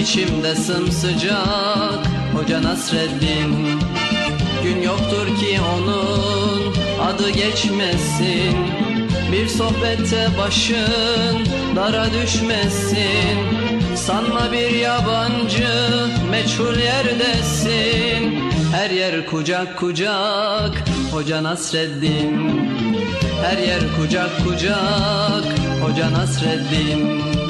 İçimde 0.00 0.54
sımsıcak. 0.54 2.06
Hoca 2.36 2.62
Nasreddin. 2.62 3.80
Gün 4.62 4.82
yoktur 4.82 5.26
ki 5.26 5.58
onun 5.60 6.74
adı 7.00 7.30
geçmesin 7.30 8.89
Bir 9.32 9.48
sohbette 9.48 10.28
başın 10.38 11.46
dara 11.76 12.06
düşmesin. 12.12 13.38
Sanma 13.96 14.52
bir 14.52 14.70
yabancı 14.70 15.68
meçhul 16.30 16.78
yerdesin. 16.78 18.50
Her 18.72 18.90
yer 18.90 19.26
kucak 19.26 19.78
kucak 19.78 20.84
Hoca 21.12 21.42
Nasreddin. 21.42 22.60
Her 23.42 23.58
yer 23.58 23.80
kucak 23.96 24.30
kucak 24.44 25.44
Hoca 25.82 26.12
Nasreddin 26.12 27.49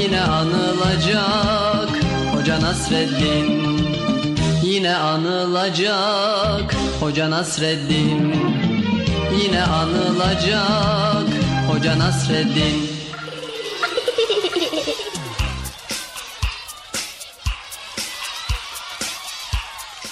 Yine 0.00 0.20
anılacak 0.20 1.90
Hoca 2.34 2.60
Nasreddin. 2.60 3.78
Yine 4.62 4.96
anılacak 4.96 6.74
Hoca 7.00 7.30
Nasreddin. 7.30 8.34
Yine 9.42 9.62
anılacak 9.62 11.28
Hoca 11.70 11.98
Nasreddin. 11.98 12.90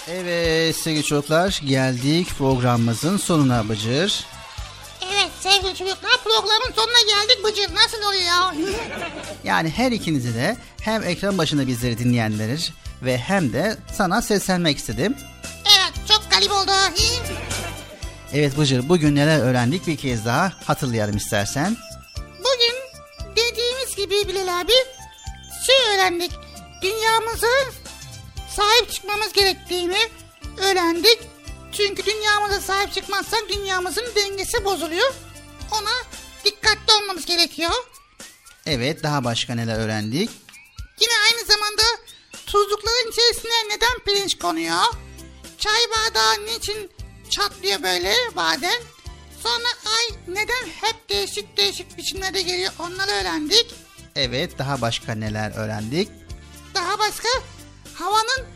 Evet 0.09 0.76
sevgili 0.76 1.04
çocuklar 1.04 1.60
geldik 1.64 2.28
programımızın 2.38 3.16
sonuna 3.16 3.68
Bıcır. 3.68 4.31
Programın 6.36 6.72
sonuna 6.76 7.00
geldik 7.06 7.44
Bıcır. 7.44 7.74
Nasıl 7.74 7.98
oluyor 8.02 8.22
ya? 8.22 8.54
Yani 9.44 9.70
her 9.70 9.92
ikinizi 9.92 10.34
de 10.34 10.56
hem 10.80 11.02
ekran 11.02 11.38
başında 11.38 11.66
bizleri 11.66 11.98
dinleyenler 11.98 12.72
ve 13.02 13.18
hem 13.18 13.52
de 13.52 13.76
sana 13.94 14.22
seslenmek 14.22 14.78
istedim. 14.78 15.16
evet 15.64 16.09
çok 16.09 16.30
galip 16.30 16.52
oldu. 16.52 16.70
Evet 18.32 18.59
Bıcır 18.59 18.88
bugün 18.88 19.16
neler 19.16 19.40
öğrendik 19.40 19.86
bir 19.86 19.96
kez 19.96 20.24
daha 20.26 20.52
hatırlayalım 20.66 21.16
istersen. 21.16 21.76
Bugün 22.38 22.74
dediğimiz 23.36 23.96
gibi 23.96 24.28
Bilal 24.28 24.60
abi 24.60 24.72
şey 25.66 25.94
öğrendik. 25.94 26.32
Dünyamıza 26.82 27.46
sahip 28.56 28.92
çıkmamız 28.92 29.32
gerektiğini 29.32 29.98
öğrendik. 30.59 31.18
Çünkü 31.72 32.06
dünyamıza 32.06 32.60
sahip 32.60 32.92
çıkmazsak 32.92 33.42
dünyamızın 33.48 34.04
dengesi 34.16 34.64
bozuluyor. 34.64 35.14
Ona 35.72 35.90
dikkatli 36.44 36.93
olmamız 36.93 37.27
gerekiyor. 37.27 37.70
Evet 38.66 39.02
daha 39.02 39.24
başka 39.24 39.55
neler 39.55 39.78
öğrendik? 39.78 40.31
Yine 41.01 41.12
aynı 41.31 41.47
zamanda 41.47 41.82
tuzlukların 42.47 43.10
içerisine 43.12 43.52
neden 43.69 43.98
pirinç 44.06 44.39
konuyor? 44.39 44.82
Çay 45.59 45.81
bardağı 45.90 46.47
niçin 46.47 46.90
çatlıyor 47.31 47.82
böyle 47.82 48.14
bazen? 48.36 48.82
Sonra 49.43 49.69
ay 49.86 50.19
neden 50.28 50.66
hep 50.81 51.09
değişik 51.09 51.56
değişik 51.56 51.97
biçimlerde 51.98 52.43
geliyor 52.43 52.73
onları 52.78 53.10
öğrendik. 53.10 53.74
Evet 54.16 54.59
daha 54.59 54.81
başka 54.81 55.14
neler 55.14 55.52
öğrendik? 55.56 56.09
Daha 56.74 56.98
başka 56.98 57.28
havanın 57.94 58.47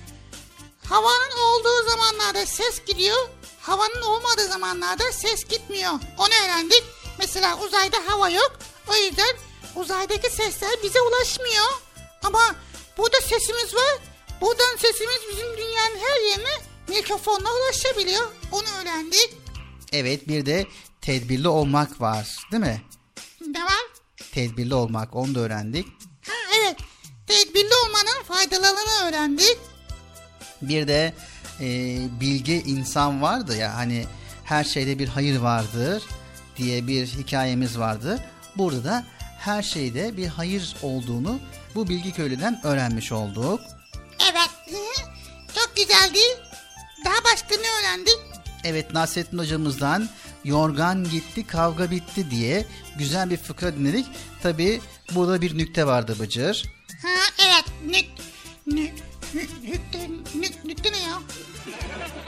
havanın 0.89 1.39
olduğu 1.39 1.91
zamanlarda 1.91 2.47
ses 2.47 2.85
gidiyor. 2.85 3.29
Havanın 3.61 4.03
olmadığı 4.03 4.47
zamanlarda 4.49 5.13
ses 5.13 5.45
gitmiyor. 5.45 5.93
Onu 6.19 6.35
öğrendik. 6.45 6.83
Mesela 7.19 7.59
uzayda 7.59 7.97
hava 8.07 8.31
yok. 8.31 8.59
O 8.89 8.95
yüzden 8.95 9.37
uzaydaki 9.75 10.31
sesler 10.31 10.71
bize 10.83 11.01
ulaşmıyor. 11.01 11.67
Ama 12.23 12.55
burada 12.99 13.21
sesimiz 13.21 13.75
var. 13.75 13.99
Buradan 14.41 14.77
sesimiz 14.77 15.21
bizim 15.31 15.57
dünyanın 15.57 15.99
her 15.99 16.31
yerine 16.31 16.63
mikrofonla 16.89 17.49
ulaşabiliyor. 17.53 18.33
Onu 18.53 18.67
öğrendik. 18.81 19.35
Evet 19.93 20.29
bir 20.29 20.47
de 20.47 20.67
tedbirli 21.01 21.49
olmak 21.49 22.01
var 22.01 22.37
değil 22.53 22.63
mi? 22.63 22.83
Ne 23.47 23.65
var? 23.65 23.87
Tedbirli 24.33 24.75
olmak 24.75 25.17
onu 25.17 25.35
da 25.35 25.41
öğrendik. 25.41 25.87
Ha, 26.27 26.33
evet. 26.59 26.77
Tedbirli 27.27 27.75
olmanın 27.87 28.23
faydalarını 28.29 29.09
öğrendik. 29.09 29.59
Bir 30.63 30.89
de 30.89 31.15
e, 31.61 31.67
bilge 32.21 32.55
insan 32.57 33.23
vardı 33.23 33.57
ya 33.57 33.75
hani 33.75 34.07
her 34.45 34.65
şeyde 34.65 34.99
bir 34.99 35.09
hayır 35.09 35.39
vardır 35.39 36.03
diye 36.57 36.87
bir 36.87 37.07
hikayemiz 37.07 37.78
vardı. 37.78 38.20
Burada 38.57 38.85
da 38.85 39.05
her 39.39 39.62
şeyde 39.62 40.16
bir 40.16 40.27
hayır 40.27 40.77
olduğunu 40.83 41.39
bu 41.74 41.89
bilgi 41.89 42.12
köylüden 42.12 42.61
öğrenmiş 42.65 43.12
olduk. 43.12 43.61
Evet. 44.33 44.51
Çok 45.55 45.77
güzeldi. 45.77 46.19
Daha 47.05 47.24
başka 47.24 47.55
ne 47.55 47.81
öğrendik? 47.81 48.19
Evet 48.65 48.95
Nasrettin 48.95 49.39
hocamızdan 49.39 50.09
yorgan 50.45 51.05
gitti 51.05 51.47
kavga 51.47 51.91
bitti 51.91 52.31
diye 52.31 52.66
güzel 52.99 53.31
bir 53.31 53.37
fıkra 53.37 53.77
dinledik. 53.77 54.07
Tabi 54.43 54.81
burada 55.15 55.41
bir 55.41 55.59
nükte 55.59 55.87
vardı 55.87 56.16
Bıcır. 56.20 56.65
Ha 57.03 57.09
evet. 57.39 57.65
Nük, 57.87 58.07
nük, 58.66 58.95
nük, 59.35 59.62
nükte, 59.62 60.09
nük, 60.35 60.65
nükte 60.65 60.93
ne 60.93 60.99
ya? 60.99 61.23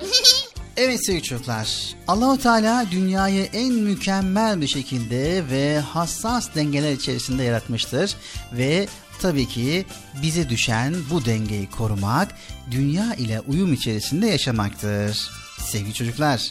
Evet 0.81 1.07
sevgili 1.07 1.23
çocuklar. 1.23 1.95
Allahu 2.09 2.39
Teala 2.39 2.87
dünyayı 2.91 3.45
en 3.53 3.75
mükemmel 3.75 4.61
bir 4.61 4.67
şekilde 4.67 5.45
ve 5.51 5.81
hassas 5.81 6.55
dengeler 6.55 6.93
içerisinde 6.93 7.43
yaratmıştır 7.43 8.15
ve 8.53 8.89
tabii 9.21 9.49
ki 9.49 9.87
bize 10.23 10.49
düşen 10.49 10.95
bu 11.11 11.25
dengeyi 11.25 11.71
korumak, 11.71 12.35
dünya 12.71 13.15
ile 13.15 13.41
uyum 13.41 13.73
içerisinde 13.73 14.27
yaşamaktır. 14.27 15.31
Sevgili 15.61 15.95
çocuklar, 15.95 16.51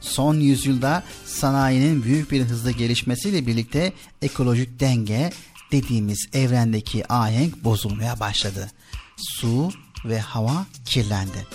son 0.00 0.34
yüzyılda 0.34 1.02
sanayinin 1.26 2.02
büyük 2.02 2.30
bir 2.30 2.42
hızla 2.42 2.70
gelişmesiyle 2.70 3.46
birlikte 3.46 3.92
ekolojik 4.22 4.80
denge 4.80 5.30
dediğimiz 5.72 6.28
evrendeki 6.32 7.12
ahenk 7.12 7.64
bozulmaya 7.64 8.20
başladı. 8.20 8.70
Su 9.16 9.72
ve 10.04 10.20
hava 10.20 10.66
kirlendi. 10.84 11.46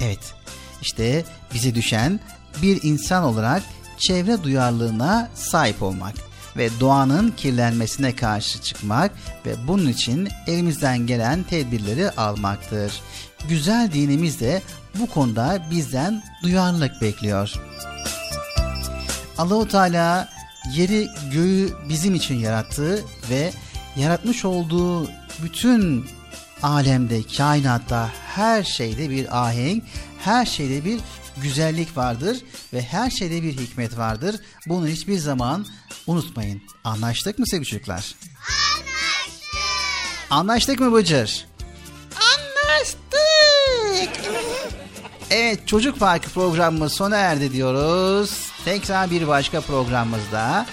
Evet, 0.00 0.34
işte 0.82 1.24
bize 1.54 1.74
düşen 1.74 2.20
bir 2.62 2.82
insan 2.82 3.24
olarak 3.24 3.62
çevre 3.98 4.42
duyarlılığına 4.42 5.28
sahip 5.34 5.82
olmak 5.82 6.14
ve 6.56 6.68
doğanın 6.80 7.30
kirlenmesine 7.30 8.16
karşı 8.16 8.62
çıkmak 8.62 9.12
ve 9.46 9.54
bunun 9.68 9.88
için 9.88 10.28
elimizden 10.46 10.98
gelen 10.98 11.42
tedbirleri 11.42 12.10
almaktır. 12.10 13.00
Güzel 13.48 13.92
dinimiz 13.92 14.40
de 14.40 14.62
bu 14.94 15.06
konuda 15.06 15.62
bizden 15.70 16.22
duyarlılık 16.42 17.00
bekliyor. 17.00 17.54
Allahu 19.38 19.68
Teala 19.68 20.28
yeri 20.74 21.08
göğü 21.32 21.72
bizim 21.88 22.14
için 22.14 22.34
yarattı 22.34 23.04
ve 23.30 23.52
yaratmış 23.96 24.44
olduğu 24.44 25.08
bütün 25.42 26.06
alemde, 26.62 27.22
kainatta 27.36 28.08
her 28.34 28.62
şeyde 28.62 29.10
bir 29.10 29.44
ahenk, 29.44 29.84
her 30.24 30.46
şeyde 30.46 30.84
bir 30.84 31.00
güzellik 31.36 31.96
vardır 31.96 32.38
ve 32.72 32.82
her 32.82 33.10
şeyde 33.10 33.42
bir 33.42 33.52
hikmet 33.58 33.98
vardır. 33.98 34.36
Bunu 34.66 34.86
hiçbir 34.86 35.18
zaman 35.18 35.66
unutmayın. 36.06 36.62
Anlaştık 36.84 37.38
mı 37.38 37.46
sevgili 37.46 37.68
çocuklar? 37.68 38.14
Anlaştık. 38.48 39.60
Anlaştık 40.30 40.80
mı 40.80 40.92
Bıcır? 40.92 41.46
Anlaştık. 42.16 43.02
Evet 45.30 45.68
Çocuk 45.68 45.98
Parkı 45.98 46.30
programımız 46.30 46.92
sona 46.92 47.16
erdi 47.16 47.52
diyoruz. 47.52 48.50
Tekrar 48.64 49.10
bir 49.10 49.28
başka 49.28 49.60
programımızda 49.60 50.66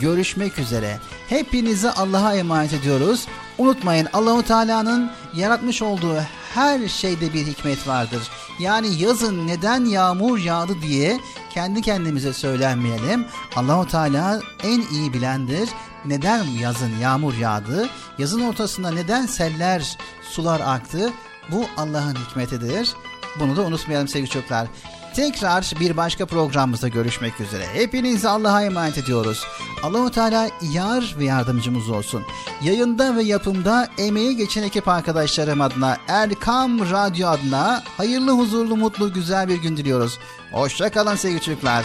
görüşmek 0.00 0.58
üzere. 0.58 0.98
Hepinizi 1.28 1.90
Allah'a 1.90 2.34
emanet 2.34 2.72
ediyoruz. 2.72 3.26
Unutmayın 3.58 4.08
Allahu 4.12 4.42
Teala'nın 4.42 5.10
yaratmış 5.34 5.82
olduğu 5.82 6.20
her 6.54 6.88
şeyde 6.88 7.32
bir 7.32 7.46
hikmet 7.46 7.88
vardır. 7.88 8.22
Yani 8.58 8.94
yazın 9.02 9.46
neden 9.46 9.84
yağmur 9.84 10.38
yağdı 10.38 10.82
diye 10.82 11.20
kendi 11.50 11.82
kendimize 11.82 12.32
söylenmeyelim. 12.32 13.26
Allahu 13.56 13.88
Teala 13.88 14.40
en 14.62 14.80
iyi 14.80 15.12
bilendir. 15.12 15.68
Neden 16.04 16.44
yazın 16.44 16.98
yağmur 17.02 17.34
yağdı? 17.34 17.88
Yazın 18.18 18.40
ortasında 18.40 18.90
neden 18.90 19.26
seller, 19.26 19.98
sular 20.22 20.60
aktı? 20.60 21.12
Bu 21.50 21.66
Allah'ın 21.76 22.14
hikmetidir. 22.14 22.94
Bunu 23.40 23.56
da 23.56 23.62
unutmayalım 23.62 24.08
sevgili 24.08 24.30
çocuklar. 24.30 24.68
Tekrar 25.16 25.72
bir 25.80 25.96
başka 25.96 26.26
programımızda 26.26 26.88
görüşmek 26.88 27.40
üzere. 27.40 27.66
Hepinizi 27.72 28.28
Allah'a 28.28 28.62
emanet 28.62 28.98
ediyoruz. 28.98 29.44
Allahu 29.82 30.10
Teala 30.10 30.48
yar 30.62 31.14
ve 31.18 31.24
yardımcımız 31.24 31.90
olsun. 31.90 32.24
Yayında 32.62 33.16
ve 33.16 33.22
yapımda 33.22 33.88
emeği 33.98 34.36
geçen 34.36 34.62
ekip 34.62 34.88
arkadaşlarım 34.88 35.60
adına 35.60 35.96
Erkam 36.08 36.90
Radyo 36.90 37.28
adına 37.28 37.82
hayırlı, 37.96 38.30
huzurlu, 38.30 38.76
mutlu, 38.76 39.12
güzel 39.12 39.48
bir 39.48 39.56
gün 39.56 39.76
diliyoruz. 39.76 40.18
Hoşça 40.52 40.90
kalın 40.90 41.16
sevgili 41.16 41.40
çocuklar. 41.40 41.84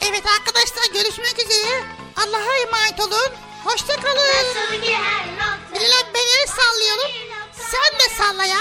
Evet 0.00 0.24
arkadaşlar 0.38 1.02
görüşmek 1.02 1.38
üzere. 1.38 1.84
Allah'a 2.16 2.54
emanet 2.66 3.00
olun. 3.00 3.32
Hoşça 3.64 3.96
kalın. 3.96 4.82
Bilal 5.74 6.06
ben 6.14 6.26
el 6.40 6.46
sallıyorum. 6.46 7.10
Sen 7.52 7.98
de 7.98 8.14
salla 8.18 8.44
ya. 8.44 8.58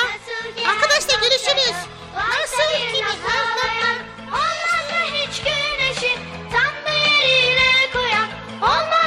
Arkadaşlar 0.69 1.21
görüşürüz. 1.21 1.94
Nasıl 2.15 2.71
ki 2.77 2.93
bir 2.93 3.05
sallayan 3.29 3.97
Olmaz 4.27 4.85
mı 4.91 5.05
hiç 5.13 5.41
güneşi? 5.41 6.17
Tam 6.51 6.85
da 6.85 6.97
yerine 6.97 7.91
koyan 7.93 8.27
Olmaz 8.61 9.04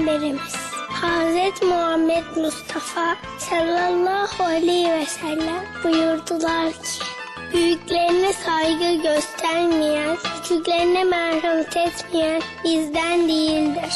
Peygamberimiz 0.00 0.56
Hz. 0.88 1.62
Muhammed 1.62 2.36
Mustafa 2.36 3.16
sallallahu 3.38 4.44
aleyhi 4.44 4.90
ve 4.92 5.06
sellem 5.06 5.64
buyurdular 5.84 6.72
ki 6.72 7.04
Büyüklerine 7.52 8.32
saygı 8.32 9.02
göstermeyen, 9.02 10.16
küçüklerine 10.42 11.04
merhamet 11.04 11.76
etmeyen 11.76 12.42
bizden 12.64 13.28
değildir. 13.28 13.94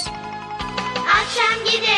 Akşam 1.09 1.65
gidelim. 1.65 1.94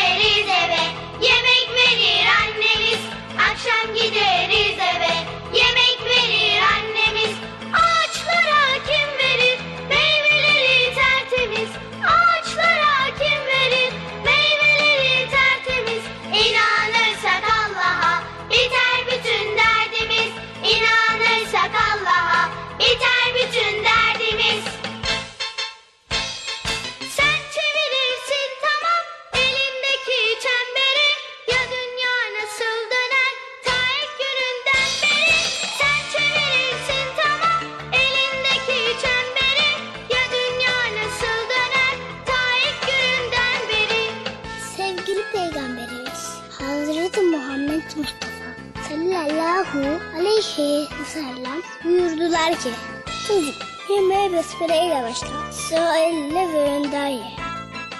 besmeleyle 54.47 55.03
başla. 55.03 55.53
Söyle 55.53 56.47
ve. 56.93 57.23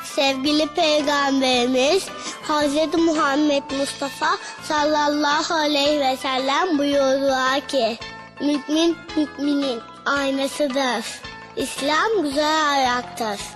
Sevgili 0.05 0.67
Peygamberimiz 0.67 2.09
Hz. 2.43 2.99
Muhammed 2.99 3.63
Mustafa 3.79 4.37
sallallahu 4.63 5.55
aleyhi 5.55 6.01
ve 6.01 6.17
sellem 6.17 6.79
buyurdular 6.79 7.61
ki 7.61 7.99
Mümin 8.41 8.97
müminin 9.39 9.81
aynasıdır. 10.07 11.21
İslam 11.57 12.23
güzel 12.23 12.71
ayaktır. 12.71 13.56